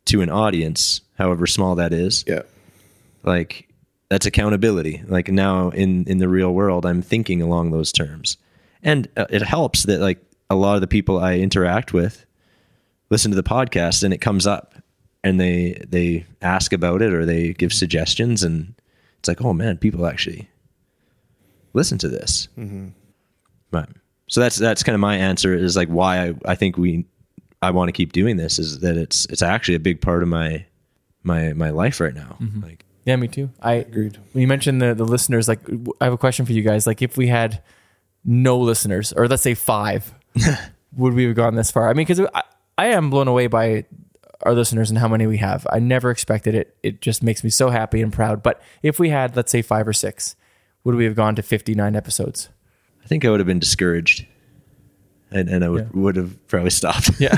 to 0.06 0.22
an 0.22 0.30
audience, 0.30 1.02
however 1.18 1.46
small 1.46 1.74
that 1.74 1.92
is, 1.92 2.24
yeah. 2.26 2.42
like 3.22 3.68
that's 4.12 4.26
accountability 4.26 5.02
like 5.08 5.28
now 5.28 5.70
in 5.70 6.04
in 6.04 6.18
the 6.18 6.28
real 6.28 6.52
world 6.52 6.84
i'm 6.84 7.00
thinking 7.00 7.40
along 7.40 7.70
those 7.70 7.90
terms 7.90 8.36
and 8.82 9.08
uh, 9.16 9.24
it 9.30 9.40
helps 9.40 9.84
that 9.84 10.00
like 10.00 10.22
a 10.50 10.54
lot 10.54 10.74
of 10.74 10.82
the 10.82 10.86
people 10.86 11.18
i 11.18 11.36
interact 11.36 11.94
with 11.94 12.26
listen 13.08 13.30
to 13.30 13.34
the 13.34 13.42
podcast 13.42 14.02
and 14.04 14.12
it 14.12 14.18
comes 14.18 14.46
up 14.46 14.74
and 15.24 15.40
they 15.40 15.82
they 15.88 16.26
ask 16.42 16.74
about 16.74 17.00
it 17.00 17.10
or 17.14 17.24
they 17.24 17.54
give 17.54 17.72
suggestions 17.72 18.42
and 18.42 18.74
it's 19.18 19.28
like 19.28 19.40
oh 19.40 19.54
man 19.54 19.78
people 19.78 20.04
actually 20.04 20.46
listen 21.72 21.96
to 21.96 22.08
this 22.08 22.48
right 23.72 23.88
so 24.28 24.40
that's 24.40 24.56
that's 24.56 24.82
kind 24.82 24.94
of 24.94 25.00
my 25.00 25.16
answer 25.16 25.54
is 25.54 25.76
like 25.76 25.88
why 25.88 26.28
i 26.28 26.34
i 26.46 26.54
think 26.54 26.76
we 26.76 27.04
i 27.60 27.70
want 27.70 27.88
to 27.88 27.92
keep 27.92 28.12
doing 28.12 28.36
this 28.36 28.58
is 28.58 28.80
that 28.80 28.96
it's 28.96 29.26
it's 29.26 29.42
actually 29.42 29.74
a 29.74 29.80
big 29.80 30.00
part 30.00 30.22
of 30.22 30.28
my 30.28 30.64
my 31.22 31.52
my 31.52 31.70
life 31.70 32.00
right 32.00 32.14
now 32.14 32.36
mm-hmm. 32.40 32.62
like 32.62 32.84
Yeah, 33.04 33.16
me 33.16 33.28
too. 33.28 33.50
I 33.60 33.74
Agreed. 33.74 34.18
When 34.32 34.42
you 34.42 34.48
mentioned 34.48 34.80
the 34.80 34.94
the 34.94 35.04
listeners, 35.04 35.48
like 35.48 35.60
I 36.00 36.04
have 36.04 36.12
a 36.12 36.18
question 36.18 36.46
for 36.46 36.52
you 36.52 36.62
guys. 36.62 36.86
Like, 36.86 37.02
if 37.02 37.16
we 37.16 37.28
had 37.28 37.62
no 38.24 38.58
listeners, 38.58 39.12
or 39.12 39.26
let's 39.26 39.42
say 39.42 39.54
five, 39.54 40.14
would 40.96 41.14
we 41.14 41.24
have 41.24 41.34
gone 41.34 41.54
this 41.54 41.70
far? 41.70 41.88
I 41.88 41.94
mean, 41.94 42.06
because 42.06 42.20
I, 42.32 42.42
I 42.78 42.86
am 42.88 43.10
blown 43.10 43.28
away 43.28 43.48
by 43.48 43.86
our 44.42 44.54
listeners 44.54 44.90
and 44.90 44.98
how 44.98 45.08
many 45.08 45.26
we 45.26 45.38
have. 45.38 45.66
I 45.70 45.78
never 45.78 46.10
expected 46.10 46.54
it. 46.54 46.76
It 46.82 47.00
just 47.00 47.22
makes 47.22 47.42
me 47.42 47.50
so 47.50 47.70
happy 47.70 48.02
and 48.02 48.12
proud. 48.12 48.42
But 48.42 48.60
if 48.82 48.98
we 48.98 49.10
had, 49.10 49.36
let's 49.36 49.50
say, 49.50 49.62
five 49.62 49.86
or 49.86 49.92
six, 49.92 50.36
would 50.84 50.94
we 50.94 51.04
have 51.04 51.16
gone 51.16 51.34
to 51.36 51.42
fifty 51.42 51.74
nine 51.74 51.96
episodes? 51.96 52.50
I 53.04 53.06
think 53.08 53.24
I 53.24 53.30
would 53.30 53.40
have 53.40 53.46
been 53.46 53.58
discouraged, 53.58 54.26
and, 55.30 55.48
and 55.48 55.64
I 55.64 55.68
would 55.68 55.84
Yeah. 55.94 56.00
would 56.00 56.16
have 56.16 56.46
probably 56.48 56.70
stopped. 56.70 57.10
Yeah, 57.20 57.36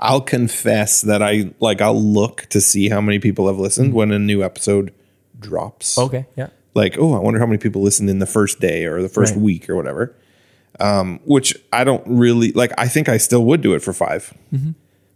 I'll 0.00 0.20
confess 0.20 1.02
that 1.02 1.22
I 1.22 1.52
like 1.60 1.80
I'll 1.80 2.00
look 2.02 2.46
to 2.50 2.60
see 2.60 2.88
how 2.88 3.00
many 3.00 3.18
people 3.18 3.46
have 3.46 3.58
listened 3.58 3.94
when 3.94 4.10
a 4.12 4.18
new 4.18 4.42
episode 4.42 4.92
drops. 5.38 5.96
okay, 5.98 6.26
yeah, 6.36 6.48
Like, 6.74 6.96
oh, 6.98 7.14
I 7.14 7.20
wonder 7.20 7.38
how 7.40 7.46
many 7.46 7.58
people 7.58 7.82
listened 7.82 8.10
in 8.10 8.18
the 8.18 8.26
first 8.26 8.60
day 8.60 8.84
or 8.86 9.00
the 9.02 9.08
first 9.08 9.34
Right. 9.34 9.42
week 9.42 9.70
or 9.70 9.76
whatever. 9.76 10.14
Um, 10.80 11.20
which 11.24 11.54
I 11.72 11.84
don't 11.84 12.02
really 12.06 12.50
like. 12.52 12.72
I 12.78 12.88
think 12.88 13.08
I 13.08 13.18
still 13.18 13.44
would 13.44 13.60
do 13.60 13.74
it 13.74 13.82
for 13.82 13.92
5 13.92 14.34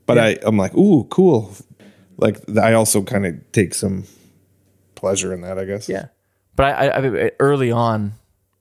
but 0.07 0.19
I 0.19 0.39
I'm 0.43 0.57
like, 0.57 0.75
ooh, 0.77 1.05
cool. 1.11 1.53
Like 2.19 2.39
I 2.59 2.75
also 2.75 3.03
kind 3.03 3.27
of 3.27 3.35
take 3.53 3.75
some 3.75 4.05
pleasure 4.95 5.33
in 5.35 5.41
that. 5.41 5.59
I 5.59 5.65
guess. 5.65 5.89
yeah. 5.89 6.07
But 6.55 6.67
I, 6.67 6.89
I, 6.89 7.25
I 7.27 7.31
early 7.41 7.71
on, 7.73 8.13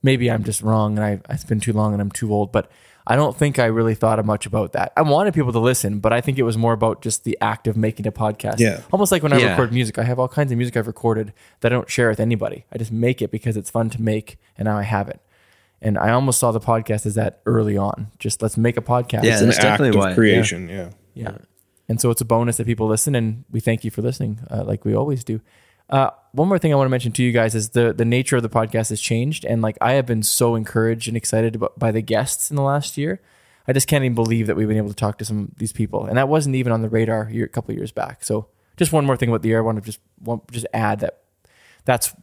maybe 0.05 0.31
I'm 0.31 0.43
just 0.43 0.61
wrong, 0.61 0.97
and 0.97 1.05
I 1.05 1.33
it's 1.33 1.43
been 1.43 1.59
too 1.59 1.73
long, 1.73 1.91
and 1.93 2.01
I'm 2.01 2.11
too 2.11 2.31
old. 2.33 2.51
But 2.51 2.69
I 3.07 3.15
don't 3.15 3.35
think 3.37 3.59
I 3.59 3.65
really 3.65 3.93
thought 3.95 4.23
much 4.25 4.45
about 4.45 4.73
that. 4.73 4.91
I 4.97 5.01
wanted 5.01 5.33
people 5.33 5.51
to 5.51 5.59
listen, 5.59 5.99
but 5.99 6.11
I 6.13 6.21
think 6.21 6.37
it 6.39 6.43
was 6.43 6.57
more 6.57 6.73
about 6.73 7.01
just 7.01 7.23
the 7.23 7.37
act 7.41 7.67
of 7.67 7.75
making 7.77 8.07
a 8.07 8.11
podcast. 8.11 8.59
Yeah. 8.59 8.81
almost 8.91 9.11
like 9.11 9.21
when 9.23 9.33
I 9.33 9.37
Yeah. 9.37 9.49
record 9.51 9.71
music, 9.73 9.99
I 9.99 10.03
have 10.03 10.17
all 10.19 10.27
kinds 10.27 10.51
of 10.51 10.57
music 10.57 10.75
I've 10.77 10.87
recorded 10.87 11.31
that 11.59 11.71
I 11.71 11.75
don't 11.75 11.89
share 11.89 12.09
with 12.09 12.19
anybody. 12.19 12.65
I 12.73 12.77
just 12.79 12.91
make 12.91 13.21
it 13.21 13.29
because 13.31 13.57
it's 13.57 13.69
fun 13.69 13.89
to 13.91 14.01
make, 14.01 14.37
and 14.57 14.65
now 14.65 14.77
I 14.77 14.83
have 14.83 15.07
it. 15.09 15.19
And 15.81 15.97
I 15.99 16.09
almost 16.11 16.39
saw 16.39 16.51
the 16.51 16.59
podcast 16.59 17.05
as 17.05 17.13
that 17.15 17.41
early 17.45 17.77
on. 17.77 18.07
Just 18.17 18.41
let's 18.41 18.57
make 18.57 18.75
a 18.77 18.81
podcast. 18.81 19.23
Yeah, 19.23 19.33
It's 19.33 19.41
an 19.41 19.47
That's 19.49 19.57
act 19.59 19.63
definitely 19.65 19.89
of 19.89 19.95
why- 20.03 20.09
yeah. 20.09 20.15
creation. 20.15 20.69
Yeah. 20.69 20.89
Yeah. 21.13 21.37
And 21.87 22.01
so 22.01 22.09
it's 22.09 22.21
a 22.21 22.25
bonus 22.25 22.57
that 22.57 22.65
people 22.65 22.87
listen, 22.87 23.13
and 23.13 23.43
we 23.51 23.59
thank 23.59 23.83
you 23.83 23.91
for 23.91 24.01
listening, 24.01 24.39
uh, 24.49 24.63
like 24.63 24.83
we 24.83 24.95
always 24.95 25.23
do. 25.23 25.41
Uh, 25.89 26.09
one 26.31 26.47
more 26.47 26.59
thing 26.59 26.73
I 26.73 26.75
want 26.75 26.87
to 26.87 26.91
mention 26.91 27.11
to 27.13 27.23
you 27.23 27.31
guys 27.31 27.55
is 27.55 27.69
the 27.69 27.93
the 27.93 28.05
nature 28.05 28.35
of 28.35 28.43
the 28.43 28.49
podcast 28.49 28.89
has 28.89 28.99
changed, 28.99 29.45
and 29.45 29.61
like 29.61 29.77
I 29.81 29.93
have 29.93 30.05
been 30.05 30.23
so 30.23 30.55
encouraged 30.55 31.07
and 31.07 31.15
excited 31.15 31.55
about, 31.55 31.77
by 31.77 31.91
the 31.91 32.01
guests 32.01 32.49
in 32.49 32.55
the 32.55 32.61
last 32.63 32.97
year. 32.97 33.21
I 33.67 33.73
just 33.73 33.87
can't 33.87 34.03
even 34.03 34.15
believe 34.15 34.45
that 34.47 34.55
we've 34.55 34.67
been 34.67 34.77
able 34.77 34.89
to 34.89 34.95
talk 34.95 35.17
to 35.19 35.25
some 35.25 35.49
of 35.51 35.57
these 35.57 35.73
people, 35.73 36.05
and 36.05 36.17
that 36.17 36.27
wasn't 36.27 36.55
even 36.55 36.71
on 36.71 36.81
the 36.81 36.89
radar 36.89 37.29
year, 37.31 37.45
a 37.45 37.49
couple 37.49 37.71
of 37.71 37.77
years 37.77 37.91
back. 37.91 38.23
So 38.23 38.47
just 38.77 38.91
one 38.91 39.05
more 39.05 39.17
thing 39.17 39.29
about 39.29 39.41
the 39.41 39.49
year, 39.49 39.59
I 39.59 39.61
want 39.61 39.77
to 39.77 39.81
just 39.83 39.99
want, 40.21 40.51
just 40.51 40.67
add 40.73 40.99
that 40.99 41.21
that's 41.85 42.13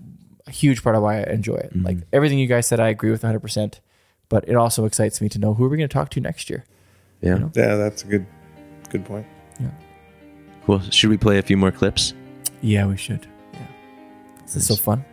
a 0.46 0.50
huge 0.50 0.82
part 0.82 0.96
of 0.96 1.02
why 1.02 1.20
I 1.20 1.24
enjoy 1.24 1.54
it. 1.54 1.72
Like 1.74 1.98
everything 2.12 2.38
you 2.38 2.46
guys 2.46 2.66
said, 2.66 2.80
I 2.80 2.88
agree 2.88 3.10
with 3.10 3.22
100. 3.22 3.40
percent 3.40 3.80
But 4.28 4.48
it 4.48 4.54
also 4.54 4.84
excites 4.84 5.20
me 5.20 5.28
to 5.30 5.38
know 5.38 5.54
who 5.54 5.64
are 5.64 5.68
we 5.68 5.76
going 5.76 5.88
to 5.88 5.92
talk 5.92 6.10
to 6.10 6.20
next 6.20 6.50
year. 6.50 6.64
Yeah. 7.20 7.48
Yeah, 7.54 7.76
that's 7.76 8.02
a 8.02 8.06
good 8.06 8.26
good 8.90 9.04
point. 9.04 9.26
Yeah, 9.60 9.70
cool. 10.66 10.80
Should 10.90 11.10
we 11.10 11.16
play 11.16 11.38
a 11.38 11.42
few 11.42 11.56
more 11.56 11.72
clips? 11.72 12.14
Yeah, 12.60 12.86
we 12.86 12.96
should. 12.96 13.26
This 14.52 14.68
is 14.68 14.68
so 14.68 14.76
fun. 14.76 15.04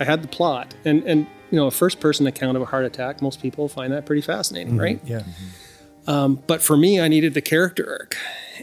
I 0.00 0.04
had 0.04 0.22
the 0.22 0.28
plot, 0.28 0.74
and 0.84 1.02
and 1.04 1.26
you 1.50 1.56
know, 1.56 1.66
a 1.66 1.70
first 1.70 2.00
person 2.00 2.26
account 2.26 2.56
of 2.56 2.62
a 2.62 2.66
heart 2.66 2.84
attack. 2.84 3.22
Most 3.22 3.40
people 3.40 3.68
find 3.68 3.92
that 3.92 4.06
pretty 4.06 4.22
fascinating, 4.22 4.76
right? 4.76 5.00
Yeah. 5.04 5.22
Um, 6.06 6.42
but 6.46 6.62
for 6.62 6.76
me, 6.76 7.00
I 7.00 7.08
needed 7.08 7.34
the 7.34 7.40
character 7.40 7.88
arc, 7.88 8.16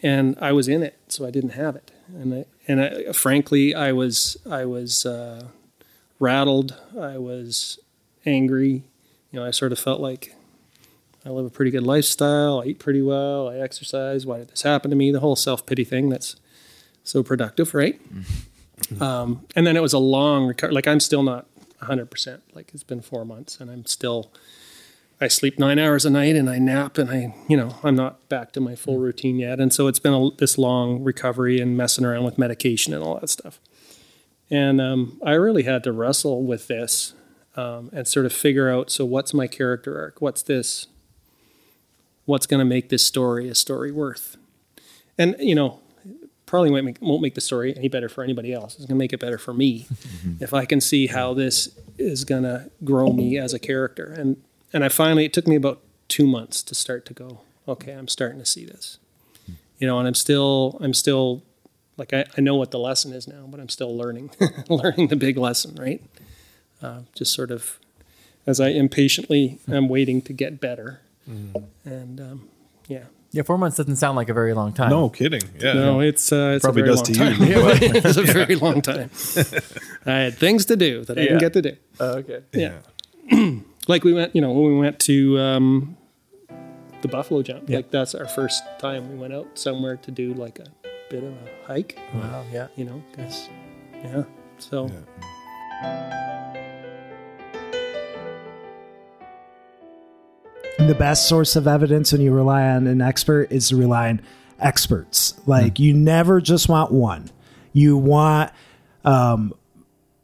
and 0.03 0.37
I 0.41 0.51
was 0.51 0.67
in 0.67 0.83
it, 0.83 0.97
so 1.07 1.25
I 1.25 1.31
didn't 1.31 1.51
have 1.51 1.75
it. 1.75 1.91
And 2.07 2.33
I, 2.33 2.45
and 2.67 2.81
I, 2.81 3.11
frankly, 3.11 3.73
I 3.73 3.91
was 3.91 4.37
I 4.49 4.65
was 4.65 5.05
uh, 5.05 5.47
rattled. 6.19 6.75
I 6.99 7.17
was 7.17 7.79
angry. 8.25 8.83
You 9.31 9.39
know, 9.39 9.45
I 9.45 9.51
sort 9.51 9.71
of 9.71 9.79
felt 9.79 9.99
like 9.99 10.33
I 11.25 11.29
live 11.29 11.45
a 11.45 11.49
pretty 11.49 11.71
good 11.71 11.83
lifestyle. 11.83 12.61
I 12.61 12.67
eat 12.67 12.79
pretty 12.79 13.01
well. 13.01 13.49
I 13.49 13.57
exercise. 13.57 14.25
Why 14.25 14.39
did 14.39 14.49
this 14.49 14.61
happen 14.61 14.89
to 14.89 14.95
me? 14.95 15.11
The 15.11 15.19
whole 15.19 15.35
self 15.35 15.65
pity 15.65 15.83
thing 15.83 16.09
that's 16.09 16.35
so 17.05 17.23
productive, 17.23 17.73
right? 17.73 17.99
Um, 18.99 19.45
and 19.55 19.65
then 19.65 19.77
it 19.77 19.81
was 19.81 19.93
a 19.93 19.99
long 19.99 20.45
recovery. 20.47 20.75
Like 20.75 20.87
I'm 20.87 20.99
still 20.99 21.23
not 21.23 21.47
100%. 21.81 22.41
Like 22.53 22.71
it's 22.73 22.83
been 22.83 23.01
four 23.01 23.23
months 23.23 23.59
and 23.59 23.71
I'm 23.71 23.85
still, 23.85 24.31
I 25.21 25.27
sleep 25.29 25.57
nine 25.57 25.79
hours 25.79 26.05
a 26.05 26.09
night 26.09 26.35
and 26.35 26.49
I 26.49 26.59
nap 26.59 26.97
and 26.97 27.09
I, 27.09 27.33
you 27.47 27.55
know, 27.55 27.77
I'm 27.83 27.95
not 27.95 28.27
back 28.27 28.51
to 28.53 28.61
my 28.61 28.75
full 28.75 28.97
routine 28.97 29.39
yet. 29.39 29.59
And 29.59 29.71
so 29.71 29.87
it's 29.87 29.99
been 29.99 30.13
a, 30.13 30.29
this 30.37 30.57
long 30.57 31.03
recovery 31.03 31.59
and 31.59 31.77
messing 31.77 32.03
around 32.03 32.25
with 32.25 32.37
medication 32.37 32.93
and 32.93 33.03
all 33.03 33.19
that 33.19 33.29
stuff. 33.29 33.59
And 34.49 34.79
um, 34.81 35.19
I 35.25 35.31
really 35.33 35.63
had 35.63 35.83
to 35.85 35.91
wrestle 35.91 36.43
with 36.43 36.67
this 36.67 37.13
um, 37.55 37.89
and 37.93 38.07
sort 38.07 38.25
of 38.25 38.33
figure 38.33 38.69
out 38.69 38.91
so 38.91 39.05
what's 39.05 39.33
my 39.33 39.47
character 39.47 39.97
arc? 39.97 40.21
What's 40.21 40.41
this? 40.41 40.87
What's 42.25 42.45
going 42.45 42.59
to 42.59 42.65
make 42.65 42.89
this 42.89 43.05
story 43.05 43.47
a 43.47 43.55
story 43.55 43.91
worth? 43.91 44.37
And, 45.17 45.35
you 45.39 45.55
know, 45.55 45.79
probably 46.55 46.71
won't 46.71 46.85
make, 46.85 47.01
won't 47.01 47.21
make 47.21 47.35
the 47.35 47.41
story 47.41 47.75
any 47.75 47.89
better 47.89 48.07
for 48.07 48.23
anybody 48.23 48.53
else. 48.53 48.75
It's 48.75 48.85
going 48.85 48.95
to 48.97 49.03
make 49.03 49.11
it 49.11 49.19
better 49.19 49.37
for 49.37 49.53
me 49.53 49.87
if 50.39 50.53
I 50.53 50.63
can 50.63 50.79
see 50.79 51.07
how 51.07 51.33
this 51.33 51.77
is 51.97 52.23
going 52.23 52.43
to 52.43 52.71
grow 52.81 53.11
me 53.11 53.37
as 53.37 53.53
a 53.53 53.59
character. 53.59 54.05
And 54.05 54.41
and 54.71 54.85
I 54.85 54.87
finally 54.87 55.25
it 55.25 55.33
took 55.33 55.47
me 55.47 55.57
about 55.57 55.81
two 56.07 56.25
months 56.25 56.63
to 56.63 56.73
start 56.73 57.05
to 57.07 57.13
go. 57.13 57.41
Okay, 57.67 57.91
I'm 57.91 58.07
starting 58.07 58.39
to 58.39 58.45
see 58.45 58.63
this. 58.63 58.99
You 59.79 59.85
know, 59.85 59.99
and 59.99 60.07
I'm 60.07 60.13
still 60.13 60.77
I'm 60.79 60.93
still 60.93 61.43
like 61.97 62.13
I, 62.13 62.23
I 62.37 62.39
know 62.39 62.55
what 62.55 62.71
the 62.71 62.79
lesson 62.79 63.11
is 63.11 63.27
now, 63.27 63.45
but 63.49 63.59
I'm 63.59 63.67
still 63.67 63.93
learning 63.93 64.31
learning 64.69 65.09
the 65.09 65.17
big 65.17 65.37
lesson. 65.37 65.75
Right? 65.75 66.01
Uh, 66.81 67.01
just 67.15 67.33
sort 67.33 67.51
of 67.51 67.79
as 68.47 68.61
I 68.61 68.69
impatiently 68.69 69.59
am 69.67 69.89
waiting 69.89 70.21
to 70.21 70.31
get 70.31 70.61
better. 70.61 71.01
And 71.83 72.21
um, 72.21 72.47
yeah. 72.87 73.05
Yeah, 73.35 73.43
four 73.43 73.57
months 73.57 73.75
doesn't 73.77 73.97
sound 73.97 74.15
like 74.15 74.29
a 74.29 74.33
very 74.33 74.53
long 74.53 74.71
time. 74.71 74.89
No 74.89 75.09
kidding. 75.09 75.41
Yeah. 75.59 75.73
No, 75.73 75.99
it's 75.99 76.31
uh, 76.31 76.53
it's 76.55 76.63
Probably 76.63 76.83
a 76.83 76.85
very 76.85 76.95
does 76.95 77.03
long 77.09 77.13
to 77.13 77.35
time. 77.37 77.41
you. 77.41 77.47
Yeah, 77.93 77.99
it's 78.09 78.17
a 78.17 78.23
very 78.41 78.55
long 78.55 78.81
time. 78.81 79.09
I 80.05 80.17
had 80.25 80.37
things 80.37 80.63
to 80.65 80.75
do 80.77 81.03
that 81.03 81.17
I 81.17 81.21
didn't 81.21 81.33
Yeah. 81.33 81.39
get 81.49 81.53
to 81.53 81.61
do. 81.61 81.73
okay. 81.99 82.39
Yeah, 82.53 82.79
like 83.89 84.03
we 84.05 84.13
went, 84.13 84.33
you 84.35 84.41
know, 84.41 84.51
when 84.53 84.73
we 84.73 84.79
went 84.79 84.99
to 85.01 85.37
um, 85.39 85.97
the 87.01 87.09
Buffalo 87.09 87.41
Jump. 87.43 87.69
Like 87.69 87.91
that's 87.91 88.15
our 88.15 88.25
first 88.27 88.63
time 88.79 89.11
we 89.11 89.15
went 89.17 89.33
out 89.33 89.47
somewhere 89.59 89.97
to 89.97 90.11
do 90.11 90.33
like 90.33 90.59
a 90.59 90.67
bit 91.09 91.23
of 91.23 91.33
a 91.33 91.67
hike. 91.67 91.99
Wow. 92.13 92.45
Yeah. 92.53 92.67
You 92.77 92.85
know, 92.85 93.03
'cause- 93.15 93.49
yeah. 94.03 94.23
So 94.59 94.89
the 100.77 100.95
best 100.95 101.27
source 101.27 101.55
of 101.55 101.67
evidence 101.67 102.11
when 102.11 102.21
you 102.21 102.33
rely 102.33 102.63
on 102.69 102.87
an 102.87 103.01
expert 103.01 103.51
is 103.51 103.69
to 103.69 103.75
rely 103.75 104.09
on 104.09 104.21
experts. 104.59 105.33
Like 105.45 105.79
you 105.79 105.93
never 105.93 106.41
just 106.41 106.67
want 106.69 106.91
one. 106.91 107.29
You 107.73 107.97
want 107.97 108.51
um, 109.03 109.53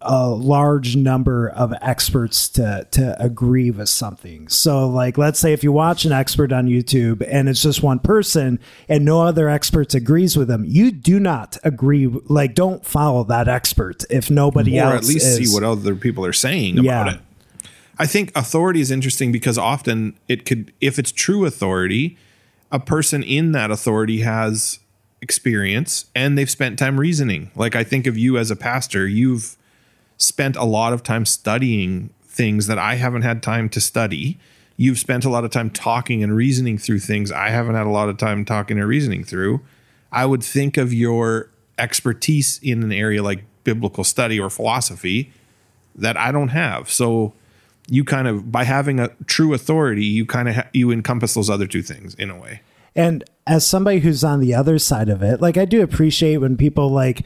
a 0.02 0.30
large 0.30 0.95
number 0.95 1.47
of 1.49 1.74
experts 1.82 2.49
to 2.49 2.88
to 2.91 3.22
agree 3.24 3.72
with 3.72 3.88
something. 3.89 4.47
So 4.49 4.88
like 4.89 5.18
let's 5.18 5.39
say 5.39 5.54
if 5.54 5.64
you 5.64 5.72
watch 5.72 6.06
an 6.06 6.12
expert 6.12 6.52
on 6.52 6.68
YouTube 6.68 7.26
and 7.28 7.47
it's 7.47 7.62
just 7.62 7.82
one 7.84 7.99
person 7.99 8.60
and 8.89 9.06
no 9.06 9.22
other 9.22 9.47
experts 9.49 9.93
agrees 9.95 10.36
with 10.36 10.47
them, 10.47 10.66
you 10.66 10.91
do 10.91 11.20
not 11.20 11.58
agree 11.64 12.08
like 12.08 12.56
don't 12.56 12.86
follow 12.86 13.24
that 13.26 13.47
expert 13.47 14.04
if 14.10 14.30
nobody 14.30 14.80
or 14.80 14.84
else 14.86 14.95
at 14.95 15.14
least 15.14 15.26
is. 15.39 15.49
see 15.49 15.54
what 15.56 15.64
other 15.64 15.95
people 15.95 16.26
are 16.26 16.34
saying 16.34 16.78
about 16.80 17.08
Yeah. 17.08 17.14
it. 17.16 17.22
I 18.02 18.08
think 18.08 18.32
authority 18.36 18.82
is 18.82 18.89
interesting 18.89 19.32
because 19.32 19.60
often 19.60 20.18
it 20.28 20.43
could, 20.43 20.74
if 20.82 20.97
it's 20.97 21.12
true 21.12 21.45
authority, 21.45 22.18
a 22.72 22.80
person 22.80 23.22
in 23.22 23.52
that 23.52 23.70
authority 23.70 24.22
has 24.22 24.80
experience 25.22 26.06
and 26.16 26.36
they've 26.36 26.49
spent 26.49 26.80
time 26.80 26.99
reasoning. 26.99 27.52
Like 27.56 27.76
I 27.76 27.84
think 27.84 28.08
of 28.08 28.18
you 28.18 28.39
as 28.39 28.49
a 28.49 28.56
pastor, 28.56 29.08
you've 29.08 29.56
spent 30.18 30.56
a 30.56 30.64
lot 30.64 30.93
of 30.93 31.04
time 31.04 31.28
studying 31.28 32.10
things 32.24 32.66
that 32.66 32.80
I 32.80 32.95
haven't 32.95 33.22
had 33.22 33.43
time 33.43 33.70
to 33.70 33.80
study. 33.80 34.39
You've 34.78 34.97
spent 34.97 35.24
a 35.24 35.30
lot 35.30 35.45
of 35.45 35.52
time 35.52 35.70
talking 35.70 36.24
and 36.24 36.36
reasoning 36.36 36.80
through 36.80 37.02
things 37.02 37.32
I 37.32 37.49
haven't 37.49 37.76
had 37.76 37.86
a 37.86 37.91
lot 37.91 38.10
of 38.10 38.18
time 38.18 38.45
talking 38.45 38.80
and 38.80 38.88
reasoning 38.88 39.24
through. 39.24 39.62
I 40.12 40.26
would 40.26 40.43
think 40.43 40.76
of 40.76 40.91
your 40.91 41.52
expertise 41.78 42.60
in 42.64 42.82
an 42.82 42.91
area 42.91 43.22
like 43.22 43.43
biblical 43.64 44.04
study 44.04 44.39
or 44.39 44.49
philosophy 44.49 45.32
that 45.93 46.18
I 46.18 46.32
don't 46.32 46.47
have. 46.47 46.89
So 46.89 47.34
you 47.88 48.04
kind 48.04 48.28
of 48.28 48.52
by 48.52 48.64
having 48.64 49.00
a 49.00 49.10
true 49.26 49.54
authority, 49.54 50.06
you 50.06 50.26
kind 50.26 50.50
of 50.50 50.56
ha- 50.56 50.68
you 50.74 50.92
encompass 50.92 51.34
those 51.34 51.50
other 51.50 51.68
two 51.68 51.82
things 51.82 52.16
in 52.16 52.30
a 52.30 52.40
way. 52.40 52.62
And 52.96 53.24
as 53.48 53.66
somebody 53.66 54.00
who's 54.00 54.24
on 54.24 54.40
the 54.40 54.54
other 54.54 54.78
side 54.80 55.10
of 55.10 55.22
it, 55.24 55.42
like 55.42 55.58
I 55.58 55.66
do 55.66 55.82
appreciate 55.82 56.38
when 56.38 56.58
people 56.58 56.90
like 56.90 57.26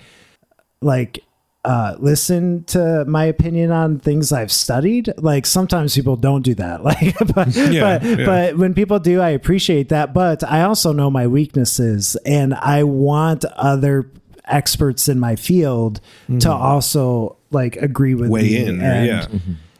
like 0.81 1.19
uh 1.63 1.95
listen 1.97 2.63
to 2.65 3.03
my 3.05 3.25
opinion 3.25 3.71
on 3.71 3.99
things 3.99 4.31
I've 4.31 4.51
studied. 4.51 5.11
Like 5.17 5.45
sometimes 5.47 5.95
people 5.95 6.15
don't 6.15 6.43
do 6.43 6.53
that. 6.55 6.83
Like 6.83 7.15
but 7.33 7.47
Yeah, 7.55 7.97
but, 7.99 8.03
yeah. 8.19 8.25
but 8.25 8.57
when 8.57 8.73
people 8.75 8.99
do, 8.99 9.19
I 9.21 9.29
appreciate 9.29 9.89
that. 9.89 10.13
But 10.13 10.43
I 10.43 10.61
also 10.61 10.93
know 10.93 11.09
my 11.09 11.25
weaknesses 11.27 12.15
and 12.25 12.53
I 12.53 12.83
want 12.83 13.45
other 13.45 14.09
experts 14.45 15.09
in 15.09 15.19
my 15.19 15.35
field 15.35 15.99
to 16.39 16.51
also 16.51 17.37
like 17.49 17.77
agree 17.77 18.13
with 18.13 18.25
Mm-hmm. 18.29 18.33
Weigh 18.33 18.41
me. 18.43 18.57
in, 18.65 18.81
and, 18.81 19.07
yeah. 19.07 19.27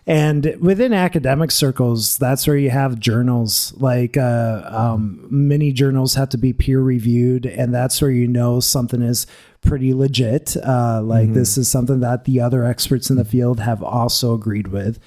And 0.08 0.56
within 0.60 0.94
academic 0.94 1.50
circles, 1.50 2.20
that's 2.20 2.46
where 2.46 2.58
you 2.58 2.70
have 2.70 3.00
journals. 3.00 3.74
Like 3.78 4.18
uh, 4.18 4.62
um, 4.66 5.28
many 5.32 5.72
journals 5.72 6.14
have 6.14 6.30
to 6.30 6.38
be 6.38 6.54
peer 6.54 6.80
reviewed, 6.80 7.48
and 7.48 7.74
that's 7.74 8.02
where 8.02 8.12
you 8.12 8.28
know 8.28 8.60
something 8.60 9.02
is 9.02 9.26
pretty 9.62 9.96
legit. 9.96 10.56
Uh, 10.58 11.02
like 11.02 11.34
this 11.34 11.58
is 11.58 11.68
something 11.68 12.02
that 12.02 12.26
the 12.26 12.40
other 12.40 12.64
experts 12.64 13.10
in 13.10 13.16
the 13.16 13.26
field 13.26 13.60
have 13.60 13.82
also 13.82 14.36
agreed 14.36 14.68
with. 14.68 15.00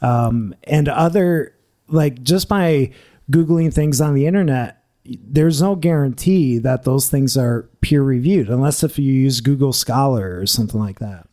Um, 0.00 0.54
and 0.64 0.88
other, 0.88 1.54
like 1.88 2.22
just 2.22 2.48
by 2.48 2.92
Googling 3.30 3.74
things 3.74 4.00
on 4.00 4.14
the 4.14 4.26
internet, 4.26 4.84
there's 5.04 5.60
no 5.60 5.76
guarantee 5.76 6.56
that 6.58 6.84
those 6.84 7.10
things 7.10 7.36
are 7.36 7.68
peer 7.82 8.02
reviewed, 8.02 8.48
unless 8.48 8.82
if 8.82 8.98
you 8.98 9.12
use 9.12 9.40
Google 9.40 9.74
Scholar 9.74 10.38
or 10.40 10.46
something 10.46 10.80
like 10.80 10.98
that. 10.98 11.25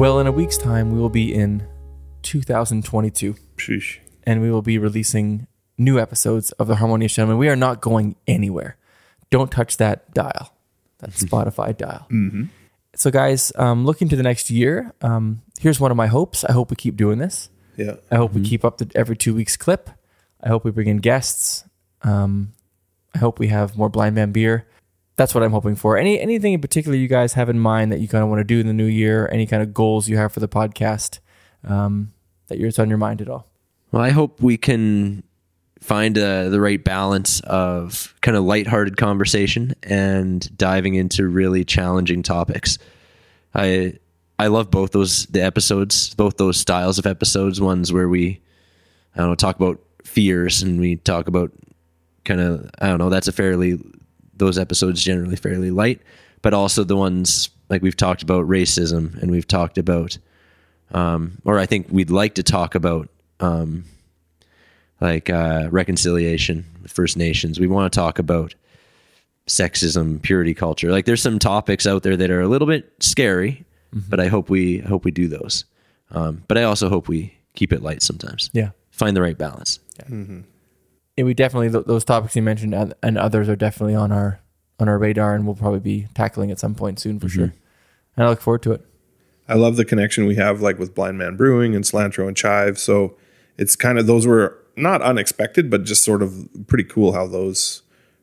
Well, 0.00 0.18
in 0.18 0.26
a 0.26 0.32
week's 0.32 0.56
time, 0.56 0.92
we 0.92 0.98
will 0.98 1.10
be 1.10 1.34
in 1.34 1.68
2022 2.22 3.34
Sheesh. 3.58 3.98
and 4.24 4.40
we 4.40 4.50
will 4.50 4.62
be 4.62 4.78
releasing 4.78 5.46
new 5.76 6.00
episodes 6.00 6.52
of 6.52 6.68
The 6.68 6.76
Harmonious 6.76 7.12
Gentleman. 7.12 7.36
We 7.36 7.50
are 7.50 7.54
not 7.54 7.82
going 7.82 8.16
anywhere. 8.26 8.78
Don't 9.28 9.52
touch 9.52 9.76
that 9.76 10.14
dial, 10.14 10.54
that 11.00 11.10
Spotify 11.26 11.76
dial. 11.76 12.06
So, 12.94 13.10
guys, 13.10 13.52
um, 13.56 13.84
looking 13.84 14.08
to 14.08 14.16
the 14.16 14.22
next 14.22 14.50
year, 14.50 14.94
um, 15.02 15.42
here's 15.60 15.78
one 15.78 15.90
of 15.90 15.98
my 15.98 16.06
hopes. 16.06 16.44
I 16.44 16.52
hope 16.52 16.70
we 16.70 16.76
keep 16.76 16.96
doing 16.96 17.18
this. 17.18 17.50
Yeah. 17.76 17.96
I 18.10 18.16
hope 18.16 18.32
we 18.32 18.40
keep 18.40 18.64
up 18.64 18.78
the 18.78 18.90
every 18.94 19.18
two 19.18 19.34
weeks 19.34 19.58
clip. 19.58 19.90
I 20.42 20.48
hope 20.48 20.64
we 20.64 20.70
bring 20.70 20.88
in 20.88 20.96
guests. 20.96 21.64
Um, 22.00 22.54
I 23.14 23.18
hope 23.18 23.38
we 23.38 23.48
have 23.48 23.76
more 23.76 23.90
Blindman 23.90 24.32
beer. 24.32 24.66
That's 25.20 25.34
what 25.34 25.44
I'm 25.44 25.52
hoping 25.52 25.76
for. 25.76 25.98
Any 25.98 26.18
anything 26.18 26.54
in 26.54 26.62
particular 26.62 26.96
you 26.96 27.06
guys 27.06 27.34
have 27.34 27.50
in 27.50 27.58
mind 27.58 27.92
that 27.92 28.00
you 28.00 28.08
kind 28.08 28.24
of 28.24 28.30
want 28.30 28.40
to 28.40 28.44
do 28.44 28.58
in 28.58 28.66
the 28.66 28.72
new 28.72 28.86
year? 28.86 29.28
Any 29.30 29.44
kind 29.44 29.62
of 29.62 29.74
goals 29.74 30.08
you 30.08 30.16
have 30.16 30.32
for 30.32 30.40
the 30.40 30.48
podcast 30.48 31.18
um, 31.62 32.14
that 32.48 32.58
you're 32.58 32.72
on 32.78 32.88
your 32.88 32.96
mind 32.96 33.20
at 33.20 33.28
all? 33.28 33.46
Well, 33.92 34.00
I 34.00 34.08
hope 34.12 34.40
we 34.40 34.56
can 34.56 35.22
find 35.78 36.16
uh, 36.16 36.48
the 36.48 36.58
right 36.58 36.82
balance 36.82 37.40
of 37.40 38.14
kind 38.22 38.34
of 38.34 38.44
lighthearted 38.44 38.96
conversation 38.96 39.74
and 39.82 40.56
diving 40.56 40.94
into 40.94 41.28
really 41.28 41.66
challenging 41.66 42.22
topics. 42.22 42.78
I 43.54 43.98
I 44.38 44.46
love 44.46 44.70
both 44.70 44.92
those 44.92 45.26
the 45.26 45.42
episodes, 45.42 46.14
both 46.14 46.38
those 46.38 46.56
styles 46.58 46.98
of 46.98 47.04
episodes. 47.04 47.60
Ones 47.60 47.92
where 47.92 48.08
we, 48.08 48.40
I 49.14 49.18
don't 49.18 49.28
know, 49.28 49.34
talk 49.34 49.56
about 49.56 49.80
fears 50.02 50.62
and 50.62 50.80
we 50.80 50.96
talk 50.96 51.28
about 51.28 51.52
kind 52.24 52.40
of 52.40 52.70
I 52.78 52.86
don't 52.86 52.96
know. 52.96 53.10
That's 53.10 53.28
a 53.28 53.32
fairly 53.32 53.78
those 54.40 54.58
episodes 54.58 55.02
generally 55.02 55.36
fairly 55.36 55.70
light, 55.70 56.02
but 56.42 56.52
also 56.52 56.82
the 56.82 56.96
ones 56.96 57.48
like 57.68 57.82
we've 57.82 57.96
talked 57.96 58.22
about 58.22 58.48
racism 58.48 59.16
and 59.22 59.30
we've 59.30 59.46
talked 59.46 59.78
about, 59.78 60.18
um, 60.92 61.38
or 61.44 61.60
I 61.60 61.66
think 61.66 61.86
we'd 61.90 62.10
like 62.10 62.34
to 62.34 62.42
talk 62.42 62.74
about, 62.74 63.08
um, 63.38 63.84
like 65.00 65.30
uh, 65.30 65.68
reconciliation 65.70 66.64
with 66.82 66.90
First 66.90 67.16
Nations. 67.16 67.60
We 67.60 67.68
want 67.68 67.92
to 67.92 67.96
talk 67.96 68.18
about 68.18 68.54
sexism, 69.46 70.20
purity 70.20 70.54
culture. 70.54 70.90
Like 70.90 71.04
there's 71.04 71.22
some 71.22 71.38
topics 71.38 71.86
out 71.86 72.02
there 72.02 72.16
that 72.16 72.30
are 72.30 72.40
a 72.40 72.48
little 72.48 72.66
bit 72.66 72.92
scary, 73.00 73.64
but 73.92 74.20
I 74.20 74.26
hope 74.26 74.50
we 74.50 74.78
hope 74.78 75.04
we 75.04 75.10
do 75.10 75.28
those. 75.28 75.64
Um, 76.10 76.42
but 76.48 76.58
I 76.58 76.64
also 76.64 76.88
hope 76.88 77.08
we 77.08 77.34
keep 77.54 77.72
it 77.72 77.82
light 77.82 78.02
sometimes. 78.02 78.50
Yeah. 78.52 78.70
Find 78.90 79.16
the 79.16 79.22
right 79.22 79.38
balance. 79.38 79.78
Yeah, 79.98 80.32
we 81.16 81.34
definitely 81.34 81.70
th- 81.70 81.86
those 81.86 82.04
topics 82.04 82.36
you 82.36 82.42
mentioned 82.42 82.74
and, 82.74 82.94
and 83.02 83.18
others 83.18 83.48
are 83.48 83.56
definitely 83.56 83.94
on 83.94 84.12
our 84.12 84.40
on 84.78 84.88
our 84.88 84.98
radar, 84.98 85.34
and 85.34 85.44
we'll 85.46 85.54
probably 85.54 85.80
be 85.80 86.08
tackling 86.14 86.50
at 86.50 86.58
some 86.58 86.74
point 86.74 86.98
soon 86.98 87.20
for 87.20 87.26
mm-hmm. 87.26 87.38
sure. 87.38 87.54
And 88.16 88.26
I 88.26 88.28
look 88.28 88.40
forward 88.40 88.62
to 88.62 88.72
it. 88.72 88.86
I 89.48 89.54
love 89.54 89.76
the 89.76 89.84
connection 89.84 90.26
we 90.26 90.36
have 90.36 90.60
like 90.60 90.78
with 90.78 90.94
Blindman 90.94 91.36
Brewing 91.36 91.74
and 91.74 91.84
Cilantro 91.84 92.26
and 92.26 92.36
Chive. 92.36 92.78
So 92.78 93.16
it's 93.58 93.76
kind 93.76 93.98
of 93.98 94.06
those 94.06 94.26
were 94.26 94.56
not 94.76 95.02
unexpected, 95.02 95.70
but 95.70 95.84
just 95.84 96.04
sort 96.04 96.22
of 96.22 96.48
pretty 96.66 96.84
cool 96.84 97.12
how 97.12 97.26
those 97.26 97.82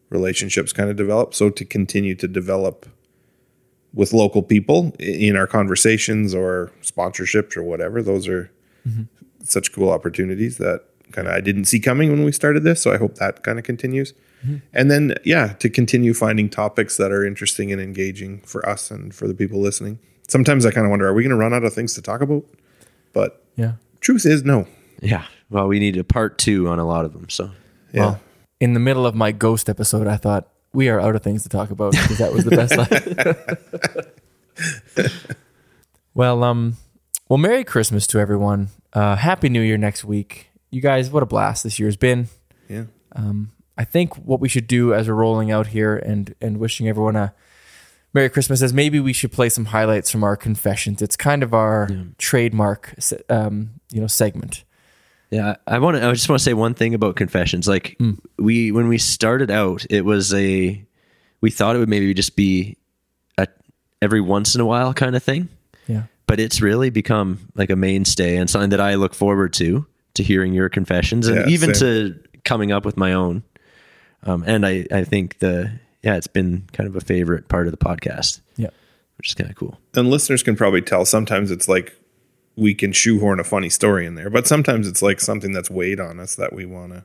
relationships 0.09 0.73
kind 0.73 0.89
of 0.89 0.95
develop. 0.95 1.33
So 1.33 1.49
to 1.49 1.65
continue 1.65 2.15
to 2.15 2.27
develop 2.27 2.87
with 3.93 4.13
local 4.13 4.41
people 4.41 4.93
in 4.99 5.35
our 5.35 5.47
conversations 5.47 6.33
or 6.33 6.71
sponsorships 6.81 7.57
or 7.57 7.63
whatever, 7.63 8.01
those 8.01 8.27
are 8.27 8.49
mm-hmm. 8.87 9.03
such 9.43 9.73
cool 9.73 9.89
opportunities 9.89 10.57
that 10.57 10.85
kind 11.11 11.27
of 11.27 11.33
I 11.33 11.41
didn't 11.41 11.65
see 11.65 11.79
coming 11.79 12.09
when 12.11 12.23
we 12.23 12.31
started 12.31 12.63
this. 12.63 12.81
So 12.81 12.93
I 12.93 12.97
hope 12.97 13.15
that 13.15 13.43
kind 13.43 13.57
of 13.59 13.65
continues. 13.65 14.13
And 14.71 14.89
then, 14.89 15.15
yeah, 15.25 15.53
to 15.59 15.69
continue 15.69 16.13
finding 16.13 16.47
topics 16.49 16.95
that 16.97 17.11
are 17.11 17.25
interesting 17.25 17.71
and 17.73 17.81
engaging 17.81 18.39
for 18.41 18.67
us 18.69 18.91
and 18.91 19.13
for 19.13 19.27
the 19.27 19.33
people 19.33 19.59
listening. 19.59 19.99
Sometimes 20.29 20.65
I 20.65 20.71
kind 20.71 20.85
of 20.85 20.91
wonder, 20.91 21.07
are 21.07 21.13
we 21.13 21.23
going 21.23 21.31
to 21.31 21.35
run 21.35 21.53
out 21.53 21.63
of 21.65 21.73
things 21.73 21.95
to 21.95 22.01
talk 22.01 22.21
about? 22.21 22.45
But 23.13 23.43
Yeah. 23.55 23.73
truth 23.99 24.25
is, 24.25 24.43
no. 24.45 24.67
Yeah. 25.01 25.25
Well, 25.49 25.67
we 25.67 25.79
need 25.79 25.97
a 25.97 26.03
part 26.03 26.37
two 26.37 26.69
on 26.69 26.79
a 26.79 26.85
lot 26.85 27.03
of 27.03 27.13
them. 27.13 27.27
So 27.29 27.49
Yeah. 27.91 28.01
Well, 28.01 28.19
in 28.59 28.73
the 28.73 28.79
middle 28.79 29.05
of 29.05 29.15
my 29.15 29.31
ghost 29.31 29.69
episode, 29.69 30.07
I 30.07 30.17
thought 30.17 30.47
we 30.71 30.87
are 30.87 30.99
out 30.99 31.15
of 31.15 31.23
things 31.23 31.43
to 31.43 31.49
talk 31.49 31.71
about 31.71 31.91
because 31.93 32.19
that 32.19 32.31
was 32.31 32.45
the 32.45 32.55
best. 32.55 32.77
line. 32.77 35.07
well, 36.13 36.43
um, 36.43 36.77
well, 37.27 37.37
Merry 37.37 37.63
Christmas 37.63 38.07
to 38.07 38.19
everyone. 38.19 38.69
Uh, 38.93 39.15
Happy 39.15 39.49
New 39.49 39.61
Year 39.61 39.77
next 39.77 40.05
week. 40.05 40.46
You 40.69 40.81
guys, 40.81 41.09
what 41.09 41.23
a 41.23 41.25
blast 41.25 41.63
this 41.63 41.79
year's 41.79 41.97
been. 41.97 42.27
yeah. 42.67 42.85
Um, 43.13 43.51
I 43.77 43.83
think 43.83 44.15
what 44.15 44.39
we 44.39 44.49
should 44.49 44.67
do 44.67 44.93
as 44.93 45.07
we're 45.07 45.13
rolling 45.13 45.51
out 45.51 45.67
here 45.67 45.95
and 45.95 46.33
and 46.41 46.57
wishing 46.57 46.87
everyone 46.89 47.15
a 47.15 47.33
Merry 48.13 48.29
Christmas 48.29 48.61
is 48.63 48.73
maybe 48.73 48.99
we 48.99 49.13
should 49.13 49.31
play 49.31 49.49
some 49.49 49.65
highlights 49.65 50.09
from 50.09 50.23
our 50.23 50.35
confessions. 50.35 51.01
It's 51.01 51.15
kind 51.15 51.43
of 51.43 51.53
our 51.53 51.87
trademark, 52.17 52.95
um, 53.29 53.71
you 53.91 54.01
know, 54.01 54.07
segment. 54.07 54.63
Yeah, 55.29 55.57
I 55.67 55.77
want 55.79 55.97
to. 55.97 56.07
I 56.07 56.11
just 56.13 56.27
want 56.29 56.39
to 56.39 56.43
say 56.43 56.53
one 56.53 56.73
thing 56.73 56.93
about 56.95 57.15
confessions. 57.17 57.67
Like 57.67 57.99
we, 58.39 58.71
when 58.71 58.87
we 58.87 58.97
started 58.97 59.51
out, 59.51 59.85
it 59.89 60.01
was 60.05 60.33
a. 60.33 60.83
We 61.41 61.51
thought 61.51 61.75
it 61.75 61.79
would 61.79 61.89
maybe 61.89 62.13
just 62.15 62.35
be 62.35 62.77
a 63.37 63.47
every 64.01 64.21
once 64.21 64.55
in 64.55 64.61
a 64.61 64.65
while 64.65 64.93
kind 64.93 65.15
of 65.15 65.21
thing, 65.21 65.49
Yeah. 65.87 66.03
but 66.25 66.39
it's 66.39 66.61
really 66.61 66.89
become 66.89 67.49
like 67.55 67.69
a 67.69 67.75
mainstay 67.75 68.37
and 68.37 68.49
something 68.49 68.71
that 68.71 68.81
I 68.81 68.95
look 68.95 69.13
forward 69.13 69.53
to 69.53 69.85
to 70.17 70.23
hearing 70.23 70.53
your 70.53 70.69
confessions 70.69 71.27
and 71.27 71.37
Yeah, 71.37 71.47
even 71.47 71.73
same. 71.73 72.13
to 72.13 72.19
coming 72.43 72.71
up 72.71 72.85
with 72.85 72.97
my 72.97 73.13
own. 73.13 73.43
Um, 74.23 74.43
and 74.45 74.65
I, 74.65 74.85
I 74.91 75.03
think 75.03 75.39
the 75.39 75.71
yeah, 76.03 76.15
it's 76.15 76.27
been 76.27 76.67
kind 76.73 76.87
of 76.87 76.95
a 76.95 77.01
favorite 77.01 77.47
part 77.49 77.67
of 77.67 77.71
the 77.71 77.77
podcast, 77.77 78.41
Yeah. 78.55 78.69
which 79.17 79.29
is 79.29 79.33
kind 79.33 79.49
of 79.49 79.55
cool. 79.55 79.79
And 79.95 80.09
listeners 80.09 80.43
can 80.43 80.55
probably 80.55 80.81
tell 80.81 81.05
sometimes 81.05 81.49
it's 81.51 81.67
like 81.67 81.95
we 82.55 82.73
can 82.73 82.91
shoehorn 82.91 83.39
a 83.39 83.43
funny 83.43 83.69
story 83.69 84.05
in 84.05 84.15
there, 84.15 84.29
but 84.29 84.47
sometimes 84.47 84.87
it's 84.87 85.01
like 85.01 85.19
something 85.19 85.51
that's 85.53 85.69
weighed 85.69 85.99
on 85.99 86.19
us 86.19 86.35
that 86.35 86.53
we 86.53 86.65
want 86.65 86.93
to 86.93 87.03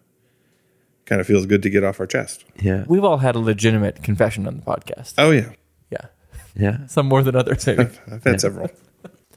kind 1.04 1.20
of 1.20 1.26
feels 1.26 1.46
good 1.46 1.62
to 1.62 1.70
get 1.70 1.82
off 1.84 2.00
our 2.00 2.06
chest. 2.06 2.44
Yeah, 2.60 2.84
We've 2.88 3.04
all 3.04 3.18
had 3.18 3.34
a 3.34 3.38
legitimate 3.40 4.02
confession 4.02 4.46
on 4.46 4.56
the 4.56 4.62
podcast. 4.62 5.14
Oh, 5.18 5.30
yeah. 5.30 5.50
Yeah. 5.90 6.06
yeah. 6.54 6.76
Some 6.86 7.06
more 7.06 7.22
than 7.22 7.34
others, 7.36 7.66
maybe. 7.66 7.88
I've 8.10 8.24
had 8.24 8.40
several. 8.40 8.70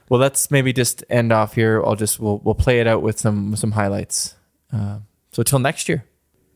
Well, 0.08 0.20
let's 0.20 0.50
maybe 0.50 0.72
just 0.72 1.04
end 1.10 1.32
off 1.32 1.54
here. 1.54 1.82
I'll 1.84 1.96
just 1.96 2.18
we'll 2.20 2.38
we'll 2.38 2.54
play 2.54 2.80
it 2.80 2.86
out 2.86 3.02
with 3.02 3.18
some 3.18 3.56
some 3.56 3.72
highlights. 3.72 4.34
Uh, 4.72 4.98
so 5.32 5.42
till 5.42 5.58
next 5.58 5.88
year. 5.88 6.04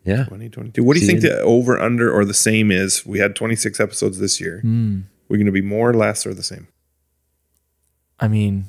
Yeah. 0.04 0.24
2022. 0.24 0.82
What 0.82 0.94
do 0.94 1.00
you 1.00 1.06
See 1.06 1.12
think 1.12 1.24
you- 1.24 1.28
the 1.30 1.40
over, 1.42 1.78
under, 1.78 2.10
or 2.10 2.24
the 2.24 2.32
same 2.34 2.70
is? 2.70 3.04
We 3.04 3.18
had 3.18 3.36
26 3.36 3.78
episodes 3.80 4.18
this 4.18 4.40
year. 4.40 4.60
We're 4.64 5.36
going 5.36 5.44
to 5.46 5.52
be 5.52 5.60
more, 5.60 5.92
less, 5.92 6.26
or 6.26 6.32
the 6.32 6.42
same? 6.42 6.68
I 8.18 8.26
mean, 8.26 8.64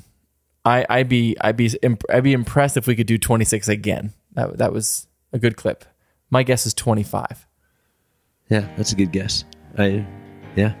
I 0.64 0.84
I'd 0.90 1.08
be 1.08 1.36
I'd 1.40 1.56
be 1.56 1.70
imp- 1.82 2.04
I'd 2.10 2.22
be 2.24 2.32
impressed 2.34 2.76
if 2.76 2.86
we 2.86 2.94
could 2.94 3.06
do 3.06 3.18
26 3.18 3.68
again. 3.68 4.12
That 4.32 4.58
that 4.58 4.72
was 4.72 5.06
a 5.32 5.38
good 5.38 5.56
clip. 5.56 5.84
My 6.30 6.42
guess 6.42 6.66
is 6.66 6.74
25. 6.74 7.46
Yeah, 8.48 8.68
that's 8.76 8.92
a 8.92 8.96
good 8.96 9.12
guess. 9.12 9.44
I, 9.78 10.06
yeah. 10.56 10.74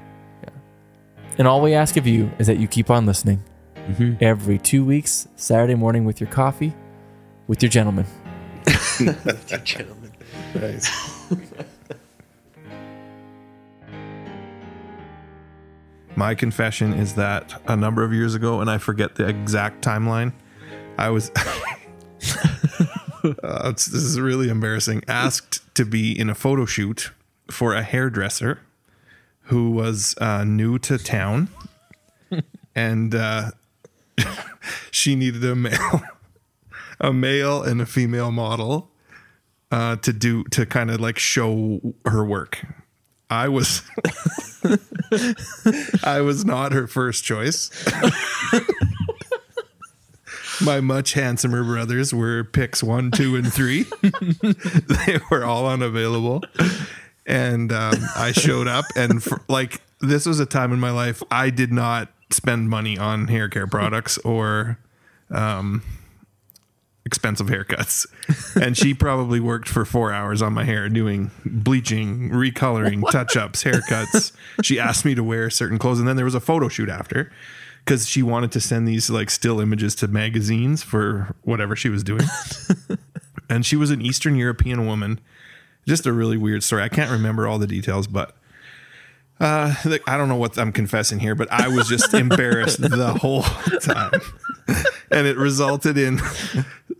And 1.38 1.48
all 1.48 1.62
we 1.62 1.72
ask 1.74 1.96
of 1.96 2.06
you 2.06 2.30
is 2.38 2.46
that 2.46 2.58
you 2.58 2.68
keep 2.68 2.90
on 2.90 3.06
listening 3.06 3.42
Mm-hmm. 3.88 4.14
every 4.20 4.58
two 4.58 4.84
weeks, 4.84 5.26
Saturday 5.36 5.74
morning 5.74 6.04
with 6.04 6.20
your 6.20 6.30
coffee, 6.30 6.72
with 7.48 7.62
your 7.62 7.70
gentleman. 7.70 8.06
With 8.64 9.50
your 9.50 9.58
Nice. 10.54 10.90
My 16.14 16.34
confession 16.34 16.92
is 16.92 17.14
that 17.14 17.60
a 17.66 17.74
number 17.76 18.04
of 18.04 18.12
years 18.12 18.34
ago, 18.34 18.60
and 18.60 18.70
I 18.70 18.78
forget 18.78 19.16
the 19.16 19.26
exact 19.26 19.84
timeline, 19.84 20.32
I 20.98 21.10
was. 21.10 21.30
Uh, 23.44 23.70
this 23.70 23.86
is 23.86 24.18
really 24.18 24.48
embarrassing. 24.48 25.00
Asked 25.06 25.62
to 25.76 25.84
be 25.84 26.10
in 26.18 26.28
a 26.28 26.34
photo 26.34 26.64
shoot 26.64 27.12
for 27.48 27.72
a 27.72 27.80
hairdresser 27.84 28.58
who 29.42 29.70
was 29.70 30.16
uh, 30.20 30.42
new 30.42 30.76
to 30.80 30.98
town, 30.98 31.48
and 32.74 33.14
uh, 33.14 33.52
she 34.90 35.14
needed 35.14 35.44
a 35.44 35.54
male, 35.54 36.02
a 37.00 37.12
male 37.12 37.62
and 37.62 37.80
a 37.80 37.86
female 37.86 38.30
model 38.30 38.90
uh, 39.70 39.96
to 39.96 40.12
do 40.12 40.44
to 40.44 40.66
kind 40.66 40.90
of 40.90 41.00
like 41.00 41.18
show 41.18 41.94
her 42.06 42.24
work. 42.24 42.64
I 43.30 43.48
was 43.48 43.82
I 46.04 46.20
was 46.20 46.44
not 46.44 46.72
her 46.72 46.86
first 46.86 47.24
choice. 47.24 47.70
My 50.60 50.80
much 50.80 51.14
handsomer 51.14 51.64
brothers 51.64 52.14
were 52.14 52.44
picks 52.44 52.82
one, 52.82 53.10
two, 53.10 53.34
and 53.34 53.52
three. 53.52 53.84
they 54.02 55.18
were 55.30 55.44
all 55.44 55.66
unavailable, 55.66 56.42
and 57.26 57.72
um, 57.72 57.94
I 58.14 58.32
showed 58.32 58.68
up. 58.68 58.84
And 58.94 59.22
for, 59.22 59.42
like 59.48 59.80
this 60.00 60.26
was 60.26 60.38
a 60.40 60.46
time 60.46 60.72
in 60.72 60.78
my 60.78 60.90
life 60.90 61.22
I 61.30 61.50
did 61.50 61.72
not 61.72 62.08
spend 62.32 62.68
money 62.68 62.98
on 62.98 63.28
hair 63.28 63.48
care 63.48 63.66
products 63.66 64.18
or 64.24 64.78
um, 65.30 65.82
expensive 67.04 67.48
haircuts. 67.48 68.06
And 68.60 68.76
she 68.76 68.94
probably 68.94 69.40
worked 69.40 69.68
for 69.68 69.84
four 69.84 70.12
hours 70.12 70.42
on 70.42 70.52
my 70.52 70.64
hair 70.64 70.88
doing 70.88 71.30
bleaching, 71.44 72.30
recoloring, 72.30 73.08
touch 73.10 73.36
ups, 73.36 73.64
haircuts. 73.64 74.32
She 74.62 74.78
asked 74.78 75.04
me 75.04 75.14
to 75.14 75.24
wear 75.24 75.50
certain 75.50 75.78
clothes. 75.78 75.98
And 75.98 76.08
then 76.08 76.16
there 76.16 76.24
was 76.24 76.34
a 76.34 76.40
photo 76.40 76.68
shoot 76.68 76.88
after 76.88 77.30
because 77.84 78.08
she 78.08 78.22
wanted 78.22 78.52
to 78.52 78.60
send 78.60 78.86
these 78.86 79.10
like 79.10 79.30
still 79.30 79.60
images 79.60 79.94
to 79.96 80.08
magazines 80.08 80.82
for 80.82 81.34
whatever 81.42 81.74
she 81.74 81.88
was 81.88 82.04
doing. 82.04 82.26
and 83.50 83.66
she 83.66 83.76
was 83.76 83.90
an 83.90 84.00
Eastern 84.00 84.36
European 84.36 84.86
woman. 84.86 85.20
Just 85.86 86.06
a 86.06 86.12
really 86.12 86.36
weird 86.36 86.62
story. 86.62 86.82
I 86.82 86.88
can't 86.88 87.10
remember 87.10 87.48
all 87.48 87.58
the 87.58 87.66
details, 87.66 88.06
but 88.06 88.36
uh, 89.40 89.74
like, 89.84 90.02
I 90.08 90.16
don't 90.16 90.28
know 90.28 90.36
what 90.36 90.56
I'm 90.58 90.72
confessing 90.72 91.18
here, 91.18 91.34
but 91.34 91.50
I 91.50 91.68
was 91.68 91.88
just 91.88 92.14
embarrassed 92.14 92.80
the 92.80 93.14
whole 93.14 93.42
time. 93.80 94.20
And 95.10 95.26
it 95.26 95.36
resulted 95.36 95.98
in 95.98 96.20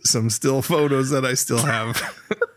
some 0.03 0.29
still 0.29 0.61
photos 0.61 1.09
that 1.11 1.25
I 1.25 1.33
still 1.35 1.59
have, 1.65 2.01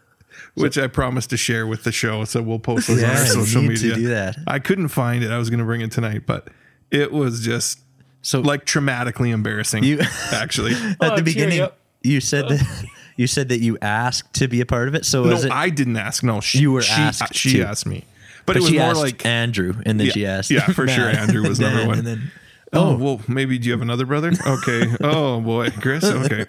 which 0.54 0.76
I 0.76 0.86
promised 0.88 1.30
to 1.30 1.36
share 1.36 1.66
with 1.66 1.84
the 1.84 1.92
show. 1.92 2.24
So 2.24 2.42
we'll 2.42 2.58
post 2.58 2.88
those 2.88 3.02
on 3.04 3.10
our 3.10 3.16
social 3.26 3.62
need 3.62 3.76
to 3.78 3.82
media. 3.88 3.94
do 3.94 4.08
that. 4.08 4.36
I 4.46 4.58
couldn't 4.58 4.88
find 4.88 5.22
it. 5.22 5.30
I 5.30 5.38
was 5.38 5.50
going 5.50 5.60
to 5.60 5.64
bring 5.64 5.80
it 5.82 5.92
tonight, 5.92 6.22
but 6.26 6.48
it 6.90 7.12
was 7.12 7.40
just 7.44 7.80
So 8.22 8.40
like 8.40 8.64
traumatically 8.66 9.30
embarrassing. 9.32 9.84
You- 9.84 10.00
actually, 10.32 10.72
at 10.74 10.96
Oh, 11.00 11.16
the 11.16 11.22
beginning, 11.22 11.66
you 12.02 12.20
said 12.20 12.48
that 12.48 12.84
you 13.16 13.26
said 13.26 13.48
that 13.48 13.60
you 13.60 13.78
asked 13.80 14.34
to 14.34 14.48
be 14.48 14.60
a 14.60 14.66
part 14.66 14.88
of 14.88 14.94
it. 14.94 15.04
So 15.06 15.22
no, 15.24 15.30
was 15.30 15.44
it? 15.44 15.52
I 15.52 15.70
didn't 15.70 15.96
ask. 15.96 16.22
No, 16.22 16.40
she, 16.40 16.58
You 16.58 16.72
were 16.72 16.82
she, 16.82 16.92
asked 17.00 17.34
She 17.34 17.52
to. 17.58 17.62
asked 17.64 17.86
me, 17.86 18.04
but, 18.46 18.54
but 18.54 18.56
it 18.56 18.60
was 18.62 18.70
she 18.70 18.78
more 18.78 18.88
asked 18.90 19.00
like 19.00 19.26
Andrew, 19.26 19.74
and 19.84 19.98
then 20.00 20.06
Yeah, 20.06 20.12
she 20.12 20.26
asked. 20.26 20.50
yeah, 20.50 20.66
for 20.66 20.86
sure, 20.88 21.08
Andrew 21.10 21.42
was 21.46 21.58
And 21.58 21.66
number 21.68 21.78
then- 21.80 21.88
one. 21.88 21.98
And 21.98 22.06
then, 22.06 22.30
oh, 22.72 22.90
oh, 22.90 22.96
well, 22.96 23.20
maybe 23.28 23.58
do 23.58 23.66
you 23.66 23.72
have 23.72 23.82
another 23.82 24.06
brother? 24.06 24.32
Okay. 24.46 24.90
Oh 25.00 25.40
boy, 25.40 25.70
Chris. 25.70 26.04
Okay. 26.04 26.46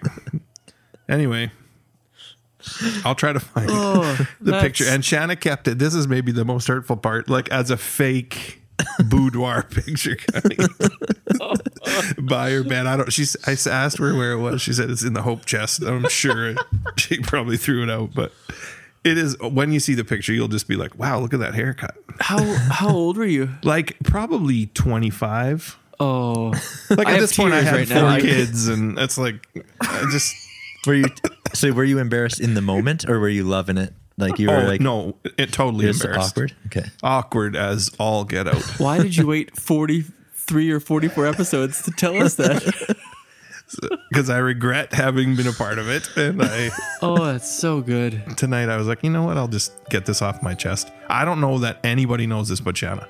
Anyway, 1.08 1.50
I'll 3.04 3.14
try 3.14 3.32
to 3.32 3.40
find 3.40 3.68
oh, 3.70 4.26
the 4.40 4.50
that's- 4.52 4.62
picture. 4.62 4.84
And 4.88 5.04
Shanna 5.04 5.36
kept 5.36 5.68
it. 5.68 5.78
This 5.78 5.94
is 5.94 6.06
maybe 6.08 6.32
the 6.32 6.44
most 6.44 6.68
hurtful 6.68 6.96
part, 6.96 7.28
like 7.30 7.48
as 7.50 7.70
a 7.70 7.76
fake 7.76 8.60
boudoir 9.08 9.62
picture 9.64 10.16
coming 10.16 10.58
by 12.28 12.50
her 12.50 12.62
bed. 12.62 12.86
I 12.86 12.96
don't. 12.96 13.12
She's. 13.12 13.36
I 13.46 13.52
asked 13.70 13.98
her 13.98 14.14
where 14.16 14.32
it 14.32 14.38
was. 14.38 14.60
She 14.62 14.72
said 14.72 14.90
it's 14.90 15.02
in 15.02 15.14
the 15.14 15.22
hope 15.22 15.46
chest. 15.46 15.82
I'm 15.82 16.08
sure 16.08 16.54
she 16.96 17.18
probably 17.20 17.56
threw 17.56 17.82
it 17.82 17.90
out, 17.90 18.10
but. 18.14 18.32
It 19.08 19.18
is 19.18 19.36
when 19.40 19.72
you 19.72 19.80
see 19.80 19.94
the 19.94 20.04
picture, 20.04 20.32
you'll 20.32 20.48
just 20.48 20.68
be 20.68 20.76
like, 20.76 20.98
"Wow, 20.98 21.18
look 21.20 21.32
at 21.34 21.40
that 21.40 21.54
haircut!" 21.54 21.96
How 22.20 22.42
how 22.70 22.90
old 22.90 23.16
were 23.16 23.24
you? 23.24 23.48
Like 23.64 23.96
probably 24.04 24.66
25. 24.66 25.76
Oh, 26.00 26.52
Like 26.90 27.08
I 27.08 27.14
at 27.14 27.20
this 27.20 27.36
point, 27.36 27.54
I 27.54 27.62
tears 27.62 27.68
had 27.70 27.76
right 27.76 27.88
four 27.88 27.96
now. 27.96 28.18
Kids, 28.20 28.68
and 28.68 28.98
it's 28.98 29.18
like 29.18 29.46
I 29.80 30.06
just 30.12 30.34
Were 30.86 30.94
you 30.94 31.06
so? 31.54 31.72
Were 31.72 31.84
you 31.84 31.98
embarrassed 31.98 32.40
in 32.40 32.54
the 32.54 32.62
moment, 32.62 33.08
or 33.08 33.18
were 33.18 33.28
you 33.28 33.42
loving 33.44 33.76
it? 33.78 33.92
Like 34.16 34.38
you 34.38 34.48
were 34.48 34.62
oh 34.62 34.66
like 34.66 34.80
no, 34.80 35.16
it 35.36 35.52
totally 35.52 35.86
it 35.88 35.96
embarrassed. 35.96 36.30
awkward. 36.32 36.54
Okay. 36.66 36.84
awkward 37.02 37.56
as 37.56 37.90
all 37.98 38.24
get 38.24 38.46
out. 38.48 38.62
why 38.78 38.98
did 38.98 39.16
you 39.16 39.26
wait 39.26 39.56
forty 39.56 40.04
three 40.34 40.70
or 40.70 40.80
forty 40.80 41.08
four 41.08 41.26
episodes 41.26 41.82
to 41.82 41.90
tell 41.90 42.16
us 42.22 42.34
that? 42.36 42.96
Because 44.08 44.30
I 44.30 44.38
regret 44.38 44.92
having 44.92 45.36
been 45.36 45.46
a 45.46 45.52
part 45.52 45.78
of 45.78 45.88
it, 45.88 46.08
and 46.16 46.42
I 46.42 46.70
oh, 47.02 47.24
that's 47.24 47.50
so 47.50 47.80
good. 47.80 48.22
tonight 48.36 48.68
I 48.68 48.76
was 48.76 48.86
like, 48.86 49.02
you 49.02 49.10
know 49.10 49.24
what? 49.24 49.36
I'll 49.36 49.48
just 49.48 49.72
get 49.90 50.06
this 50.06 50.22
off 50.22 50.42
my 50.42 50.54
chest. 50.54 50.90
I 51.08 51.24
don't 51.24 51.40
know 51.40 51.58
that 51.58 51.78
anybody 51.84 52.26
knows 52.26 52.48
this 52.48 52.60
but 52.60 52.76
Shanna. 52.76 53.06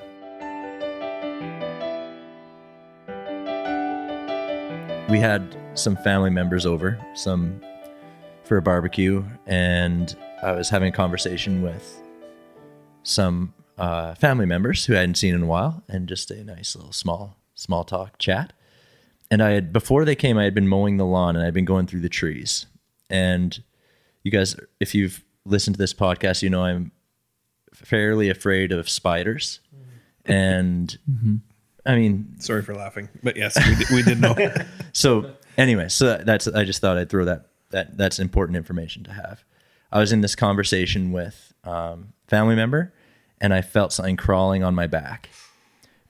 we 5.09 5.19
had 5.19 5.57
some 5.75 5.97
family 5.97 6.31
members 6.31 6.67
over, 6.67 6.99
some 7.15 7.61
for 8.45 8.59
a 8.59 8.63
barbecue, 8.63 9.25
and 9.47 10.15
I 10.43 10.53
was 10.53 10.69
having 10.69 10.89
a 10.89 10.93
conversation 10.93 11.63
with 11.63 12.03
some 13.03 13.55
uh, 13.79 14.15
family 14.17 14.47
members 14.47 14.85
who 14.85 14.95
I 14.95 14.99
hadn't 15.01 15.17
seen 15.17 15.35
in 15.35 15.43
a 15.43 15.47
while, 15.47 15.83
and 15.89 16.09
just 16.09 16.31
a 16.31 16.45
nice 16.45 16.77
little 16.77 16.93
small 16.93 17.37
small 17.55 17.85
talk 17.85 18.19
chat. 18.19 18.53
And 19.31 19.43
I 19.43 19.51
had 19.51 19.73
before 19.73 20.05
they 20.05 20.15
came, 20.15 20.39
I 20.39 20.45
had 20.45 20.55
been 20.55 20.69
mowing 20.69 20.97
the 20.97 21.05
lawn 21.05 21.37
and 21.37 21.45
I'd 21.45 21.55
been 21.55 21.65
going 21.65 21.87
through 21.87 22.01
the 22.01 22.09
trees. 22.09 22.67
And 23.11 23.59
you 24.23 24.31
guys, 24.31 24.57
if 24.81 24.95
you've 24.95 25.25
listened 25.45 25.77
to 25.77 25.79
this 25.79 25.95
podcast, 25.95 26.43
you 26.43 26.51
know 26.51 26.63
I'm 26.63 26.93
fairly 27.73 28.31
afraid 28.31 28.73
of 28.73 28.89
spiders. 28.89 29.61
And 30.25 30.97
I 31.87 31.97
mean, 31.97 32.35
Sorry 32.39 32.63
for 32.63 32.75
laughing, 32.75 33.09
but 33.23 33.37
yes, 33.37 33.57
we 33.67 33.75
did, 33.75 33.91
we 33.91 34.03
did 34.03 34.21
know. 34.21 34.37
so 34.93 35.33
anyway, 35.57 35.89
so 35.89 36.19
that's 36.19 36.47
I 36.47 36.65
just 36.65 36.81
thought 36.81 36.99
I'd 36.99 37.09
throw 37.09 37.25
that 37.25 37.47
that 37.71 37.97
that's 37.97 38.19
important 38.19 38.57
information 38.57 39.05
to 39.05 39.13
have. 39.13 39.45
I 39.91 40.01
was 40.01 40.13
in 40.13 40.21
this 40.21 40.35
conversation 40.35 41.13
with 41.13 41.55
um, 41.65 42.13
family 42.27 42.55
member, 42.55 42.93
and 43.41 43.55
I 43.55 43.63
felt 43.63 43.93
something 43.93 44.17
crawling 44.17 44.63
on 44.63 44.75
my 44.75 44.87
back, 44.87 45.31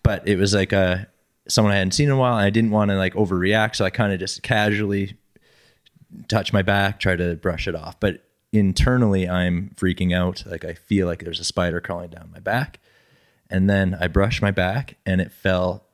but 0.03 0.27
it 0.27 0.37
was 0.37 0.53
like 0.53 0.73
a 0.73 1.07
someone 1.49 1.73
I 1.73 1.77
hadn't 1.77 1.93
seen 1.93 2.09
in 2.09 2.15
a 2.15 2.17
while. 2.17 2.37
And 2.37 2.45
I 2.45 2.51
didn't 2.51 2.71
want 2.71 2.91
to 2.91 2.97
like 2.97 3.15
overreact, 3.15 3.77
so 3.77 3.85
I 3.85 3.91
kind 3.91 4.13
of 4.13 4.19
just 4.19 4.43
casually 4.43 5.17
touch 6.29 6.53
my 6.53 6.63
back, 6.63 7.01
try 7.01 7.17
to 7.17 7.37
brush 7.37 7.67
it 7.69 7.75
off. 7.75 7.99
But 8.01 8.25
internally, 8.53 9.29
I'm 9.29 9.75
freaking 9.77 10.15
out. 10.17 10.45
Like 10.47 10.65
I 10.65 10.75
feel 10.75 11.07
like 11.07 11.25
there's 11.25 11.41
a 11.41 11.45
spider 11.45 11.81
crawling 11.81 12.11
down 12.11 12.31
my 12.33 12.41
back, 12.41 12.81
and 13.51 13.69
then 13.69 13.97
I 14.01 14.09
brushed 14.09 14.43
my 14.43 14.51
back, 14.51 14.97
and 15.05 15.21
it 15.21 15.33
fell 15.33 15.85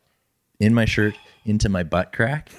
in 0.60 0.74
my 0.74 0.84
shirt 0.84 1.14
into 1.44 1.68
my 1.68 1.82
butt 1.82 2.12
crack. 2.12 2.50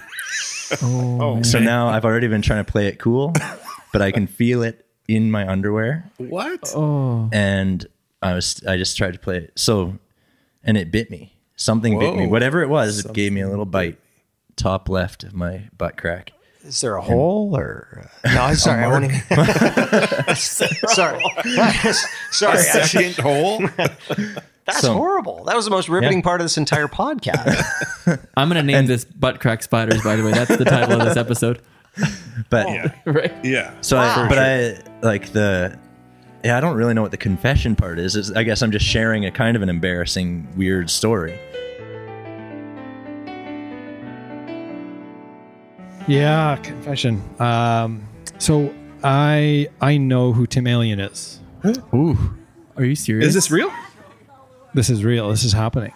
Oh, 0.81 1.17
oh 1.21 1.41
So 1.43 1.59
now 1.59 1.87
I've 1.87 2.05
already 2.05 2.27
been 2.27 2.41
trying 2.41 2.65
to 2.65 2.71
play 2.71 2.87
it 2.87 2.99
cool, 2.99 3.33
but 3.93 4.01
I 4.01 4.11
can 4.11 4.27
feel 4.27 4.63
it 4.63 4.85
in 5.07 5.29
my 5.29 5.47
underwear, 5.47 6.09
what? 6.17 6.73
Oh, 6.75 7.29
and 7.31 7.85
I 8.21 8.33
was 8.33 8.63
I 8.67 8.77
just 8.77 8.97
tried 8.97 9.13
to 9.13 9.19
play 9.19 9.37
it. 9.37 9.51
So, 9.55 9.99
and 10.63 10.77
it 10.77 10.91
bit 10.91 11.11
me. 11.11 11.34
Something 11.55 11.97
bit 11.99 12.15
me. 12.15 12.27
Whatever 12.27 12.61
it 12.61 12.69
was, 12.69 13.05
it 13.05 13.13
gave 13.13 13.31
me 13.33 13.41
a 13.41 13.47
little 13.49 13.65
bite, 13.65 13.97
top 14.55 14.89
left 14.89 15.23
of 15.23 15.33
my 15.33 15.69
butt 15.77 15.97
crack. 15.97 16.31
Is 16.63 16.81
there 16.81 16.95
a 16.95 17.01
hole 17.01 17.55
or? 17.55 18.09
uh, 18.23 18.33
No, 18.33 18.41
I'm 18.45 18.55
sorry. 18.55 18.83
I 18.83 18.87
won't 18.87 19.05
even. 19.05 19.21
sorry. 20.35 21.23
sorry. 22.31 22.57
Second 22.57 23.15
hole. 23.17 23.63
That's 24.65 24.81
So- 24.81 24.93
horrible. 24.93 25.43
That 25.45 25.55
was 25.55 25.65
the 25.65 25.71
most 25.71 25.89
riveting 25.89 26.17
Yeah. 26.19 26.23
part 26.23 26.41
of 26.41 26.45
this 26.45 26.57
entire 26.57 26.87
podcast. 26.87 28.19
I'm 28.35 28.47
gonna 28.47 28.63
name 28.63 28.87
this 28.87 29.05
butt 29.05 29.39
crack 29.39 29.61
spiders. 29.63 30.01
By 30.03 30.15
the 30.15 30.23
way, 30.23 30.31
that's 30.31 30.57
the 30.57 30.65
title 30.65 30.99
of 30.99 31.07
this 31.07 31.17
episode. 31.17 31.61
But 32.49 32.67
yeah, 32.69 32.91
Right? 33.05 33.33
Yeah. 33.45 33.73
so, 33.81 33.97
I, 33.97 34.27
but 34.27 34.37
I 34.39 34.77
like 35.01 35.31
the. 35.33 35.77
Yeah, 36.45 36.57
I 36.57 36.61
don't 36.61 36.77
really 36.77 36.93
know 36.93 37.01
what 37.01 37.09
the 37.09 37.17
confession 37.17 37.75
part 37.75 37.97
is. 37.97 38.15
is. 38.15 38.31
I 38.31 38.43
guess 38.43 38.61
I'm 38.61 38.69
just 38.71 38.85
sharing 38.85 39.25
a 39.25 39.31
kind 39.31 39.57
of 39.57 39.63
an 39.63 39.69
embarrassing, 39.69 40.47
weird 40.55 40.91
story. 40.91 41.39
Yeah, 46.07 46.57
confession. 46.61 47.23
Um, 47.39 48.07
so 48.37 48.71
I 49.03 49.67
I 49.81 49.97
know 49.97 50.33
who 50.33 50.45
Tim 50.45 50.67
Alien 50.67 50.99
is. 50.99 51.39
Ooh, 51.95 52.15
are 52.77 52.85
you 52.85 52.95
serious? 52.95 53.29
Is 53.29 53.33
this 53.33 53.49
real? 53.49 53.71
This 54.75 54.91
is 54.91 55.03
real. 55.03 55.29
This 55.29 55.43
is 55.43 55.51
happening. 55.53 55.93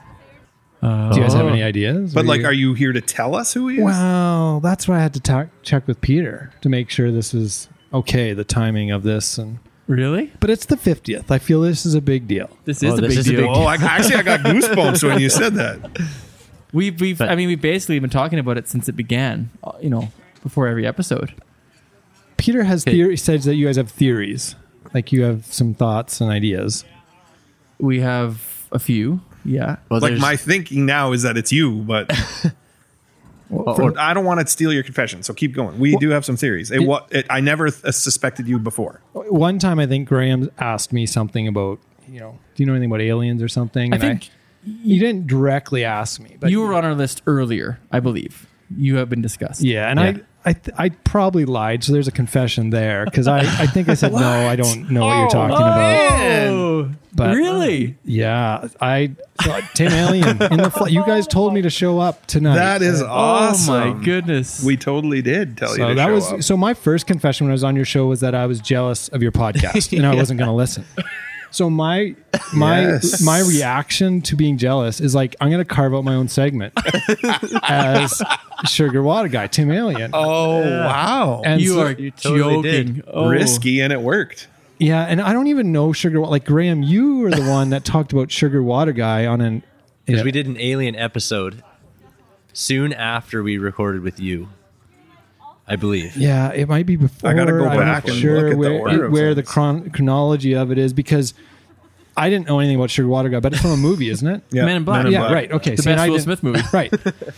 Do 0.81 0.87
you 1.13 1.21
guys 1.21 1.33
have 1.33 1.45
any 1.45 1.61
ideas? 1.61 2.13
But 2.13 2.23
Or 2.23 2.27
like, 2.27 2.39
you- 2.41 2.45
are 2.47 2.53
you 2.53 2.73
here 2.73 2.93
to 2.93 3.01
tell 3.01 3.35
us 3.35 3.53
who 3.53 3.67
he 3.67 3.77
is? 3.79 3.83
Well, 3.83 4.61
that's 4.61 4.87
why 4.87 4.95
I 4.95 4.99
had 5.01 5.13
to 5.15 5.19
talk, 5.19 5.49
check 5.61 5.85
with 5.85 5.99
Peter 5.99 6.51
to 6.61 6.69
make 6.69 6.89
sure 6.89 7.11
this 7.11 7.33
was 7.33 7.67
okay, 7.93 8.31
the 8.33 8.45
timing 8.45 8.89
of 8.89 9.03
this, 9.03 9.37
and 9.37 9.59
really? 9.89 10.31
but 10.39 10.49
it's 10.49 10.65
the 10.67 10.77
fiftieth. 10.77 11.29
I 11.31 11.37
feel 11.39 11.59
this 11.61 11.85
is 11.85 11.93
a 11.95 12.01
big 12.01 12.27
deal. 12.27 12.49
This 12.63 12.81
is 12.81 12.93
Oh, 12.93 12.97
a 12.97 13.01
this 13.01 13.09
big 13.09 13.17
is 13.19 13.27
a 13.27 13.31
deal. 13.31 13.41
big 13.41 13.49
oh, 13.49 13.63
I, 13.63 13.75
actually, 13.75 14.15
I 14.15 14.21
got 14.23 14.39
goosebumps 14.41 15.03
when 15.05 15.19
you 15.19 15.29
said 15.29 15.55
that. 15.55 15.79
We've, 16.71 17.01
we've, 17.01 17.19
I 17.19 17.33
mean, 17.33 17.47
we've 17.47 17.59
basically 17.59 17.97
been 17.97 18.11
talking 18.11 18.37
about 18.37 18.59
it 18.59 18.67
since 18.67 18.87
it 18.87 18.91
began. 18.91 19.49
uh, 19.63 19.71
You 19.81 19.89
know, 19.89 20.09
before 20.43 20.67
every 20.67 20.85
episode. 20.85 21.33
Peter 22.37 22.63
has 22.63 22.83
Okay. 22.83 22.91
theory 22.91 23.17
says 23.17 23.43
that 23.45 23.55
you 23.55 23.65
guys 23.65 23.75
have 23.75 23.89
theories, 23.89 24.55
like 24.93 25.11
you 25.11 25.23
have 25.23 25.45
some 25.47 25.73
thoughts 25.73 26.21
and 26.21 26.29
ideas. 26.29 26.85
We 27.79 28.01
have 28.01 28.67
a 28.71 28.77
few. 28.77 29.19
Yeah. 29.43 29.77
Well, 29.89 29.99
Like 29.99 30.19
my 30.19 30.35
thinking 30.35 30.85
now 30.85 31.11
is 31.11 31.23
that 31.23 31.37
it's 31.37 31.51
you, 31.51 31.71
but 31.81 32.11
for- 33.49 33.99
I 33.99 34.13
don't 34.13 34.25
want 34.25 34.39
to 34.39 34.47
steal 34.47 34.71
your 34.71 34.83
confession. 34.83 35.23
So 35.23 35.33
keep 35.33 35.53
going. 35.53 35.79
We 35.79 35.95
do 35.97 36.09
have 36.09 36.23
some 36.25 36.37
theories. 36.37 36.71
It, 36.71 36.79
what 36.83 37.07
it, 37.11 37.25
I 37.29 37.39
never 37.41 37.69
th- 37.69 37.83
uh, 37.83 37.91
suspected 37.91 38.47
you 38.47 38.59
before. 38.59 39.01
One 39.13 39.59
time, 39.59 39.79
I 39.79 39.85
think 39.87 40.07
Graham 40.07 40.49
asked 40.59 40.93
me 40.93 41.05
something 41.05 41.47
about, 41.47 41.79
you 42.07 42.19
know, 42.19 42.37
do 42.55 42.63
you 42.63 42.67
know 42.67 42.73
anything 42.73 42.89
about 42.91 43.01
aliens 43.01 43.41
or 43.41 43.47
something? 43.47 43.91
I 43.93 43.95
And 43.95 44.01
think 44.01 44.29
you 44.63 44.99
didn't 44.99 45.27
directly 45.27 45.83
ask 45.83 46.19
me, 46.21 46.37
but 46.39 46.51
you 46.51 46.61
were 46.61 46.73
on 46.73 46.85
our 46.85 46.93
list 46.95 47.21
earlier, 47.27 47.79
I 47.91 47.99
believe. 47.99 48.45
You 48.77 48.97
have 48.97 49.09
been 49.09 49.21
discussed. 49.21 49.61
Yeah, 49.61 49.89
and 49.89 49.99
I, 49.99 50.21
I, 50.45 50.53
th- 50.53 50.75
I 50.77 50.89
probably 50.89 51.45
lied. 51.45 51.83
So 51.83 51.91
there's 51.91 52.07
a 52.07 52.13
confession 52.13 52.69
there 52.69 53.05
because 53.05 53.27
I, 53.27 53.39
I 53.39 53.67
think 53.67 53.89
I 53.89 53.93
said 53.93 54.13
no. 54.13 54.19
I 54.19 54.55
don't 54.57 54.89
know 54.89 55.05
what 55.05 55.17
you're 55.17 55.25
oh, 55.25 55.29
talking 55.29 55.55
about. 55.55 56.47
Oh, 56.47 56.91
But- 57.13 57.35
really? 57.35 57.97
Yeah, 58.05 58.67
I 58.79 59.15
so, 59.43 59.59
Tim 59.73 59.91
Alien 59.91 60.41
in 60.41 60.57
the 60.57 60.71
fl- 60.71 60.87
you 60.87 61.05
guys 61.05 61.27
told 61.27 61.53
me 61.53 61.61
to 61.61 61.69
show 61.69 61.99
up 61.99 62.25
tonight. 62.27 62.55
That 62.55 62.81
is 62.81 63.01
awesome. 63.01 63.73
Oh 63.73 63.93
my 63.93 64.03
goodness. 64.03 64.63
We 64.63 64.77
totally 64.77 65.21
did 65.21 65.57
tell 65.57 65.71
you 65.71 65.77
so 65.77 65.89
to 65.89 65.95
that 65.95 66.05
show 66.07 66.13
was 66.13 66.31
up. 66.33 66.43
so 66.43 66.57
my 66.57 66.73
first 66.73 67.05
confession 67.05 67.45
when 67.47 67.51
I 67.51 67.53
was 67.53 67.63
on 67.63 67.75
your 67.75 67.85
show 67.85 68.07
was 68.07 68.21
that 68.21 68.33
I 68.33 68.45
was 68.45 68.59
jealous 68.59 69.09
of 69.09 69.21
your 69.21 69.31
podcast 69.31 69.91
and 69.97 70.05
I 70.05 70.15
wasn't 70.15 70.39
going 70.39 70.49
to 70.49 70.55
listen. 70.55 70.85
So 71.51 71.69
my 71.69 72.15
my 72.53 72.81
Yes. 72.81 73.21
my 73.21 73.39
reaction 73.41 74.21
to 74.23 74.35
being 74.35 74.57
jealous 74.57 74.99
is 75.01 75.15
like 75.15 75.35
I'm 75.41 75.49
going 75.49 75.63
to 75.63 75.65
carve 75.73 75.93
out 75.95 76.03
my 76.03 76.15
own 76.15 76.27
segment 76.27 76.73
as 77.63 78.21
sugar 78.65 79.01
water 79.01 79.27
guy 79.29 79.47
Tim 79.47 79.71
Alien. 79.71 80.11
Oh 80.13 80.59
wow! 80.61 81.41
And 81.45 81.61
you 81.61 81.73
so- 81.73 81.81
are 81.81 81.93
totally 81.95 82.61
did. 82.61 82.87
joking. 82.87 83.03
Oh. 83.07 83.29
Risky, 83.29 83.81
and 83.81 83.91
it 83.93 84.01
worked. 84.01 84.47
Yeah, 84.77 85.03
and 85.03 85.19
I 85.21 85.33
don't 85.33 85.47
even 85.47 85.71
know 85.71 85.91
sugar. 85.91 86.21
Wa- 86.21 86.29
Like 86.29 86.45
Graham, 86.45 86.83
you 86.83 87.17
were 87.19 87.31
the 87.31 87.43
one 87.49 87.71
that 87.71 87.83
talked 87.83 88.13
about 88.13 88.31
sugar 88.31 88.63
water 88.63 88.93
guy 88.93 89.25
on 89.25 89.41
an. 89.41 89.63
because 90.05 90.23
we 90.23 90.31
did 90.31 90.47
an 90.47 90.55
alien 90.57 90.95
episode 90.95 91.63
soon 92.53 92.93
after 92.93 93.43
we 93.43 93.57
recorded 93.57 94.01
with 94.03 94.19
you, 94.19 94.49
I 95.71 95.75
believe. 95.75 96.17
Yeah, 96.17 96.51
it 96.51 96.67
might 96.67 96.85
be 96.87 96.95
before. 96.95 97.29
I 97.29 97.33
gotta 97.33 97.51
go 97.51 97.65
I'm 97.67 97.77
back 97.77 98.05
not 98.05 98.09
and 98.13 98.19
sure 98.19 98.35
look 98.35 98.45
at 98.45 98.49
the 98.51 98.57
where, 98.57 98.79
order 98.79 99.05
of 99.05 99.11
where 99.11 99.35
the 99.35 99.43
chron- 99.43 99.89
chronology 99.91 100.55
of 100.55 100.71
it 100.71 100.77
is 100.79 100.93
because 100.93 101.33
I 102.17 102.29
didn't 102.29 102.47
know 102.47 102.59
anything 102.59 102.75
about 102.75 102.89
Sugar 102.89 103.07
Water 103.07 103.29
Guy, 103.29 103.39
but 103.39 103.53
it's 103.53 103.61
from 103.61 103.71
a 103.71 103.77
movie, 103.77 104.09
isn't 104.09 104.27
it? 104.27 104.41
Yeah. 104.49 104.65
Men 104.65 104.77
in 104.77 104.83
Black. 104.83 104.97
Men 105.03 105.05
in 105.07 105.13
yeah, 105.13 105.19
Black. 105.19 105.31
right. 105.31 105.51
Okay, 105.53 105.75
The 105.75 105.83
so 105.83 105.91
best 105.91 106.01
I 106.01 106.07
Will 106.09 106.15
didn't- 106.17 106.23
Smith 106.25 106.43
movie. 106.43 106.61
right? 106.73 106.93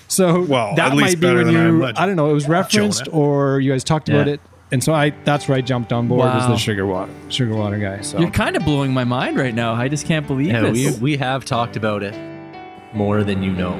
So 0.07 0.41
Well, 0.47 0.75
that 0.75 0.91
at 0.93 0.97
least 0.97 1.15
might 1.17 1.21
be 1.21 1.27
better 1.27 1.37
when 1.43 1.47
than 1.47 1.55
I 1.57 1.59
Am 1.67 1.75
you. 1.75 1.81
Legend. 1.81 1.97
I 1.99 2.05
don't 2.07 2.15
know. 2.15 2.29
It 2.31 2.33
was 2.33 2.47
referenced, 2.47 3.05
Jonah. 3.05 3.17
or 3.17 3.59
you 3.59 3.71
guys 3.71 3.83
talked 3.83 4.07
about 4.09 4.27
Yeah. 4.27 4.33
it, 4.33 4.41
and 4.71 4.81
so 4.83 4.93
I. 4.93 5.09
That's 5.25 5.47
where 5.49 5.57
I 5.57 5.61
jumped 5.61 5.91
on 5.93 6.07
board. 6.07 6.19
Was 6.21 6.43
Wow. 6.43 6.49
the 6.51 6.57
Sugar 6.57 6.85
Water 6.87 7.11
Sugar 7.29 7.53
Water 7.53 7.77
Guy? 7.77 7.99
So 8.01 8.17
You're 8.19 8.31
kind 8.31 8.55
of 8.55 8.63
blowing 8.63 8.93
my 8.93 9.03
mind 9.03 9.37
right 9.37 9.53
now. 9.53 9.73
I 9.73 9.87
just 9.89 10.07
can't 10.07 10.25
believe 10.25 10.47
Yeah, 10.47 10.71
we, 10.71 10.85
this. 10.85 10.99
we 10.99 11.17
have 11.17 11.43
talked 11.45 11.75
about 11.75 12.01
it 12.01 12.15
more 12.93 13.23
than 13.25 13.43
you 13.43 13.51
know. 13.51 13.77